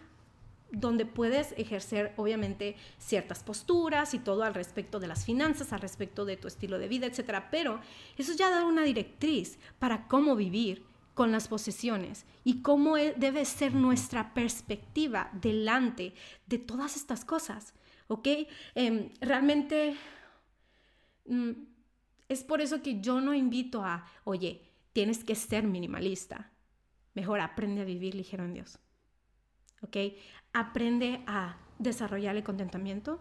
donde 0.71 1.05
puedes 1.05 1.53
ejercer 1.57 2.13
obviamente 2.17 2.75
ciertas 2.97 3.43
posturas 3.43 4.13
y 4.13 4.19
todo 4.19 4.43
al 4.43 4.53
respecto 4.53 4.99
de 4.99 5.07
las 5.07 5.25
finanzas, 5.25 5.73
al 5.73 5.81
respecto 5.81 6.25
de 6.25 6.37
tu 6.37 6.47
estilo 6.47 6.79
de 6.79 6.87
vida, 6.87 7.05
etcétera, 7.05 7.49
pero 7.49 7.79
eso 8.17 8.33
ya 8.33 8.49
da 8.49 8.65
una 8.65 8.83
directriz 8.83 9.57
para 9.79 10.07
cómo 10.07 10.35
vivir 10.35 10.85
con 11.13 11.31
las 11.31 11.47
posesiones 11.47 12.25
y 12.43 12.61
cómo 12.61 12.97
e, 12.97 13.13
debe 13.13 13.45
ser 13.45 13.73
nuestra 13.73 14.33
perspectiva 14.33 15.29
delante 15.33 16.13
de 16.45 16.59
todas 16.59 16.97
estas 16.97 17.23
cosas, 17.23 17.73
¿ok? 18.07 18.27
Em, 18.75 19.09
realmente 19.21 19.95
mm, 21.25 21.51
es 22.27 22.43
por 22.43 22.59
eso 22.61 22.81
que 22.81 22.99
yo 22.99 23.21
no 23.21 23.33
invito 23.33 23.83
a, 23.83 24.05
oye, 24.25 24.61
tienes 24.93 25.23
que 25.23 25.35
ser 25.35 25.63
minimalista, 25.63 26.51
mejor 27.13 27.39
aprende 27.39 27.81
a 27.81 27.85
vivir 27.85 28.13
ligero 28.13 28.43
en 28.43 28.53
Dios. 28.53 28.79
¿Ok? 29.85 29.97
Aprende 30.53 31.21
a 31.27 31.57
desarrollar 31.79 32.35
el 32.35 32.43
contentamiento, 32.43 33.19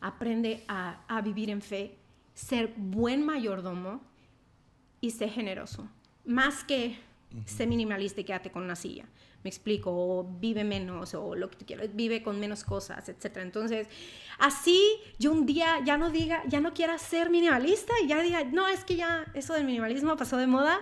aprende 0.00 0.64
a, 0.68 1.20
vivir 1.22 1.50
en 1.50 1.62
fe, 1.62 1.96
ser 2.34 2.72
buen 2.76 3.24
mayordomo 3.24 4.00
y 5.00 5.10
ser 5.10 5.30
generoso. 5.30 5.88
Más 6.24 6.64
que 6.64 6.98
ser 7.44 7.68
minimalista 7.68 8.20
y 8.20 8.24
quédate 8.24 8.50
con 8.50 8.62
una 8.62 8.76
silla. 8.76 9.06
Me 9.42 9.50
explico, 9.50 9.90
o 9.92 10.24
vive 10.24 10.64
menos, 10.64 11.14
o 11.14 11.36
lo 11.36 11.50
que 11.50 11.56
tú 11.56 11.66
quieras, 11.66 11.88
vive 11.94 12.22
con 12.22 12.40
menos 12.40 12.64
cosas, 12.64 13.08
etc. 13.08 13.38
Entonces, 13.38 13.88
así 14.38 14.82
yo 15.18 15.30
un 15.30 15.46
día 15.46 15.80
ya 15.84 15.96
no 15.96 16.10
diga, 16.10 16.42
ya 16.48 16.60
no 16.60 16.74
quiera 16.74 16.98
ser 16.98 17.30
minimalista 17.30 17.92
y 18.02 18.08
ya 18.08 18.20
diga, 18.22 18.42
no, 18.44 18.66
es 18.66 18.84
que 18.84 18.96
ya 18.96 19.24
eso 19.34 19.54
del 19.54 19.64
minimalismo 19.64 20.16
pasó 20.16 20.36
de 20.36 20.46
moda. 20.46 20.80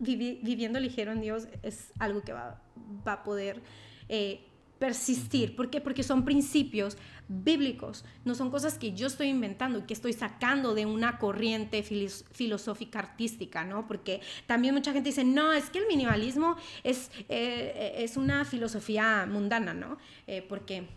Viviendo 0.00 0.80
ligero 0.80 1.12
en 1.12 1.20
Dios 1.20 1.46
es 1.62 1.92
algo 1.98 2.22
que 2.22 2.32
va, 2.32 2.60
va 3.06 3.12
a 3.12 3.22
poder 3.22 3.62
eh, 4.08 4.40
persistir. 4.80 5.54
¿Por 5.54 5.70
qué? 5.70 5.80
Porque 5.80 6.02
son 6.02 6.24
principios 6.24 6.96
bíblicos, 7.28 8.04
no 8.24 8.34
son 8.34 8.50
cosas 8.50 8.78
que 8.78 8.92
yo 8.92 9.06
estoy 9.06 9.28
inventando 9.28 9.78
y 9.78 9.82
que 9.82 9.92
estoy 9.94 10.14
sacando 10.14 10.74
de 10.74 10.86
una 10.86 11.18
corriente 11.18 11.82
filosófica 11.84 12.98
artística, 12.98 13.62
¿no? 13.62 13.86
Porque 13.86 14.20
también 14.46 14.74
mucha 14.74 14.92
gente 14.92 15.10
dice, 15.10 15.22
no, 15.22 15.52
es 15.52 15.68
que 15.70 15.78
el 15.78 15.86
minimalismo 15.86 16.56
es, 16.82 17.10
eh, 17.28 17.94
es 17.98 18.16
una 18.16 18.44
filosofía 18.44 19.26
mundana, 19.30 19.74
¿no? 19.74 19.98
Eh, 20.26 20.44
porque 20.48 20.88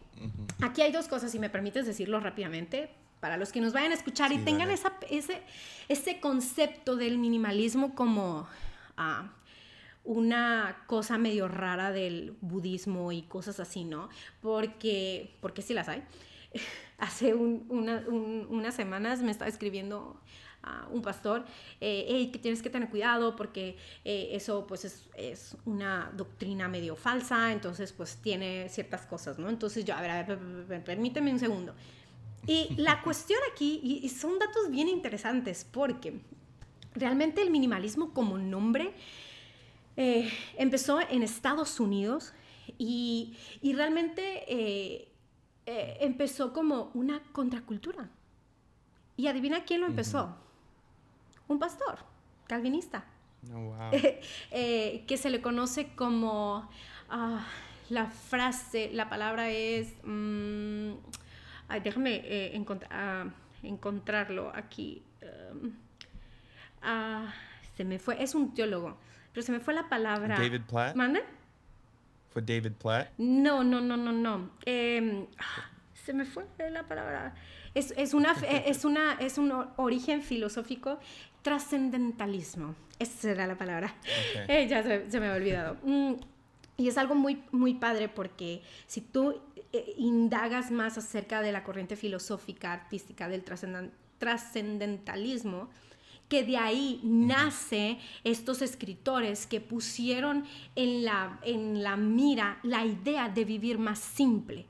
aquí 0.61 0.81
hay 0.81 0.91
dos 0.93 1.07
cosas, 1.07 1.31
si 1.31 1.37
me 1.37 1.49
permites 1.49 1.85
decirlo 1.85 2.19
rápidamente, 2.21 2.89
para 3.19 3.37
los 3.37 3.51
que 3.51 3.61
nos 3.61 3.73
vayan 3.73 3.91
a 3.91 3.95
escuchar 3.95 4.31
y 4.31 4.37
tengan 4.39 4.71
esa, 4.71 4.93
ese, 5.09 5.41
ese 5.87 6.19
concepto 6.19 6.95
del 6.95 7.17
minimalismo 7.17 7.95
como 7.95 8.47
una 10.03 10.83
cosa 10.87 11.17
medio 11.17 11.47
rara 11.47 11.91
del 11.91 12.35
budismo 12.41 13.11
y 13.11 13.23
cosas 13.23 13.59
así, 13.59 13.85
¿no? 13.85 14.09
Porque, 14.41 15.35
porque 15.41 15.61
sí 15.61 15.73
las 15.73 15.87
hay. 15.87 16.03
Hace 16.97 17.33
unas 17.33 18.75
semanas 18.75 19.21
me 19.21 19.31
estaba 19.31 19.49
escribiendo 19.49 20.19
a 20.63 20.87
un 20.91 21.01
pastor, 21.01 21.43
eh, 21.81 22.29
que 22.31 22.39
tienes 22.39 22.61
que 22.61 22.69
tener 22.69 22.89
cuidado 22.89 23.35
porque 23.35 23.77
eh, 24.05 24.29
eso 24.31 24.65
pues 24.65 24.85
es, 24.85 25.09
es, 25.15 25.57
una 25.65 26.09
doctrina 26.15 26.69
medio 26.69 26.95
falsa, 26.95 27.51
entonces 27.51 27.91
pues 27.91 28.17
tiene 28.17 28.69
ciertas 28.69 29.05
cosas, 29.05 29.37
¿no? 29.37 29.49
Entonces 29.49 29.83
yo, 29.83 29.93
a 29.93 30.01
ver, 30.01 30.11
a 30.11 30.23
ver, 30.23 30.83
permíteme 30.83 31.33
un 31.33 31.39
segundo. 31.39 31.73
Y 32.47 32.73
la 32.77 33.01
cuestión 33.03 33.39
aquí, 33.51 33.81
y 33.83 34.07
son 34.07 34.39
datos 34.39 34.71
bien 34.71 34.87
interesantes 34.87 35.67
porque 35.69 36.21
realmente 36.93 37.41
el 37.41 37.51
minimalismo 37.51 38.13
como 38.13 38.37
nombre 38.37 38.93
eh, 39.95 40.31
empezó 40.57 40.99
en 41.01 41.23
Estados 41.23 41.79
Unidos 41.79 42.33
y, 42.77 43.37
realmente 43.75 44.43
eh, 44.47 45.11
eh, 45.65 45.97
empezó 46.01 46.53
como 46.53 46.91
una 46.93 47.21
contracultura. 47.31 48.09
Y 49.15 49.27
adivina 49.27 49.63
quién 49.63 49.81
lo 49.81 49.87
empezó. 49.87 50.35
Un 51.47 51.59
pastor, 51.59 51.99
calvinista. 52.47 53.05
Oh, 53.53 53.75
que 54.51 55.17
se 55.17 55.29
le 55.29 55.41
conoce 55.41 55.93
como 55.95 56.67
ah, 57.09 57.45
la 57.89 58.07
frase, 58.07 58.89
la 58.93 59.09
palabra 59.09 59.51
es. 59.51 59.93
Mm, 60.03 60.93
déjame 61.83 62.65
ah, 62.89 63.25
encontrarlo 63.61 64.51
aquí. 64.55 65.03
Um, 65.21 65.73
ah, 66.83 67.33
se 67.75 67.83
me 67.83 67.99
fue. 67.99 68.21
Es 68.21 68.35
un 68.35 68.53
teólogo 68.53 68.97
pero 69.33 69.45
se 69.45 69.51
me 69.51 69.59
fue 69.59 69.73
la 69.73 69.89
palabra. 69.89 70.37
David 70.37 70.61
Platt. 70.69 70.95
¿Mande? 70.95 71.23
¿Fue 72.29 72.41
David 72.41 72.73
Platt? 72.73 73.09
No, 73.17 73.63
no, 73.63 73.81
no, 73.81 73.97
no, 73.97 74.11
no. 74.11 74.51
Em, 74.65 75.25
se 75.93 76.13
me 76.13 76.23
fue 76.25 76.45
la 76.69 76.83
palabra. 76.83 77.33
Es, 77.73 77.93
es, 77.97 78.13
una, 78.13 78.33
es, 78.65 78.85
una, 78.85 79.13
es 79.13 79.39
un 79.39 79.51
origen 79.77 80.21
filosófico, 80.21 80.99
trascendentalismo. 81.41 82.75
Esa 82.99 83.19
será 83.19 83.47
la 83.47 83.57
palabra. 83.57 83.95
Eh, 84.47 84.67
ya 84.67 84.83
se, 84.83 85.09
se, 85.09 85.19
me 85.19 85.27
ha 85.27 85.33
olvidado. 85.33 85.77
Mm, 85.83 86.13
y 86.77 86.87
es 86.87 86.97
algo 86.97 87.15
muy, 87.15 87.43
muy 87.51 87.73
padre 87.73 88.09
porque 88.09 88.61
si 88.85 89.01
tú 89.01 89.41
eh, 89.71 89.93
indagas 89.97 90.69
más 90.69 90.97
acerca 90.97 91.41
de 91.41 91.51
la 91.51 91.63
corriente 91.63 91.95
filosófica, 91.95 92.71
artística 92.73 93.27
del 93.27 93.43
trascendentalismo, 94.19 95.69
que 96.29 96.43
de 96.43 96.57
ahí 96.57 96.99
nace 97.03 97.99
estos 98.23 98.61
escritores 98.61 99.45
que 99.45 99.61
pusieron 99.61 100.45
en 100.75 101.05
la, 101.05 101.39
en 101.43 101.83
la 101.83 101.95
mira 101.95 102.59
la 102.63 102.85
idea 102.85 103.29
de 103.29 103.45
vivir 103.45 103.77
más 103.77 103.99
simple. 103.99 104.65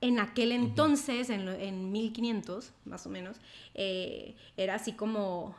En 0.00 0.20
aquel 0.20 0.52
entonces, 0.52 1.30
en, 1.30 1.48
en 1.48 1.90
1500 1.90 2.72
más 2.84 3.06
o 3.06 3.10
menos, 3.10 3.36
eh, 3.74 4.34
era 4.56 4.76
así 4.76 4.92
como 4.92 5.56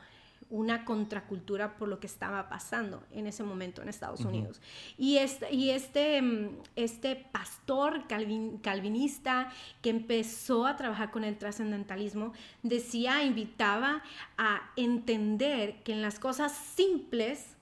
una 0.50 0.84
contracultura 0.84 1.78
por 1.78 1.88
lo 1.88 2.00
que 2.00 2.08
estaba 2.08 2.50
pasando 2.50 3.04
en 3.12 3.28
ese 3.28 3.44
momento 3.44 3.82
en 3.82 3.90
Estados 3.90 4.22
Unidos. 4.22 4.62
Y 4.98 5.18
este, 5.18 5.54
y 5.54 5.70
este, 5.70 6.22
mm, 6.22 6.58
este 6.76 7.16
pastor 7.16 8.06
calvinista 8.08 9.52
que 9.82 9.92
empezó 9.92 10.66
a 10.66 10.76
trabajar 10.76 11.12
con 11.12 11.24
el 11.24 11.38
trascendentalismo 11.38 12.34
decía, 12.64 13.24
invitaba 13.24 14.02
a 14.38 14.72
entender 14.76 15.84
que 15.84 15.94
en 15.94 16.02
las 16.02 16.20
cosas 16.20 16.52
simples 16.52 17.56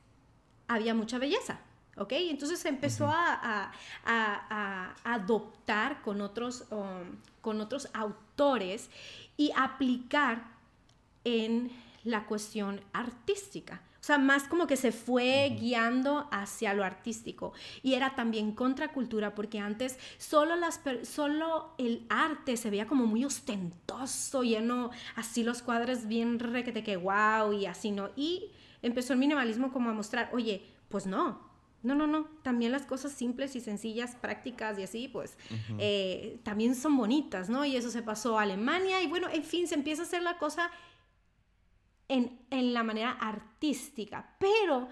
había 0.68 0.94
mucha 0.94 1.18
belleza. 1.18 1.60
¿ok? 1.98 2.14
Entonces 2.14 2.64
empezó 2.66 3.10
a, 3.10 3.72
adoptar 5.04 6.02
con 6.02 6.22
otros, 6.22 6.66
um, 6.72 7.18
con 7.42 7.60
otros 7.60 7.90
autores 7.94 8.90
y 9.36 9.52
aplicar 9.56 10.56
en 11.24 11.72
la 12.08 12.26
cuestión 12.26 12.82
artística. 12.94 13.82
O 14.00 14.04
sea, 14.08 14.18
más 14.18 14.44
como 14.44 14.68
que 14.68 14.78
se 14.78 14.94
fue 14.94 15.58
guiando 15.60 16.30
hacia 16.32 16.74
lo 16.74 16.86
artístico. 16.86 17.52
Y 17.84 17.96
era 17.96 18.16
también 18.16 18.54
contracultura 18.54 19.36
porque 19.36 19.60
antes 19.60 20.00
solo, 20.18 20.56
las, 20.56 20.80
solo 21.04 21.74
el 21.78 22.06
arte 22.08 22.56
se 22.56 22.70
veía 22.70 22.88
como 22.88 23.06
muy 23.06 23.26
ostentoso, 23.26 24.44
lleno 24.44 24.92
así 25.16 25.44
los 25.44 25.62
cuadros 25.62 26.08
bien 26.08 26.40
requete 26.40 26.84
que 26.84 26.96
wow 26.96 27.52
y 27.52 27.66
así, 27.66 27.92
¿no? 27.92 28.10
Y 28.16 28.52
empezó 28.82 29.12
el 29.12 29.20
minimalismo 29.20 29.74
como 29.74 29.90
a 29.90 29.94
mostrar, 29.94 30.30
oye, 30.32 30.64
pues 30.88 31.06
no, 31.06 31.42
no, 31.84 31.94
no, 31.94 32.08
no. 32.08 32.28
También 32.44 32.72
las 32.72 32.86
cosas 32.86 33.12
simples 33.12 33.56
y 33.56 33.60
sencillas, 33.60 34.16
prácticas 34.16 34.80
y 34.80 34.84
así, 34.84 35.08
pues 35.08 35.38
eh, 35.80 36.40
también 36.44 36.76
son 36.76 36.96
bonitas, 36.98 37.50
¿no? 37.50 37.66
Y 37.66 37.76
eso 37.76 37.90
se 37.90 38.02
pasó 38.02 38.40
a 38.40 38.44
Alemania 38.44 39.02
y 39.02 39.08
bueno, 39.08 39.28
en 39.30 39.44
fin, 39.44 39.68
se 39.68 39.76
empieza 39.76 40.04
a 40.04 40.06
hacer 40.06 40.22
la 40.22 40.38
cosa 40.38 40.72
en, 42.10 42.74
la 42.74 42.84
manera 42.84 43.12
artística, 43.12 44.36
pero 44.40 44.88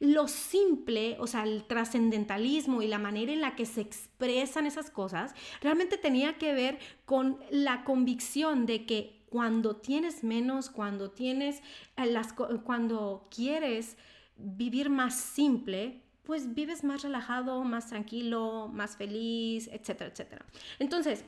lo 0.00 0.28
simple, 0.28 1.16
o 1.20 1.26
sea, 1.26 1.44
el 1.44 1.64
trascendentalismo 1.64 2.82
y 2.82 2.86
la 2.88 2.98
manera 2.98 3.32
en 3.32 3.40
la 3.40 3.54
que 3.54 3.66
se 3.66 3.80
expresan 3.80 4.66
esas 4.66 4.90
cosas, 4.90 5.34
realmente 5.60 5.98
tenía 5.98 6.36
que 6.38 6.52
ver 6.52 6.78
con 7.04 7.38
la 7.50 7.84
convicción 7.84 8.66
de 8.66 8.86
que 8.86 9.24
cuando 9.28 9.76
tienes 9.76 10.22
menos, 10.22 10.70
cuando 10.70 11.10
tienes 11.10 11.60
eh, 11.96 12.06
las 12.06 12.32
cuando 12.32 13.28
quieres 13.30 13.96
vivir 14.36 14.90
más 14.90 15.16
simple, 15.16 16.02
pues 16.24 16.54
vives 16.54 16.84
más 16.84 17.02
relajado, 17.02 17.62
más 17.64 17.88
tranquilo, 17.88 18.68
más 18.72 18.96
feliz, 18.96 19.68
etcétera, 19.72 20.10
etcétera. 20.10 20.46
Entonces, 20.78 21.24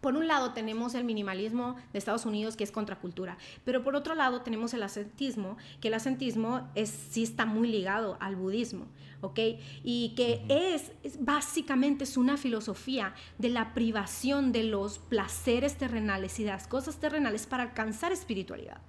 por 0.00 0.16
un 0.16 0.28
lado 0.28 0.52
tenemos 0.52 0.94
el 0.94 1.04
minimalismo 1.04 1.76
de 1.92 1.98
Estados 1.98 2.26
Unidos 2.26 2.56
que 2.56 2.64
es 2.64 2.72
contracultura, 2.72 3.38
pero 3.64 3.82
por 3.82 3.96
otro 3.96 4.14
lado 4.14 4.42
tenemos 4.42 4.74
el 4.74 4.82
ascetismo, 4.82 5.56
que 5.80 5.88
el 5.88 5.94
ascetismo 5.94 6.68
es, 6.74 6.90
sí 6.90 7.22
está 7.22 7.46
muy 7.46 7.68
ligado 7.68 8.16
al 8.20 8.36
budismo, 8.36 8.86
¿ok? 9.20 9.38
Y 9.82 10.14
que 10.16 10.44
es, 10.48 10.92
básicamente 11.20 12.04
es 12.04 12.16
una 12.16 12.36
filosofía 12.36 13.14
de 13.38 13.48
la 13.48 13.74
privación 13.74 14.52
de 14.52 14.64
los 14.64 14.98
placeres 14.98 15.76
terrenales 15.76 16.38
y 16.38 16.44
de 16.44 16.50
las 16.50 16.66
cosas 16.66 16.98
terrenales 16.98 17.46
para 17.46 17.64
alcanzar 17.64 18.12
espiritualidad. 18.12 18.80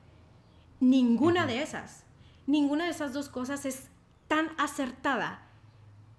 ninguna 0.79 1.45
de 1.45 1.61
esas, 1.61 2.05
ninguna 2.47 2.85
de 2.85 2.91
esas 2.91 3.11
dos 3.13 3.27
cosas 3.27 3.65
es 3.65 3.89
tan 4.29 4.49
acertada 4.57 5.45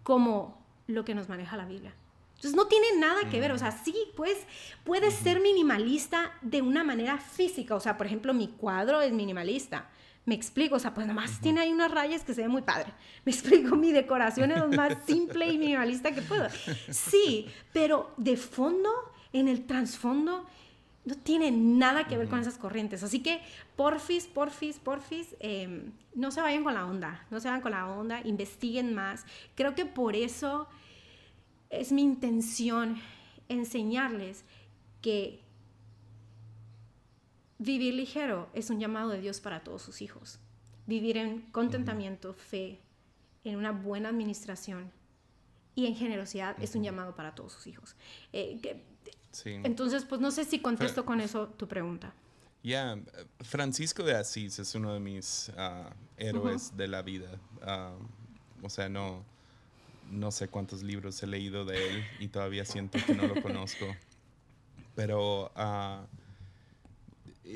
como 0.02 0.60
lo 0.86 1.04
que 1.04 1.14
nos 1.14 1.28
maneja 1.28 1.56
la 1.56 1.64
Biblia. 1.64 1.94
Entonces 2.40 2.56
no 2.56 2.68
tiene 2.68 2.86
nada 2.96 3.28
que 3.28 3.38
ver, 3.38 3.52
o 3.52 3.58
sea, 3.58 3.70
sí, 3.70 3.94
pues 4.16 4.38
puedes 4.82 5.12
ser 5.12 5.42
minimalista 5.42 6.32
de 6.40 6.62
una 6.62 6.82
manera 6.82 7.18
física, 7.18 7.74
o 7.74 7.80
sea, 7.80 7.98
por 7.98 8.06
ejemplo, 8.06 8.32
mi 8.32 8.48
cuadro 8.48 9.02
es 9.02 9.12
minimalista. 9.12 9.90
Me 10.24 10.36
explico, 10.36 10.76
o 10.76 10.78
sea, 10.78 10.94
pues 10.94 11.06
nada 11.06 11.20
más 11.20 11.38
tiene 11.42 11.60
ahí 11.60 11.70
unas 11.70 11.90
rayas 11.90 12.24
que 12.24 12.32
se 12.32 12.40
ve 12.40 12.48
muy 12.48 12.62
padre. 12.62 12.94
Me 13.26 13.32
explico, 13.32 13.76
mi 13.76 13.92
decoración 13.92 14.52
es 14.52 14.58
lo 14.58 14.68
más 14.68 14.96
simple 15.06 15.52
y 15.52 15.58
minimalista 15.58 16.12
que 16.12 16.22
puedo. 16.22 16.48
Sí, 16.88 17.46
pero 17.74 18.14
de 18.16 18.38
fondo, 18.38 18.90
en 19.34 19.46
el 19.46 19.66
trasfondo, 19.66 20.46
no 21.04 21.14
tiene 21.16 21.50
nada 21.50 22.06
que 22.06 22.16
ver 22.16 22.28
con 22.28 22.40
esas 22.40 22.56
corrientes. 22.56 23.02
Así 23.02 23.20
que, 23.20 23.42
porfis, 23.76 24.26
porfis, 24.26 24.78
porfis, 24.78 25.36
em, 25.40 25.92
no 26.14 26.30
se 26.30 26.40
vayan 26.40 26.64
con 26.64 26.72
la 26.72 26.86
onda, 26.86 27.26
no 27.30 27.38
se 27.38 27.48
vayan 27.48 27.60
con 27.60 27.72
la 27.72 27.86
onda, 27.86 28.22
investiguen 28.24 28.94
más. 28.94 29.26
Creo 29.54 29.74
que 29.74 29.84
por 29.84 30.16
eso 30.16 30.68
es 31.70 31.92
mi 31.92 32.02
intención 32.02 33.00
enseñarles 33.48 34.44
que 35.00 35.40
vivir 37.58 37.94
ligero 37.94 38.48
es 38.54 38.70
un 38.70 38.80
llamado 38.80 39.10
de 39.10 39.20
Dios 39.20 39.40
para 39.40 39.62
todos 39.62 39.82
sus 39.82 40.02
hijos. 40.02 40.38
Vivir 40.86 41.16
en 41.16 41.42
contentamiento, 41.52 42.34
fe, 42.34 42.80
en 43.44 43.56
una 43.56 43.70
buena 43.70 44.08
administración 44.08 44.90
y 45.74 45.86
en 45.86 45.94
generosidad 45.94 46.60
es 46.60 46.74
un 46.74 46.82
llamado 46.82 47.14
para 47.14 47.34
todos 47.34 47.52
sus 47.52 47.66
hijos. 47.66 47.94
Eh, 48.32 48.82
entonces, 49.44 50.04
pues 50.04 50.20
no 50.20 50.30
sé 50.30 50.44
si 50.44 50.58
contesto 50.58 51.04
con 51.04 51.20
eso 51.20 51.46
tu 51.48 51.68
pregunta. 51.68 52.12
Ya, 52.62 52.98
Francisco 53.40 54.02
de 54.02 54.14
Asís 54.14 54.58
es 54.58 54.74
uno 54.74 54.92
de 54.92 55.00
mis 55.00 55.50
ah, 55.56 55.94
héroes 56.16 56.76
de 56.76 56.88
la 56.88 57.00
vida. 57.02 57.40
Ah, 57.62 57.94
o 58.62 58.68
sea, 58.68 58.88
no, 58.88 59.24
no 60.10 60.30
sé 60.30 60.48
cuántos 60.48 60.82
libros 60.82 61.22
he 61.22 61.26
leído 61.26 61.64
de 61.64 61.88
él 61.88 62.04
y 62.18 62.28
todavía 62.28 62.64
siento 62.64 62.98
que 63.04 63.14
no 63.14 63.26
lo 63.26 63.40
conozco. 63.42 63.86
Pero 64.94 65.52
uh, 65.56 66.06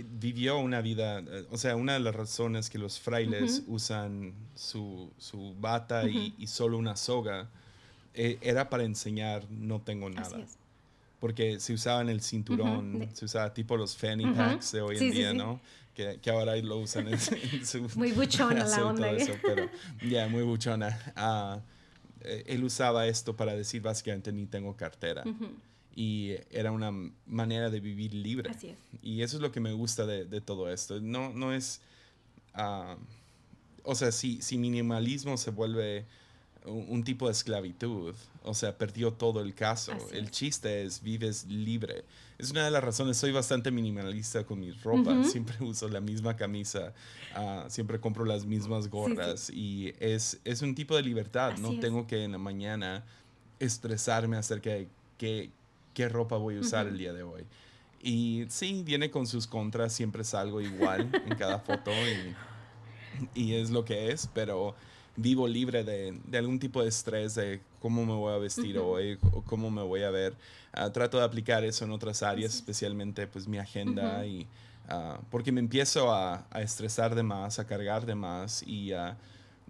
vivió 0.02 0.58
una 0.58 0.80
vida, 0.80 1.22
o 1.50 1.58
sea, 1.58 1.76
una 1.76 1.94
de 1.94 2.00
las 2.00 2.14
razones 2.14 2.70
que 2.70 2.78
los 2.78 2.98
frailes 2.98 3.62
usan 3.66 4.34
su, 4.54 5.12
su 5.18 5.54
bata 5.60 6.08
y, 6.08 6.34
y, 6.38 6.46
solo 6.46 6.78
una 6.78 6.96
soga 6.96 7.48
eh, 8.14 8.38
era 8.40 8.70
para 8.70 8.84
enseñar 8.84 9.44
no 9.50 9.80
tengo 9.80 10.08
nada. 10.08 10.38
Porque 11.20 11.58
se 11.58 11.72
usaba 11.72 12.00
en 12.00 12.10
el 12.10 12.20
cinturón, 12.20 13.08
se 13.12 13.24
usaba 13.24 13.52
tipo 13.52 13.76
los 13.76 13.96
fanny 13.96 14.26
packs 14.32 14.72
de 14.72 14.82
hoy 14.82 14.98
en 14.98 15.10
día, 15.10 15.32
¿no? 15.32 15.60
Que, 15.94 16.18
que, 16.20 16.30
ahora 16.30 16.56
lo 16.56 16.78
usan 16.78 17.08
en, 17.08 17.18
su... 17.18 17.88
Muy 17.94 18.12
buchona 18.12 18.66
la 18.66 18.86
onda. 18.86 19.10
Eso, 19.12 19.32
pero 19.42 19.68
ya, 20.08 20.28
muy 20.28 20.42
buchona. 20.42 20.98
Eh, 22.24 22.44
él 22.46 22.64
usaba 22.64 23.06
esto 23.06 23.36
para 23.36 23.54
decir 23.54 23.82
básicamente 23.82 24.32
ni 24.32 24.46
tengo 24.46 24.76
cartera. 24.76 25.24
Y 25.94 26.32
era 26.50 26.72
una 26.72 26.90
manera 27.26 27.70
de 27.70 27.80
vivir 27.80 28.14
libre. 28.14 28.50
Así 28.50 28.68
es. 28.68 28.78
Y 29.02 29.22
eso 29.22 29.36
es 29.36 29.42
lo 29.42 29.52
que 29.52 29.60
me 29.60 29.72
gusta 29.72 30.06
de, 30.06 30.24
de 30.24 30.40
todo 30.40 30.70
esto. 30.72 31.00
No, 31.00 31.32
no 31.32 31.52
es... 31.52 31.80
Uh, 32.56 32.96
o 33.84 33.94
sea, 33.94 34.10
si, 34.10 34.40
si 34.40 34.58
minimalismo 34.58 35.36
se 35.36 35.50
vuelve 35.50 36.06
un, 36.64 37.04
tipo 37.04 37.26
de 37.26 37.32
esclavitud. 37.32 38.14
O 38.42 38.54
sea, 38.54 38.76
perdió 38.76 39.12
todo 39.12 39.40
el 39.40 39.54
caso. 39.54 39.92
el 40.12 40.30
chiste 40.30 40.84
es 40.84 41.02
vives 41.02 41.46
libre. 41.46 42.04
Es 42.38 42.50
una 42.50 42.64
de 42.64 42.70
las 42.70 42.82
razones, 42.82 43.16
soy 43.16 43.32
bastante 43.32 43.70
minimalista 43.70 44.44
con 44.44 44.60
mi 44.60 44.72
ropa. 44.72 45.24
Siempre 45.24 45.56
uso 45.60 45.88
la 45.88 46.00
misma 46.00 46.36
camisa, 46.36 46.92
ah, 47.34 47.66
siempre 47.68 48.00
compro 48.00 48.24
las 48.24 48.44
mismas 48.44 48.88
gorras 48.88 49.50
y 49.50 49.92
es, 50.00 50.40
es 50.44 50.62
un 50.62 50.74
tipo 50.74 50.96
de 50.96 51.02
libertad. 51.02 51.56
no 51.58 51.78
tengo 51.78 52.06
que 52.06 52.24
en 52.24 52.32
la 52.32 52.38
mañana 52.38 53.04
estresarme 53.60 54.36
acerca 54.36 54.70
de 54.70 54.88
qué, 55.18 55.50
qué 55.92 56.08
ropa 56.08 56.36
voy 56.36 56.56
a 56.56 56.60
usar 56.60 56.86
el 56.86 56.98
día 56.98 57.12
de 57.12 57.22
hoy. 57.22 57.44
Y 58.02 58.44
sí, 58.48 58.82
viene 58.84 59.10
con 59.10 59.26
sus 59.26 59.46
contras, 59.46 59.94
siempre 59.94 60.24
salgo 60.24 60.60
igual 60.60 61.10
en 61.26 61.36
cada 61.36 61.58
foto 61.58 61.90
y, 63.34 63.40
y 63.40 63.54
es 63.54 63.70
lo 63.70 63.84
que 63.84 64.10
es, 64.10 64.28
pero 64.34 64.74
vivo 65.16 65.46
libre 65.46 65.84
de, 65.84 66.18
de, 66.26 66.38
algún 66.38 66.58
tipo 66.58 66.82
de 66.82 66.88
estrés 66.88 67.34
de 67.34 67.60
cómo 67.80 68.04
me 68.04 68.12
voy 68.12 68.34
a 68.34 68.38
vestir 68.38 68.78
hoy 68.78 69.18
o 69.32 69.42
cómo 69.42 69.70
me 69.70 69.82
voy 69.82 70.02
a 70.02 70.10
ver. 70.10 70.34
Ah, 70.72 70.90
trato 70.90 71.18
de 71.18 71.24
aplicar 71.24 71.64
eso 71.64 71.84
en 71.84 71.92
otras 71.92 72.22
áreas, 72.22 72.54
especialmente 72.54 73.26
pues 73.26 73.46
mi 73.46 73.58
agenda 73.58 74.26
y 74.26 74.46
uh, 74.90 75.22
porque 75.30 75.52
me 75.52 75.60
empiezo 75.60 76.12
a, 76.12 76.46
a, 76.50 76.62
estresar 76.62 77.14
de 77.14 77.22
más, 77.22 77.58
a 77.58 77.66
cargar 77.66 78.06
de 78.06 78.14
más 78.14 78.64
y 78.66 78.92
uh, 78.92 79.14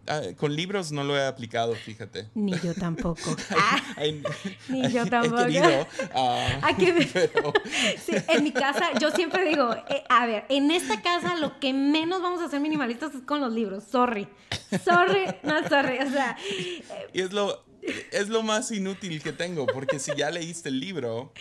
Ah, 0.06 0.20
con 0.36 0.54
libros 0.54 0.92
no 0.92 1.02
lo 1.02 1.16
he 1.16 1.26
aplicado, 1.26 1.74
fíjate. 1.74 2.28
Ni 2.34 2.52
yo 2.60 2.74
tampoco. 2.74 3.36
ni 4.68 4.90
yo 4.90 5.06
tampoco. 5.06 5.42
He 5.42 5.46
querido, 5.46 5.86
ah, 6.14 6.74
sí, 8.04 8.12
en 8.28 8.44
mi 8.44 8.52
casa, 8.52 8.90
yo 9.00 9.10
siempre 9.10 9.48
digo, 9.48 9.74
eh, 9.88 10.04
a 10.08 10.26
ver, 10.26 10.44
en 10.48 10.70
esta 10.70 11.00
casa 11.00 11.36
lo 11.36 11.58
que 11.58 11.72
menos 11.72 12.20
vamos 12.22 12.40
a 12.40 12.46
hacer 12.46 12.60
minimalistas 12.60 13.14
es 13.14 13.22
con 13.22 13.40
los 13.40 13.52
libros. 13.52 13.84
Sorry. 13.84 14.28
Sorry, 14.84 15.26
no 15.42 15.66
sorry. 15.68 15.98
O 15.98 16.10
sea. 16.10 16.36
Y 17.12 17.20
es 17.20 17.32
lo, 17.32 17.64
es 18.12 18.28
lo 18.28 18.42
más 18.42 18.70
inútil 18.70 19.22
que 19.22 19.32
tengo, 19.32 19.66
porque 19.66 19.98
si 19.98 20.14
ya 20.14 20.30
leíste 20.30 20.68
el 20.68 20.80
libro, 20.80 21.32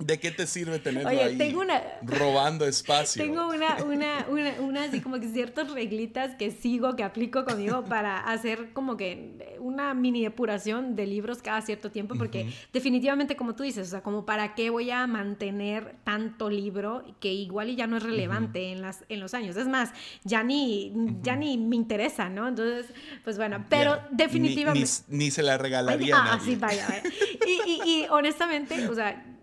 ¿De 0.00 0.18
qué 0.18 0.32
te 0.32 0.48
sirve 0.48 0.80
tenerlo 0.80 1.08
ahí 1.08 1.38
tengo 1.38 1.60
una, 1.60 1.80
robando 2.02 2.66
espacio? 2.66 3.22
Tengo 3.22 3.46
una, 3.48 3.84
una, 3.84 4.26
una, 4.28 4.60
una, 4.60 4.84
así 4.84 5.00
como 5.00 5.20
que 5.20 5.28
ciertas 5.28 5.70
reglitas 5.70 6.34
que 6.34 6.50
sigo, 6.50 6.96
que 6.96 7.04
aplico 7.04 7.44
conmigo 7.44 7.84
para 7.88 8.18
hacer 8.18 8.72
como 8.72 8.96
que 8.96 9.56
una 9.60 9.94
mini 9.94 10.22
depuración 10.22 10.96
de 10.96 11.06
libros 11.06 11.42
cada 11.42 11.62
cierto 11.62 11.92
tiempo, 11.92 12.16
porque 12.16 12.52
definitivamente 12.72 13.36
como 13.36 13.54
tú 13.54 13.62
dices, 13.62 13.86
o 13.86 13.90
sea, 13.92 14.02
como 14.02 14.26
para 14.26 14.56
qué 14.56 14.68
voy 14.70 14.90
a 14.90 15.06
mantener 15.06 15.94
tanto 16.02 16.50
libro 16.50 17.04
que 17.20 17.32
igual 17.32 17.70
y 17.70 17.76
ya 17.76 17.86
no 17.86 17.96
es 17.96 18.02
relevante 18.02 18.72
en, 18.72 18.82
las, 18.82 19.04
en 19.08 19.20
los 19.20 19.32
años. 19.32 19.54
Es 19.54 19.68
más, 19.68 19.90
ya 20.24 20.42
ni, 20.42 20.92
ya 21.22 21.36
ni 21.36 21.56
me 21.56 21.76
interesa, 21.76 22.28
¿no? 22.28 22.48
Entonces, 22.48 22.86
pues 23.22 23.36
bueno, 23.36 23.64
pero 23.68 24.00
definitivamente... 24.10 24.90
Ni, 25.08 25.30
se 25.30 25.42
la 25.44 25.56
regalaría 25.56 26.16
a 26.16 26.32
ah, 26.32 26.36
nadie. 26.36 26.56
vaya, 26.56 26.86
vaya. 26.88 27.02
Y, 27.46 27.70
y, 27.70 27.80
y 27.84 28.06
honestamente, 28.10 28.88
o 28.88 28.94
sea 28.94 29.33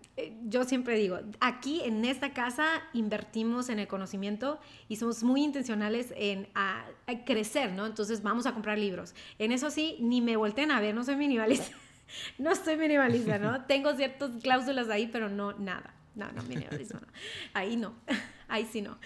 yo 0.44 0.64
siempre 0.64 0.96
digo, 0.96 1.18
aquí 1.40 1.80
en 1.84 2.04
esta 2.04 2.32
casa 2.34 2.82
invertimos 2.92 3.70
en 3.70 3.78
el 3.78 3.88
conocimiento 3.88 4.60
y 4.88 4.96
somos 4.96 5.22
muy 5.22 5.42
intencionales 5.42 6.12
en 6.16 6.48
a, 6.54 6.84
crecer, 7.24 7.72
¿no? 7.72 7.86
Entonces 7.86 8.22
vamos 8.22 8.46
a 8.46 8.52
comprar 8.52 8.78
libros. 8.78 9.14
En 9.38 9.52
eso 9.52 9.70
sí, 9.70 9.96
ni 10.00 10.20
me 10.20 10.36
volteen 10.36 10.70
a 10.70 10.80
ver, 10.80 10.94
no 10.94 11.02
soy 11.04 11.16
minimalista. 11.16 11.74
no 12.38 12.54
soy 12.54 12.76
minimalista, 12.76 13.38
¿no? 13.38 13.64
Tengo 13.66 13.94
ciertas 13.96 14.30
cláusulas 14.42 14.90
ahí, 14.90 15.06
pero 15.06 15.30
no, 15.30 15.52
nada. 15.54 15.94
No, 16.14 16.30
no, 16.32 16.42
minimalismo 16.42 17.00
no. 17.00 17.06
Ahí 17.54 17.76
no. 17.76 17.94
Ahí 18.48 18.68
sí 18.70 18.82
no. 18.82 18.98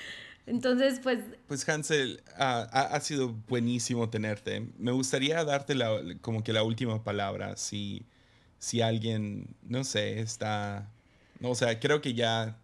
Entonces, 0.45 0.99
pues... 1.01 1.21
Pues 1.47 1.69
Hansel, 1.69 2.21
ha, 2.37 2.63
ha, 2.63 3.01
sido 3.01 3.33
buenísimo 3.47 4.11
tenerte. 4.11 4.73
Me 4.77 4.91
gustaría 4.91 5.45
darte 5.45 5.77
la, 5.77 6.01
como 6.21 6.43
que 6.43 6.53
la 6.53 6.65
última 6.65 7.05
palabra. 7.05 7.57
Si, 7.57 8.07
si 8.59 8.81
alguien, 8.81 9.55
no 9.63 9.85
sé, 9.85 10.19
está 10.19 10.91
o 11.43 11.55
sea, 11.55 11.78
creo 11.80 12.01
que 12.01 12.14
ya, 12.14 12.57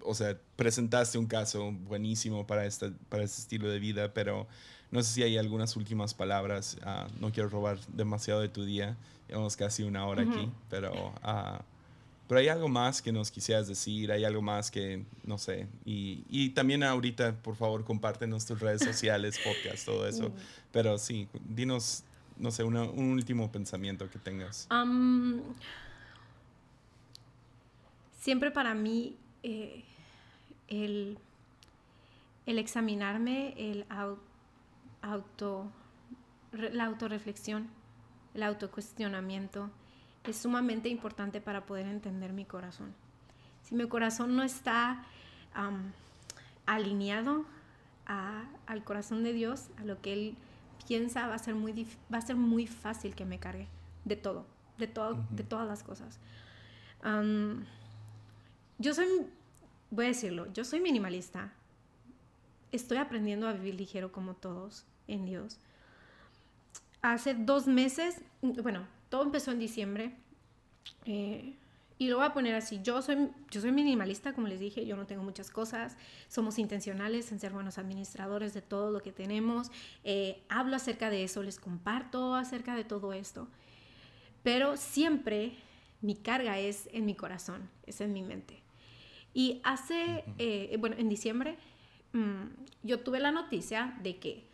o 0.00 0.14
sea, 0.14 0.38
presentaste 0.56 1.18
un 1.18 1.26
caso 1.26 1.72
buenísimo 1.72 2.46
para 2.46 2.66
este, 2.66 2.90
para 3.08 3.24
este 3.24 3.42
estilo 3.42 3.68
de 3.68 3.78
vida, 3.78 4.12
pero 4.14 4.46
no 4.90 5.02
sé 5.02 5.12
si 5.12 5.22
hay 5.22 5.38
algunas 5.38 5.76
últimas 5.76 6.14
palabras. 6.14 6.76
Ah, 6.82 7.08
no 7.20 7.32
quiero 7.32 7.48
robar 7.48 7.78
demasiado 7.88 8.40
de 8.40 8.48
tu 8.48 8.64
día. 8.64 8.96
Llevamos 9.28 9.56
casi 9.56 9.82
una 9.82 10.06
hora 10.06 10.22
aquí, 10.22 10.50
pero, 10.68 10.92
uh, 11.08 11.58
pero 12.28 12.40
hay 12.40 12.48
algo 12.48 12.68
más 12.68 13.00
que 13.00 13.10
nos 13.10 13.30
quisieras 13.30 13.66
decir, 13.66 14.12
hay 14.12 14.24
algo 14.24 14.42
más 14.42 14.70
que, 14.70 15.04
no 15.24 15.38
sé. 15.38 15.66
Y, 15.84 16.24
y 16.28 16.50
también 16.50 16.82
ahorita, 16.82 17.36
por 17.42 17.56
favor, 17.56 17.84
comparte 17.84 18.26
nuestras 18.26 18.60
redes 18.60 18.82
sociales, 18.84 19.40
podcast, 19.42 19.84
todo 19.84 20.06
eso. 20.06 20.30
Pero 20.70 20.98
sí, 20.98 21.26
dinos, 21.48 22.04
no 22.36 22.50
sé, 22.50 22.62
un 22.64 22.76
último 22.76 23.50
pensamiento 23.50 24.08
que 24.10 24.18
tengas 24.18 24.68
siempre 28.24 28.50
para 28.50 28.72
mí 28.72 29.18
eh, 29.42 29.84
el, 30.68 31.18
examinarme, 32.46 33.52
el 33.58 33.84
auto, 35.02 35.70
la 36.52 36.86
autorreflexión, 36.86 37.68
el 38.32 38.44
autocuestionamiento 38.44 39.68
es 40.24 40.38
sumamente 40.38 40.88
importante 40.88 41.42
para 41.42 41.66
poder 41.66 41.86
entender 41.86 42.32
mi 42.32 42.46
corazón. 42.46 42.94
Si 43.62 43.74
mi 43.74 43.86
corazón 43.88 44.34
no 44.34 44.42
está 44.42 45.04
alineado 46.64 47.44
al 48.06 48.84
corazón 48.84 49.22
de 49.22 49.34
Dios, 49.34 49.68
a 49.76 49.84
lo 49.84 50.00
que 50.00 50.14
Él 50.14 50.34
piensa, 50.88 51.28
va 51.28 51.34
a 51.34 51.38
ser 51.38 51.56
muy, 51.56 51.86
va 52.10 52.16
a 52.16 52.22
ser 52.22 52.36
muy 52.36 52.66
fácil 52.66 53.14
que 53.14 53.26
me 53.26 53.38
cargue 53.38 53.68
de 54.06 54.16
todo, 54.16 54.46
de, 54.78 54.86
todo, 54.86 55.22
de 55.28 55.42
todas 55.42 55.68
las 55.68 55.82
cosas 55.82 56.18
yo 58.78 58.94
soy, 58.94 59.06
voy 59.90 60.06
a 60.06 60.08
decirlo, 60.08 60.52
yo 60.52 60.64
soy 60.64 60.80
minimalista. 60.80 61.52
estoy 62.72 62.98
aprendiendo 62.98 63.46
a 63.46 63.52
vivir 63.52 63.74
ligero 63.74 64.10
como 64.12 64.34
todos 64.34 64.84
en 65.06 65.24
Dios. 65.24 65.58
Hace 67.02 67.34
dos 67.34 67.66
meses, 67.66 68.20
bueno, 68.42 68.86
todo 69.10 69.22
empezó 69.22 69.52
en 69.52 69.58
diciembre. 69.58 70.14
Eh, 71.04 71.54
y 71.96 72.08
lo 72.08 72.16
voy 72.16 72.26
a 72.26 72.32
poner 72.32 72.56
así, 72.56 72.80
yo 72.82 73.00
soy, 73.02 73.30
yo 73.50 73.60
soy 73.60 73.70
minimalista, 73.70 74.32
como 74.32 74.48
les 74.48 74.58
dije, 74.58 74.84
yo 74.84 74.96
no 74.96 75.06
tengo 75.06 75.22
muchas 75.22 75.50
cosas, 75.50 75.96
somos 76.28 76.58
intencionales 76.58 77.30
en 77.30 77.38
ser 77.38 77.52
buenos 77.52 77.78
administradores 77.78 78.52
de 78.52 78.62
todo 78.62 78.90
lo 78.90 79.00
que 79.00 79.12
tenemos, 79.12 79.70
eh, 80.02 80.42
hablo 80.48 80.74
acerca 80.74 81.08
de 81.08 81.22
eso, 81.22 81.44
les 81.44 81.60
comparto 81.60 82.34
acerca 82.34 82.74
de 82.74 82.82
todo 82.82 83.12
esto, 83.12 83.46
pero 84.42 84.76
siempre 84.76 85.52
mi 86.00 86.16
carga 86.16 86.58
es 86.58 86.88
en 86.92 87.06
mi 87.06 87.14
corazón, 87.14 87.70
es 87.86 88.00
en 88.00 88.12
mi 88.12 88.22
mente. 88.22 88.63
Y 89.34 89.60
hace, 89.64 90.24
eh, 90.38 90.76
bueno, 90.78 90.96
en 90.96 91.08
diciembre 91.08 91.58
mm, 92.12 92.44
yo 92.84 93.00
tuve 93.00 93.18
la 93.18 93.32
noticia 93.32 93.98
de 94.02 94.18
que 94.18 94.48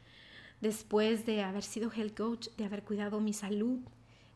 después 0.60 1.26
de 1.26 1.42
haber 1.42 1.62
sido 1.62 1.92
health 1.92 2.16
coach, 2.16 2.48
de 2.56 2.64
haber 2.64 2.82
cuidado 2.82 3.20
mi 3.20 3.34
salud, 3.34 3.78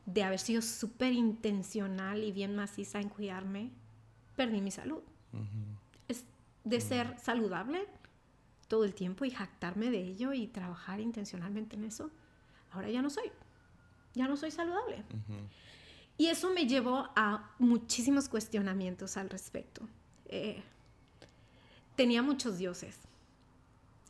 de 0.07 0.23
haber 0.23 0.39
sido 0.39 0.61
súper 0.63 1.15
intencional 1.15 2.23
y 2.23 2.31
bien 2.31 2.55
maciza 2.55 3.01
en 3.01 3.09
cuidarme, 3.09 3.71
perdí 4.37 4.61
mi 4.61 4.71
salud. 4.71 5.03
Es 6.09 6.25
de 6.65 6.81
ser 6.81 7.19
saludable 7.19 7.87
todo 8.69 8.85
el 8.85 8.95
tiempo 8.95 9.25
y 9.25 9.31
jactarme 9.31 9.91
de 9.91 10.01
ello 10.01 10.33
y 10.33 10.47
trabajar 10.47 11.01
intencionalmente 11.01 11.77
en 11.77 11.85
eso. 11.85 12.11
Ahora 12.71 12.91
ya 12.91 13.03
no 13.03 13.11
soy. 13.11 13.31
Ya 14.15 14.29
no 14.29 14.37
soy 14.37 14.51
saludable. 14.51 15.05
Y 16.17 16.27
eso 16.27 16.51
me 16.51 16.67
llevó 16.67 17.09
a 17.17 17.55
muchísimos 17.59 18.29
cuestionamientos 18.29 19.17
al 19.17 19.31
respecto. 19.31 19.89
Eh, 20.27 20.63
tenía 21.97 22.23
muchos 22.23 22.59
dioses. 22.59 22.99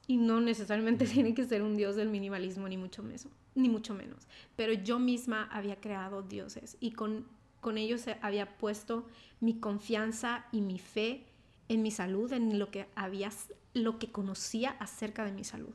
Y 0.07 0.17
no 0.17 0.41
necesariamente 0.41 1.07
tiene 1.13 1.35
que 1.35 1.45
ser 1.45 1.63
un 1.63 1.77
dios 1.77 1.97
del 1.97 2.09
minimalismo, 2.09 2.69
ni 2.69 2.77
mucho 2.77 3.03
menos 3.03 3.29
ni 3.55 3.69
mucho 3.69 3.95
menos. 3.95 4.27
Pero 4.57 4.73
yo 4.73 4.99
misma 4.99 5.49
había 5.51 5.81
creado 5.81 6.23
dioses 6.23 6.77
y 6.81 6.93
con, 6.93 7.27
con 7.61 7.79
ellos 7.79 8.05
había 8.21 8.57
puesto 8.59 9.07
mi 9.41 9.55
confianza 9.55 10.47
y 10.53 10.61
mi 10.61 10.79
fe 10.79 11.25
en 11.69 11.83
mi 11.83 11.91
salud, 11.91 12.33
en 12.33 12.59
lo 12.59 12.71
que, 12.71 12.87
había, 12.95 13.31
lo 13.73 13.99
que 13.99 14.11
conocía 14.11 14.71
acerca 14.81 15.25
de 15.25 15.33
mi 15.33 15.45
salud. 15.45 15.73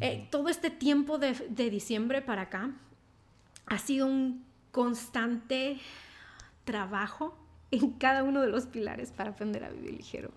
Eh, 0.00 0.28
todo 0.30 0.48
este 0.48 0.70
tiempo 0.70 1.18
de, 1.18 1.32
de 1.32 1.70
diciembre 1.70 2.22
para 2.22 2.42
acá 2.42 2.70
ha 3.66 3.78
sido 3.78 4.06
un 4.06 4.44
constante 4.70 5.78
trabajo 6.64 7.36
en 7.70 7.90
cada 7.92 8.22
uno 8.22 8.40
de 8.40 8.48
los 8.48 8.66
pilares 8.66 9.12
para 9.12 9.30
aprender 9.30 9.64
a 9.64 9.70
vivir 9.70 9.94
ligero. 9.94 10.30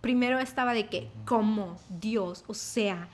Primero 0.00 0.38
estaba 0.38 0.74
de 0.74 0.88
que, 0.88 1.10
como 1.24 1.78
Dios, 1.88 2.44
o 2.48 2.54
sea, 2.54 3.08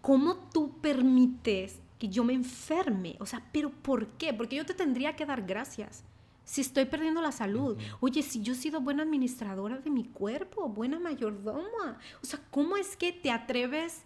¿cómo 0.00 0.36
tú 0.52 0.78
permites 0.80 1.80
que 1.98 2.08
yo 2.08 2.24
me 2.24 2.34
enferme? 2.34 3.16
O 3.18 3.26
sea, 3.26 3.42
¿pero 3.52 3.70
por 3.70 4.06
qué? 4.08 4.32
Porque 4.32 4.56
yo 4.56 4.64
te 4.64 4.74
tendría 4.74 5.16
que 5.16 5.26
dar 5.26 5.42
gracias. 5.42 6.04
Si 6.44 6.60
estoy 6.60 6.84
perdiendo 6.84 7.20
la 7.20 7.32
salud. 7.32 7.76
Oye, 8.00 8.22
si 8.22 8.42
yo 8.42 8.54
he 8.54 8.56
sido 8.56 8.80
buena 8.80 9.02
administradora 9.02 9.78
de 9.78 9.90
mi 9.90 10.04
cuerpo, 10.04 10.68
buena 10.68 10.98
mayordoma. 10.98 11.98
O 12.22 12.26
sea, 12.26 12.40
¿cómo 12.50 12.76
es 12.76 12.96
que 12.96 13.12
te 13.12 13.30
atreves 13.30 14.02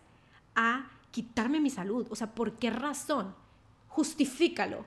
a 0.55 0.90
quitarme 1.11 1.61
mi 1.61 1.70
salud? 1.70 2.07
O 2.11 2.16
sea, 2.16 2.34
¿por 2.34 2.57
qué 2.57 2.70
razón? 2.70 3.34
Justifícalo. 3.88 4.84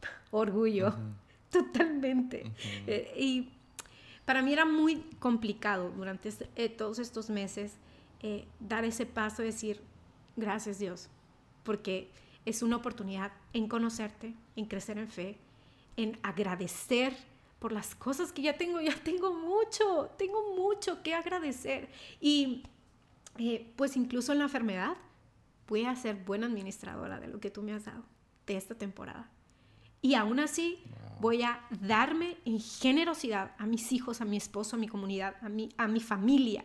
Orgullo. 0.30 0.94
Totalmente. 1.50 2.50
Eh, 2.86 3.12
y 3.16 3.48
para 4.24 4.42
mí 4.42 4.52
era 4.52 4.64
muy 4.64 5.02
complicado 5.18 5.90
durante 5.90 6.32
eh, 6.56 6.68
todos 6.68 6.98
estos 6.98 7.28
meses 7.30 7.72
eh, 8.22 8.46
dar 8.60 8.84
ese 8.84 9.06
paso, 9.06 9.42
decir, 9.42 9.80
Gracias 10.36 10.78
Dios, 10.78 11.08
porque 11.64 12.08
es 12.46 12.62
una 12.62 12.76
oportunidad 12.76 13.32
en 13.52 13.68
conocerte, 13.68 14.34
en 14.56 14.64
crecer 14.64 14.96
en 14.96 15.08
fe, 15.08 15.36
en 15.96 16.18
agradecer 16.22 17.14
por 17.58 17.72
las 17.72 17.94
cosas 17.94 18.32
que 18.32 18.40
ya 18.40 18.56
tengo, 18.56 18.80
ya 18.80 18.94
tengo 18.94 19.34
mucho, 19.34 20.10
tengo 20.16 20.54
mucho 20.54 21.02
que 21.02 21.14
agradecer. 21.14 21.90
Y 22.20 22.62
pues 23.76 23.96
incluso 23.96 24.32
en 24.32 24.38
la 24.38 24.44
enfermedad 24.44 24.96
voy 25.68 25.84
a 25.84 25.94
ser 25.94 26.16
buena 26.16 26.46
administradora 26.46 27.20
de 27.20 27.28
lo 27.28 27.38
que 27.38 27.50
tú 27.50 27.60
me 27.62 27.74
has 27.74 27.84
dado 27.84 28.04
de 28.46 28.56
esta 28.56 28.74
temporada. 28.74 29.30
Y 30.02 30.14
aún 30.14 30.40
así 30.40 30.78
voy 31.20 31.42
a 31.42 31.60
darme 31.80 32.38
en 32.44 32.60
generosidad 32.60 33.52
a 33.58 33.66
mis 33.66 33.92
hijos, 33.92 34.20
a 34.20 34.24
mi 34.24 34.36
esposo, 34.36 34.76
a 34.76 34.78
mi 34.78 34.88
comunidad, 34.88 35.36
a 35.42 35.48
mi, 35.48 35.68
a 35.76 35.86
mi 35.86 36.00
familia, 36.00 36.64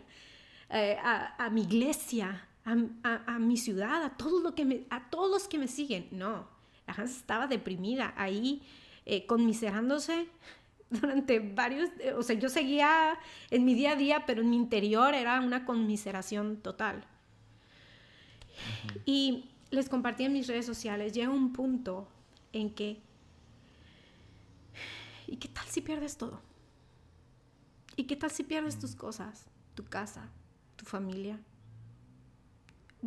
eh, 0.70 0.98
a, 1.02 1.46
a 1.46 1.50
mi 1.50 1.64
iglesia, 1.64 2.48
a, 2.66 3.40
mi 3.40 3.58
ciudad, 3.58 4.04
a 4.04 4.16
lo 4.44 4.56
que 4.56 4.66
me, 4.66 4.86
a 4.90 5.10
todos 5.10 5.30
los 5.30 5.48
que 5.48 5.60
me 5.60 5.68
siguen. 5.68 6.08
No, 6.12 6.48
la 6.88 6.94
gente 6.94 7.12
estaba 7.12 7.48
deprimida 7.48 8.14
ahí, 8.18 8.64
eh, 9.06 9.26
conmiserándose 9.28 10.28
durante 10.90 11.40
varios, 11.40 11.90
eh, 12.00 12.14
o 12.14 12.24
sea, 12.24 12.36
yo 12.38 12.50
seguía 12.50 13.20
en 13.52 13.66
mi 13.66 13.76
día 13.76 13.92
a 13.92 13.96
día, 13.96 14.24
pero 14.26 14.42
en 14.42 14.50
mi 14.50 14.56
interior 14.56 15.14
era 15.14 15.40
una 15.42 15.66
conmiseración 15.66 16.58
total. 16.58 17.04
Y 19.06 19.46
les 19.70 19.90
compartí 19.90 20.24
en 20.24 20.34
mis 20.34 20.48
redes 20.48 20.66
sociales, 20.66 21.14
llega 21.14 21.30
un 21.30 21.54
punto 21.54 22.08
en 22.54 22.74
que, 22.74 23.02
¿y 25.28 25.38
qué 25.38 25.48
tal 25.48 25.66
si 25.68 25.82
pierdes 25.82 26.18
todo? 26.18 26.42
¿Y 27.96 28.06
qué 28.06 28.16
tal 28.16 28.32
si 28.32 28.44
pierdes 28.44 28.78
tus 28.80 28.96
cosas, 28.96 29.48
tu 29.74 29.86
casa, 29.86 30.30
tu 30.76 30.86
familia? 30.86 31.40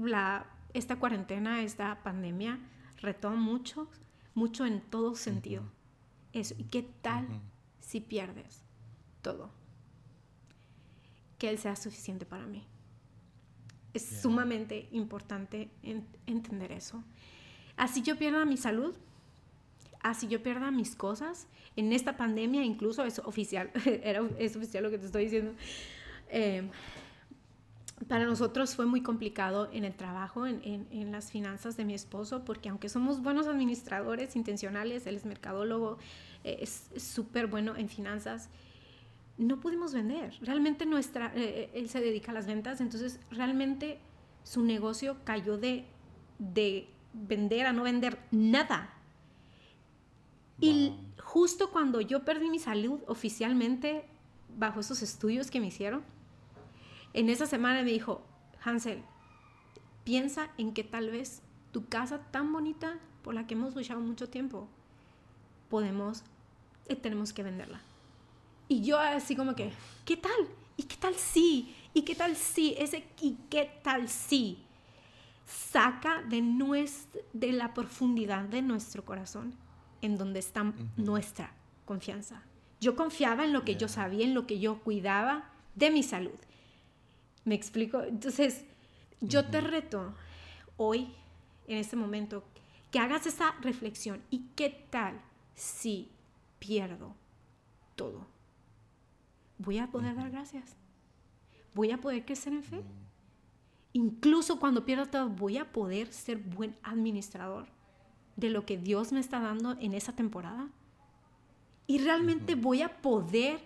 la, 0.06 0.46
esta 0.74 0.98
cuarentena, 0.98 1.62
esta 1.62 2.02
pandemia, 2.02 2.58
retó 3.00 3.30
mucho, 3.30 3.88
mucho 4.34 4.66
en 4.66 4.80
todo 4.80 5.14
sentido. 5.14 5.62
Eso. 6.32 6.54
¿Y 6.58 6.64
qué 6.64 6.82
tal 6.82 7.26
si 7.80 8.00
pierdes 8.00 8.62
todo? 9.22 9.50
Que 11.38 11.50
Él 11.50 11.58
sea 11.58 11.76
suficiente 11.76 12.26
para 12.26 12.46
mí. 12.46 12.66
Es 13.94 14.20
sumamente 14.20 14.88
importante 14.92 15.70
entender 16.26 16.72
eso. 16.72 17.02
Así 17.76 18.02
yo 18.02 18.18
pierda 18.18 18.44
mi 18.44 18.56
salud, 18.56 18.96
así 20.02 20.28
yo 20.28 20.42
pierda 20.42 20.70
mis 20.70 20.94
cosas, 20.94 21.46
en 21.76 21.92
esta 21.92 22.16
pandemia 22.16 22.64
incluso 22.64 23.04
es 23.04 23.18
oficial, 23.20 23.70
era, 24.02 24.22
es 24.38 24.56
oficial 24.56 24.82
lo 24.82 24.90
que 24.90 24.98
te 24.98 25.06
estoy 25.06 25.24
diciendo. 25.24 25.52
Eh, 26.30 26.68
para 28.06 28.24
nosotros 28.26 28.76
fue 28.76 28.86
muy 28.86 29.02
complicado 29.02 29.68
en 29.72 29.84
el 29.84 29.94
trabajo, 29.94 30.46
en, 30.46 31.12
las 31.12 31.32
finanzas 31.32 31.76
de 31.76 31.84
mi 31.84 31.94
esposo, 31.94 32.44
porque 32.44 32.68
aunque 32.68 32.88
somos 32.88 33.22
buenos 33.22 33.48
administradores 33.48 34.36
intencionales, 34.36 35.06
él 35.06 35.16
es 35.16 35.24
mercadólogo, 35.24 35.98
eh, 36.44 36.58
es 36.60 36.90
súper 36.96 37.48
bueno 37.48 37.76
en 37.76 37.88
finanzas, 37.88 38.50
no 39.36 39.58
pudimos 39.60 39.94
vender. 39.94 40.34
Realmente 40.42 40.86
nuestra, 40.86 41.32
eh, 41.34 41.70
él 41.74 41.88
se 41.88 42.00
dedica 42.00 42.30
a 42.30 42.34
las 42.34 42.46
ventas, 42.46 42.80
entonces 42.80 43.18
realmente 43.30 43.98
su 44.44 44.62
negocio 44.62 45.16
cayó 45.24 45.58
de, 45.58 45.84
de 46.38 46.88
vender 47.12 47.66
a 47.66 47.72
no 47.72 47.82
vender 47.82 48.18
nada. 48.30 48.94
Y 50.60 50.94
justo 51.22 51.70
cuando 51.70 52.00
yo 52.00 52.24
perdí 52.24 52.50
mi 52.50 52.58
salud 52.58 53.00
oficialmente, 53.06 54.04
bajo 54.56 54.80
esos 54.80 55.02
estudios 55.02 55.50
que 55.50 55.60
me 55.60 55.68
hicieron, 55.68 56.02
en 57.14 57.28
esa 57.28 57.46
semana 57.46 57.82
me 57.82 57.92
dijo, 57.92 58.22
Hansel, 58.64 59.02
piensa 60.04 60.50
en 60.58 60.74
que 60.74 60.84
tal 60.84 61.10
vez 61.10 61.42
tu 61.72 61.86
casa 61.86 62.18
tan 62.30 62.52
bonita 62.52 62.98
por 63.22 63.34
la 63.34 63.46
que 63.46 63.54
hemos 63.54 63.74
luchado 63.74 64.00
mucho 64.00 64.28
tiempo, 64.28 64.68
podemos, 65.68 66.22
eh, 66.86 66.96
tenemos 66.96 67.32
que 67.32 67.42
venderla. 67.42 67.80
Y 68.68 68.82
yo 68.82 68.98
así 68.98 69.36
como 69.36 69.54
que, 69.54 69.72
¿qué 70.04 70.16
tal? 70.16 70.48
¿Y 70.76 70.84
qué 70.84 70.96
tal 70.96 71.14
sí? 71.14 71.74
¿Y 71.94 72.02
qué 72.02 72.14
tal 72.14 72.36
sí? 72.36 72.74
Ese 72.78 73.04
¿y 73.20 73.36
qué 73.48 73.70
tal 73.82 74.08
sí? 74.08 74.64
Saca 75.46 76.22
de, 76.22 76.42
de 77.32 77.52
la 77.52 77.72
profundidad 77.74 78.44
de 78.44 78.60
nuestro 78.60 79.04
corazón 79.04 79.54
en 80.02 80.16
donde 80.16 80.38
está 80.38 80.72
nuestra 80.96 81.52
confianza. 81.84 82.42
Yo 82.80 82.94
confiaba 82.96 83.44
en 83.44 83.52
lo 83.52 83.64
que 83.64 83.76
yo 83.76 83.88
sabía, 83.88 84.24
en 84.24 84.34
lo 84.34 84.46
que 84.46 84.60
yo 84.60 84.80
cuidaba 84.80 85.50
de 85.74 85.90
mi 85.90 86.02
salud. 86.02 86.38
¿Me 87.44 87.54
explico? 87.54 88.02
Entonces, 88.02 88.64
yo 89.20 89.46
te 89.46 89.60
reto 89.60 90.14
hoy, 90.76 91.12
en 91.66 91.78
este 91.78 91.96
momento, 91.96 92.44
que 92.90 92.98
hagas 92.98 93.26
esa 93.26 93.52
reflexión. 93.60 94.22
¿Y 94.30 94.40
qué 94.54 94.86
tal 94.90 95.20
si 95.54 96.10
pierdo 96.58 97.14
todo? 97.96 98.26
Voy 99.58 99.78
a 99.78 99.88
poder 99.88 100.14
dar 100.14 100.30
gracias. 100.30 100.76
Voy 101.74 101.90
a 101.90 102.00
poder 102.00 102.24
crecer 102.24 102.52
en 102.52 102.62
fe. 102.62 102.82
Incluso 103.92 104.60
cuando 104.60 104.84
pierda 104.84 105.06
todo, 105.06 105.28
voy 105.28 105.58
a 105.58 105.72
poder 105.72 106.12
ser 106.12 106.38
buen 106.38 106.76
administrador 106.82 107.66
de 108.38 108.50
lo 108.50 108.64
que 108.64 108.78
Dios 108.78 109.12
me 109.12 109.20
está 109.20 109.40
dando 109.40 109.76
en 109.80 109.92
esa 109.92 110.14
temporada. 110.14 110.70
Y 111.86 111.98
realmente 111.98 112.54
voy 112.54 112.82
a 112.82 113.00
poder, 113.02 113.60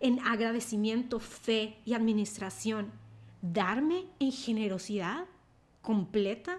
en 0.00 0.20
agradecimiento, 0.20 1.18
fe 1.18 1.78
y 1.84 1.94
administración, 1.94 2.92
darme 3.42 4.04
en 4.20 4.30
generosidad 4.30 5.24
completa 5.80 6.58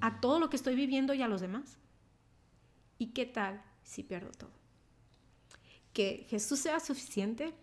a 0.00 0.20
todo 0.20 0.40
lo 0.40 0.48
que 0.48 0.56
estoy 0.56 0.74
viviendo 0.74 1.14
y 1.14 1.22
a 1.22 1.28
los 1.28 1.40
demás? 1.40 1.78
¿Y 2.98 3.08
qué 3.08 3.26
tal 3.26 3.62
si 3.82 4.02
pierdo 4.02 4.30
todo? 4.30 4.50
Que 5.92 6.26
Jesús 6.28 6.60
sea 6.60 6.80
suficiente 6.80 7.54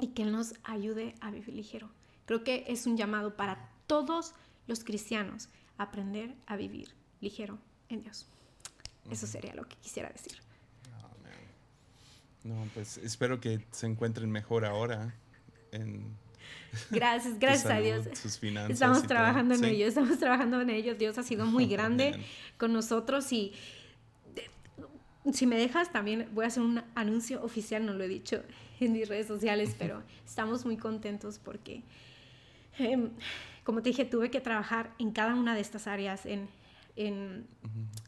y 0.00 0.08
que 0.08 0.22
Él 0.22 0.32
nos 0.32 0.54
ayude 0.64 1.14
a 1.20 1.30
vivir 1.30 1.54
ligero. 1.54 1.90
Creo 2.24 2.44
que 2.44 2.64
es 2.68 2.86
un 2.86 2.96
llamado 2.96 3.36
para 3.36 3.70
todos 3.86 4.34
los 4.66 4.84
cristianos 4.84 5.48
aprender 5.76 6.34
a 6.46 6.56
vivir 6.56 6.94
ligero 7.20 7.58
en 7.88 8.02
Dios. 8.02 8.26
Eso 9.10 9.26
sería 9.26 9.54
lo 9.54 9.66
que 9.66 9.76
quisiera 9.76 10.08
decir. 10.10 10.38
No, 12.44 12.68
pues 12.74 12.98
espero 12.98 13.40
que 13.40 13.60
se 13.72 13.86
encuentren 13.86 14.30
mejor 14.30 14.64
ahora 14.64 15.14
en 15.72 16.16
Gracias, 16.90 17.38
gracias 17.38 17.70
a 17.72 17.80
Dios. 17.80 18.06
estamos 18.68 19.02
trabajando 19.04 19.54
en 19.54 19.64
ello, 19.64 19.86
estamos 19.86 20.18
trabajando 20.18 20.60
en 20.60 20.70
ello. 20.70 20.94
Dios 20.94 21.18
ha 21.18 21.22
sido 21.22 21.46
muy 21.46 21.66
grande 21.68 22.24
con 22.56 22.72
nosotros 22.72 23.32
y 23.32 23.52
si 25.32 25.46
me 25.46 25.56
dejas 25.56 25.92
también 25.92 26.28
voy 26.32 26.44
a 26.44 26.48
hacer 26.48 26.62
un 26.62 26.82
anuncio 26.94 27.42
oficial, 27.42 27.84
no 27.84 27.92
lo 27.92 28.04
he 28.04 28.08
dicho 28.08 28.42
en 28.80 28.92
mis 28.92 29.08
redes 29.08 29.26
sociales, 29.26 29.74
pero 29.78 30.02
estamos 30.26 30.64
muy 30.64 30.76
contentos 30.76 31.38
porque, 31.38 31.82
em, 32.78 33.10
como 33.64 33.82
te 33.82 33.90
dije, 33.90 34.04
tuve 34.04 34.30
que 34.30 34.40
trabajar 34.40 34.94
en 34.98 35.10
cada 35.12 35.34
una 35.34 35.54
de 35.54 35.60
estas 35.60 35.86
áreas. 35.86 36.26
En, 36.26 36.48
en 36.98 37.46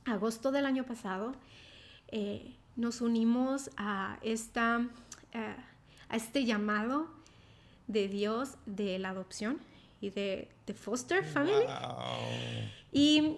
agosto 0.04 0.50
del 0.50 0.66
año 0.66 0.84
pasado 0.84 1.32
eh, 2.08 2.56
nos 2.76 3.00
unimos 3.00 3.70
a, 3.76 4.18
esta, 4.22 4.86
eh, 5.32 5.54
a 6.08 6.16
este 6.16 6.44
llamado 6.44 7.08
de 7.86 8.08
Dios 8.08 8.56
de 8.66 8.98
la 8.98 9.10
adopción 9.10 9.58
y 10.00 10.10
de, 10.10 10.48
de 10.66 10.74
foster 10.74 11.24
family. 11.24 11.66
Y 12.92 13.36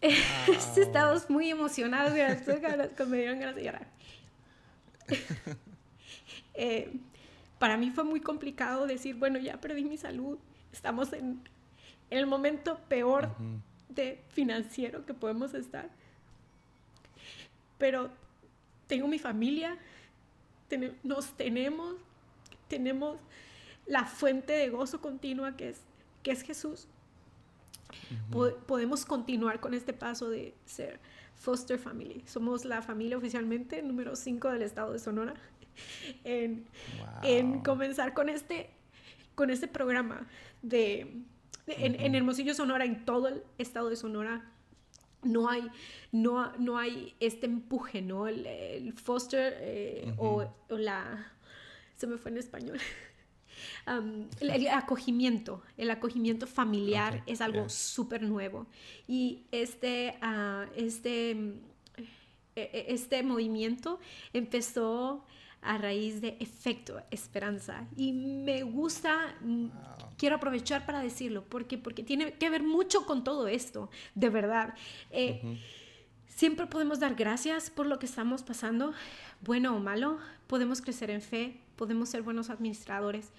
estamos 0.76 1.28
muy 1.28 1.50
emocionados, 1.50 2.12
me 2.12 3.16
dieron 3.16 3.40
ganas 3.40 3.56
de 3.56 3.64
llorar. 3.64 3.86
Eh, 6.56 7.00
para 7.58 7.76
mí 7.76 7.90
fue 7.90 8.04
muy 8.04 8.20
complicado 8.20 8.86
decir, 8.86 9.16
bueno, 9.16 9.40
ya 9.40 9.60
perdí 9.60 9.82
mi 9.82 9.96
salud, 9.96 10.38
estamos 10.72 11.12
en, 11.12 11.40
en 12.10 12.18
el 12.18 12.28
momento 12.28 12.78
peor 12.88 13.34
de 13.94 14.22
financiero 14.30 15.04
que 15.06 15.14
podemos 15.14 15.54
estar. 15.54 15.88
Pero 17.78 18.10
tengo 18.86 19.08
mi 19.08 19.18
familia, 19.18 19.78
nos 21.02 21.36
tenemos, 21.36 21.96
tenemos 22.68 23.18
la 23.86 24.04
fuente 24.04 24.52
de 24.52 24.68
gozo 24.70 25.00
continua 25.00 25.56
que 25.56 25.70
es, 25.70 25.80
que 26.22 26.32
es 26.32 26.42
Jesús. 26.42 26.88
podemos 28.66 29.04
continuar 29.04 29.60
con 29.60 29.74
este 29.74 29.92
paso 29.92 30.30
de 30.30 30.54
ser 30.64 31.00
foster 31.36 31.78
family. 31.78 32.22
Somos 32.26 32.64
la 32.64 32.82
familia 32.82 33.18
oficialmente 33.18 33.82
número 33.82 34.16
5 34.16 34.50
del 34.50 34.62
estado 34.62 34.92
de 34.92 34.98
Sonora. 34.98 35.34
En, 36.22 36.64
en, 37.22 37.60
comenzar 37.60 38.14
con 38.14 38.28
este, 38.28 38.70
con 39.34 39.50
este 39.50 39.66
programa 39.66 40.28
de, 40.62 41.24
en, 41.66 42.14
Hermosillo, 42.14 42.54
Sonora, 42.54 42.84
en 42.84 43.04
todo 43.04 43.28
el 43.28 43.42
estado 43.58 43.88
de 43.88 43.96
Sonora, 43.96 44.50
no 45.22 45.48
hay, 45.48 45.66
no, 46.12 46.52
no 46.58 46.78
hay 46.78 47.14
este 47.20 47.46
empuje, 47.46 48.02
¿no? 48.02 48.26
El, 48.26 48.92
foster 48.92 49.56
eh, 49.60 50.14
o, 50.18 50.46
la... 50.70 51.32
Se 51.96 52.06
me 52.06 52.18
fue 52.18 52.32
en 52.32 52.38
español. 52.38 52.78
el, 54.40 54.68
acogimiento, 54.68 55.62
el 55.76 55.90
acogimiento 55.90 56.46
familiar 56.46 57.22
es 57.26 57.40
algo 57.40 57.68
súper 57.68 58.22
nuevo. 58.22 58.66
Y 59.06 59.44
este, 59.52 60.18
uh, 60.22 60.70
este, 60.76 61.30
e, 61.30 61.54
e, 62.56 62.86
este 62.88 63.22
movimiento 63.22 64.00
empezó 64.32 65.24
a 65.64 65.78
raíz 65.78 66.20
de 66.20 66.36
efecto 66.40 67.02
esperanza. 67.10 67.86
Y 67.96 68.12
me 68.12 68.62
gusta, 68.62 69.34
mm, 69.40 69.68
quiero 70.16 70.36
aprovechar 70.36 70.86
para 70.86 71.00
decirlo, 71.00 71.44
porque, 71.48 71.78
porque 71.78 72.02
tiene 72.02 72.34
que 72.34 72.50
ver 72.50 72.62
mucho 72.62 73.06
con 73.06 73.24
todo 73.24 73.48
esto, 73.48 73.90
de 74.14 74.28
verdad. 74.28 74.74
Eh, 75.10 75.58
siempre 76.28 76.66
podemos 76.66 77.00
dar 77.00 77.14
gracias 77.14 77.70
por 77.70 77.86
lo 77.86 77.98
que 77.98 78.06
estamos 78.06 78.42
pasando, 78.42 78.92
bueno 79.40 79.74
o 79.76 79.80
malo, 79.80 80.18
podemos 80.46 80.82
crecer 80.82 81.10
en 81.10 81.22
fe, 81.22 81.60
podemos 81.76 82.08
ser 82.08 82.22
buenos 82.22 82.50
administradores 82.50 83.32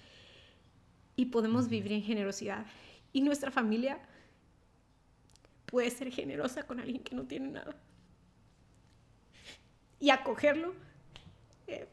y 1.14 1.26
podemos 1.26 1.68
vivir 1.68 1.92
en 1.92 2.02
generosidad. 2.02 2.66
Y 3.12 3.22
nuestra 3.22 3.50
familia 3.50 4.00
puede 5.66 5.90
ser 5.90 6.10
generosa 6.10 6.64
con 6.64 6.80
alguien 6.80 7.02
que 7.02 7.14
no 7.14 7.24
tiene 7.24 7.48
nada. 7.48 7.76
Y 9.98 10.10
acogerlo. 10.10 10.74
Eh, 11.66 11.88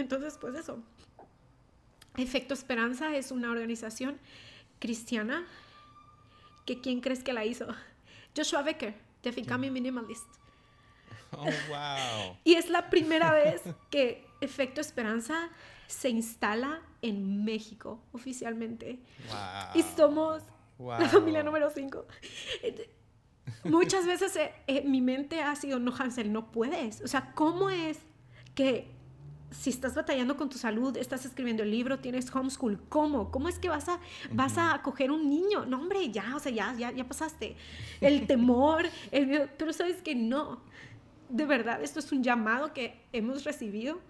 entonces, 0.00 0.38
pues 0.40 0.54
eso. 0.54 0.78
Efecto 2.16 2.54
Esperanza 2.54 3.16
es 3.16 3.30
una 3.30 3.50
organización 3.50 4.18
cristiana 4.78 5.46
que 6.66 6.80
¿quién 6.80 7.00
crees 7.00 7.22
que 7.22 7.32
la 7.32 7.44
hizo? 7.44 7.66
Joshua 8.36 8.62
Becker, 8.62 8.94
de 9.22 9.30
Becoming 9.30 9.72
Minimalist. 9.72 10.26
Oh, 11.30 11.44
wow. 11.44 12.36
y 12.42 12.54
es 12.54 12.70
la 12.70 12.88
primera 12.88 13.32
vez 13.32 13.62
que 13.90 14.26
Efecto 14.40 14.80
Esperanza 14.80 15.50
se 15.86 16.08
instala 16.08 16.82
en 17.02 17.44
México 17.44 18.00
oficialmente. 18.12 18.98
Y 19.74 19.82
somos 19.82 20.42
la 20.78 21.08
familia 21.08 21.42
número 21.42 21.70
5. 21.70 22.06
Muchas 23.64 24.06
veces 24.06 24.36
eh, 24.36 24.52
eh, 24.66 24.82
mi 24.84 25.00
mente 25.00 25.42
ha 25.42 25.56
sido, 25.56 25.78
no, 25.78 25.94
Hansel, 25.96 26.32
no 26.32 26.50
puedes. 26.52 27.00
O 27.00 27.08
sea, 27.08 27.32
¿cómo 27.34 27.70
es 27.70 27.98
que 28.54 28.90
si 29.50 29.70
estás 29.70 29.94
batallando 29.94 30.36
con 30.36 30.48
tu 30.48 30.58
salud, 30.58 30.96
estás 30.96 31.24
escribiendo 31.24 31.62
el 31.62 31.70
libro, 31.70 31.98
tienes 31.98 32.34
homeschool, 32.34 32.78
¿cómo? 32.88 33.30
¿Cómo 33.30 33.48
es 33.48 33.58
que 33.58 33.68
vas 33.68 33.88
a, 33.88 33.98
vas 34.30 34.58
a 34.58 34.74
acoger 34.74 35.10
un 35.10 35.30
niño? 35.30 35.64
No, 35.66 35.78
hombre, 35.78 36.10
ya, 36.10 36.36
o 36.36 36.38
sea, 36.38 36.52
ya, 36.52 36.74
ya, 36.76 36.90
ya 36.90 37.04
pasaste. 37.04 37.56
El 38.00 38.26
temor, 38.26 38.86
el 39.10 39.48
pero 39.56 39.72
sabes 39.72 40.02
que 40.02 40.14
no. 40.14 40.60
De 41.28 41.44
verdad, 41.44 41.82
esto 41.82 41.98
es 41.98 42.12
un 42.12 42.22
llamado 42.22 42.72
que 42.72 43.00
hemos 43.12 43.44
recibido 43.44 44.00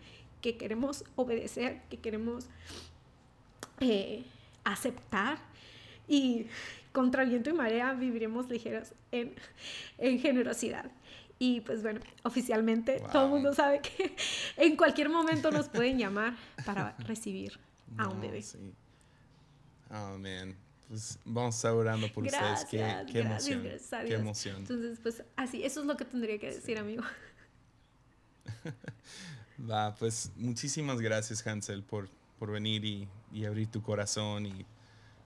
que 0.41 0.57
queremos 0.57 1.05
obedecer, 1.17 1.83
que 1.91 1.99
queremos 1.99 2.47
eh, 3.81 4.25
aceptar 4.65 5.39
y 6.07 6.47
contra 6.93 7.25
viento 7.25 7.51
y 7.51 7.53
marea 7.53 7.93
viviremos 7.93 8.49
ligeros 8.49 8.93
en, 9.13 9.35
en 9.99 10.19
generosidad. 10.21 10.91
Y 11.39 11.61
pues 11.61 11.83
bueno, 11.83 12.01
oficialmente 12.25 13.01
todo 13.13 13.27
el 13.27 13.31
mundo 13.31 13.55
sabe 13.55 13.81
que 13.81 14.17
en 14.57 14.77
cualquier 14.77 15.09
momento 15.09 15.51
nos 15.51 15.69
pueden 15.69 15.99
llamar 15.99 16.37
para 16.65 16.97
recibir 16.99 17.59
a 17.97 18.09
un 18.09 18.21
bebé. 18.21 18.43
Sí. 18.43 18.75
Oh, 19.91 20.19
man. 20.19 20.57
Pues 20.89 21.19
vamos 21.25 21.55
a 21.55 21.59
estar 21.59 21.73
orando 21.73 22.11
por 22.13 22.25
ustedes. 22.25 22.65
Qué, 22.65 22.85
qué 23.13 23.21
emoción. 23.21 23.63
Qué 24.07 24.15
emoción. 24.15 24.57
Entonces, 24.57 24.99
pues 25.03 25.23
así, 25.37 25.63
eso 25.63 25.81
es 25.81 25.87
lo 25.87 25.97
que 25.97 26.05
tendría 26.07 26.39
que 26.39 26.47
decir, 26.47 26.79
amigo. 26.79 27.03
Va, 29.71 29.95
pues 29.95 30.33
muchísimas 30.37 31.01
gracias, 31.01 31.47
Hansel, 31.47 31.83
por, 31.83 32.09
por 32.39 32.51
venir 32.51 32.85
y, 32.85 33.09
y 33.33 33.45
abrir 33.45 33.69
tu 33.69 33.83
corazón. 33.83 34.47
Y 34.47 34.65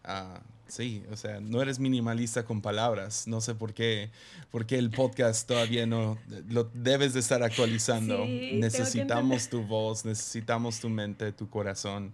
uh, 0.04 0.38
sí, 0.66 1.02
o 1.10 1.16
sea, 1.16 1.40
no 1.40 1.60
eres 1.62 1.78
minimalista 1.78 2.44
con 2.44 2.60
palabras. 2.60 3.26
No 3.26 3.40
sé 3.40 3.54
por 3.54 3.74
qué, 3.74 4.10
porque 4.50 4.78
el 4.78 4.90
podcast 4.90 5.46
todavía 5.46 5.86
no 5.86 6.18
lo 6.48 6.64
debes 6.74 7.14
de 7.14 7.20
estar 7.20 7.42
actualizando. 7.42 8.24
necesitamos 8.26 9.48
tu 9.48 9.62
voz, 9.62 10.04
necesitamos 10.04 10.80
tu 10.80 10.88
mente, 10.88 11.32
tu 11.32 11.48
corazón. 11.48 12.12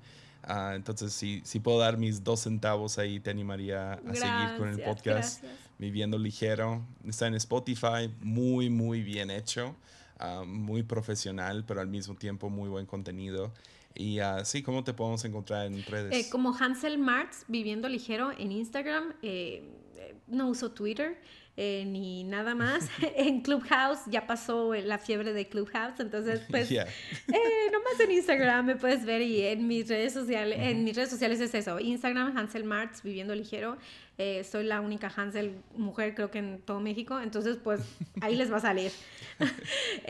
Uh, 0.49 0.75
entonces, 0.75 1.13
si, 1.13 1.43
si 1.45 1.61
puedo 1.61 1.79
dar 1.79 1.99
mis 1.99 2.25
dos 2.25 2.41
centavos 2.41 2.99
ahí, 2.99 3.21
te 3.21 3.31
animaría 3.31 3.95
a 3.95 4.15
seguir 4.15 4.57
con 4.57 4.69
el 4.69 4.81
podcast 4.81 5.45
Viviendo 5.79 6.19
Ligero. 6.19 6.83
Está 7.07 7.27
en 7.27 7.35
Spotify, 7.35 8.11
muy, 8.21 8.71
muy 8.71 9.03
bien 9.03 9.31
hecho. 9.31 9.77
Ah, 10.19 10.43
muy 10.45 10.83
profesional, 10.83 11.65
pero 11.65 11.81
al 11.81 11.87
mismo 11.87 12.17
tiempo 12.17 12.51
muy 12.51 12.69
buen 12.69 12.87
contenido. 12.87 13.53
Y 13.99 14.21
así, 14.21 14.63
¿cómo 14.63 14.85
te 14.85 14.95
podemos 14.95 15.25
encontrar 15.25 15.67
en 15.67 15.83
redes? 15.85 16.15
Eh, 16.15 16.31
como 16.31 16.57
Hansel 16.57 16.99
Martz, 16.99 17.45
Viviendo 17.49 17.89
Ligero 17.89 18.31
en 18.31 18.53
Instagram. 18.53 19.13
Eh, 19.23 19.65
eh, 19.97 20.15
no 20.29 20.49
uso 20.49 20.71
Twitter. 20.71 21.21
ni 21.57 22.23
nada 22.23 22.55
más. 22.55 22.89
en 23.17 23.41
Clubhouse 23.41 23.99
ya 24.07 24.25
pasó 24.29 24.73
la 24.73 24.99
fiebre 24.99 25.33
de 25.33 25.49
Clubhouse, 25.49 25.99
entonces 25.99 26.43
pues 26.49 26.69
yeah. 26.69 26.87
nomás 27.73 27.99
en 27.99 28.13
Instagram 28.13 28.67
me 28.67 28.77
puedes 28.77 29.05
ver 29.05 29.21
y 29.21 29.43
en 29.43 29.67
mis 29.67 29.89
redes 29.89 30.13
sociales, 30.13 30.61
en 30.61 30.85
mis 30.85 30.95
redes 30.95 31.11
sociales 31.11 31.41
es 31.41 31.53
eso, 31.55 31.81
Instagram 31.81 32.39
Hansel 32.39 32.63
Martz 32.63 33.03
Viviendo 33.03 33.35
Ligero, 33.35 33.79
Eh, 34.21 34.43
soy 34.43 34.65
la 34.65 34.81
única 34.81 35.13
Hansel 35.15 35.63
mujer, 35.77 36.17
creo 36.17 36.29
que 36.29 36.41
en 36.41 36.61
todo 36.63 36.81
México. 36.81 37.21
Entonces, 37.21 37.57
pues 37.63 37.81
ahí 38.21 38.35
les 38.35 38.51
va 38.53 38.57
a 38.57 38.61
salir. 38.61 38.93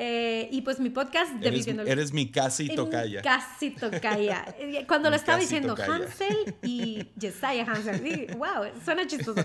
Eh, 0.00 0.48
y 0.52 0.62
pues 0.62 0.80
mi 0.80 0.88
podcast 0.88 1.34
de 1.34 1.48
eres, 1.48 1.66
Eres 1.66 2.12
mi 2.14 2.30
casi 2.30 2.74
tocaya. 2.74 3.20
Casi 3.20 3.70
tocaya. 3.72 4.44
Eh, 4.58 4.86
cuando 4.86 5.10
lo 5.10 5.16
estaba 5.16 5.38
diciendo 5.38 5.74
Hansel 5.76 6.54
y 6.62 7.06
Jesiah 7.20 7.64
Hansel. 7.64 8.34
wow, 8.36 8.64
suena 8.82 9.06
chistoso. 9.06 9.44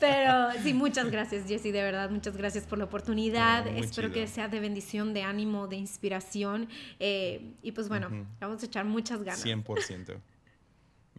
Pero 0.00 0.52
sí, 0.62 0.72
muchas 0.72 1.10
gracias, 1.10 1.46
Jessie, 1.46 1.72
de 1.72 1.82
verdad. 1.82 2.08
Muchas 2.08 2.36
gracias 2.36 2.64
por 2.64 2.78
la 2.78 2.84
oportunidad. 2.84 3.66
Espero 3.66 4.10
que 4.12 4.26
sea 4.26 4.48
de 4.48 4.60
bendición, 4.60 5.12
de 5.12 5.24
ánimo, 5.24 5.68
de 5.68 5.76
inspiración. 5.76 6.68
y 6.98 7.72
pues 7.72 7.88
bueno, 7.88 8.08
vamos 8.40 8.62
a 8.62 8.66
echar 8.66 8.86
muchas 8.86 9.22
ganas. 9.22 9.44
100%. 9.44 10.16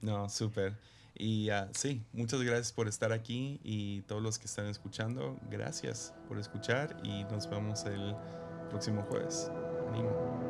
No, 0.02 0.30
súper. 0.30 0.74
Y 1.16 1.52
uh, 1.52 1.68
sí, 1.72 2.02
muchas 2.12 2.42
gracias 2.42 2.74
por 2.74 2.88
estar 2.88 3.12
aquí 3.12 3.60
y 3.64 4.02
todos 4.04 4.22
los 4.22 4.40
que 4.40 4.46
están 4.46 4.66
escuchando, 4.66 5.40
gracias 5.50 6.14
por 6.28 6.40
escuchar 6.40 6.98
y 7.04 7.24
nos 7.26 7.50
vemos 7.50 7.86
el 7.86 8.16
próximo 8.70 9.04
jueves. 9.04 9.52
Animo. 9.90 10.43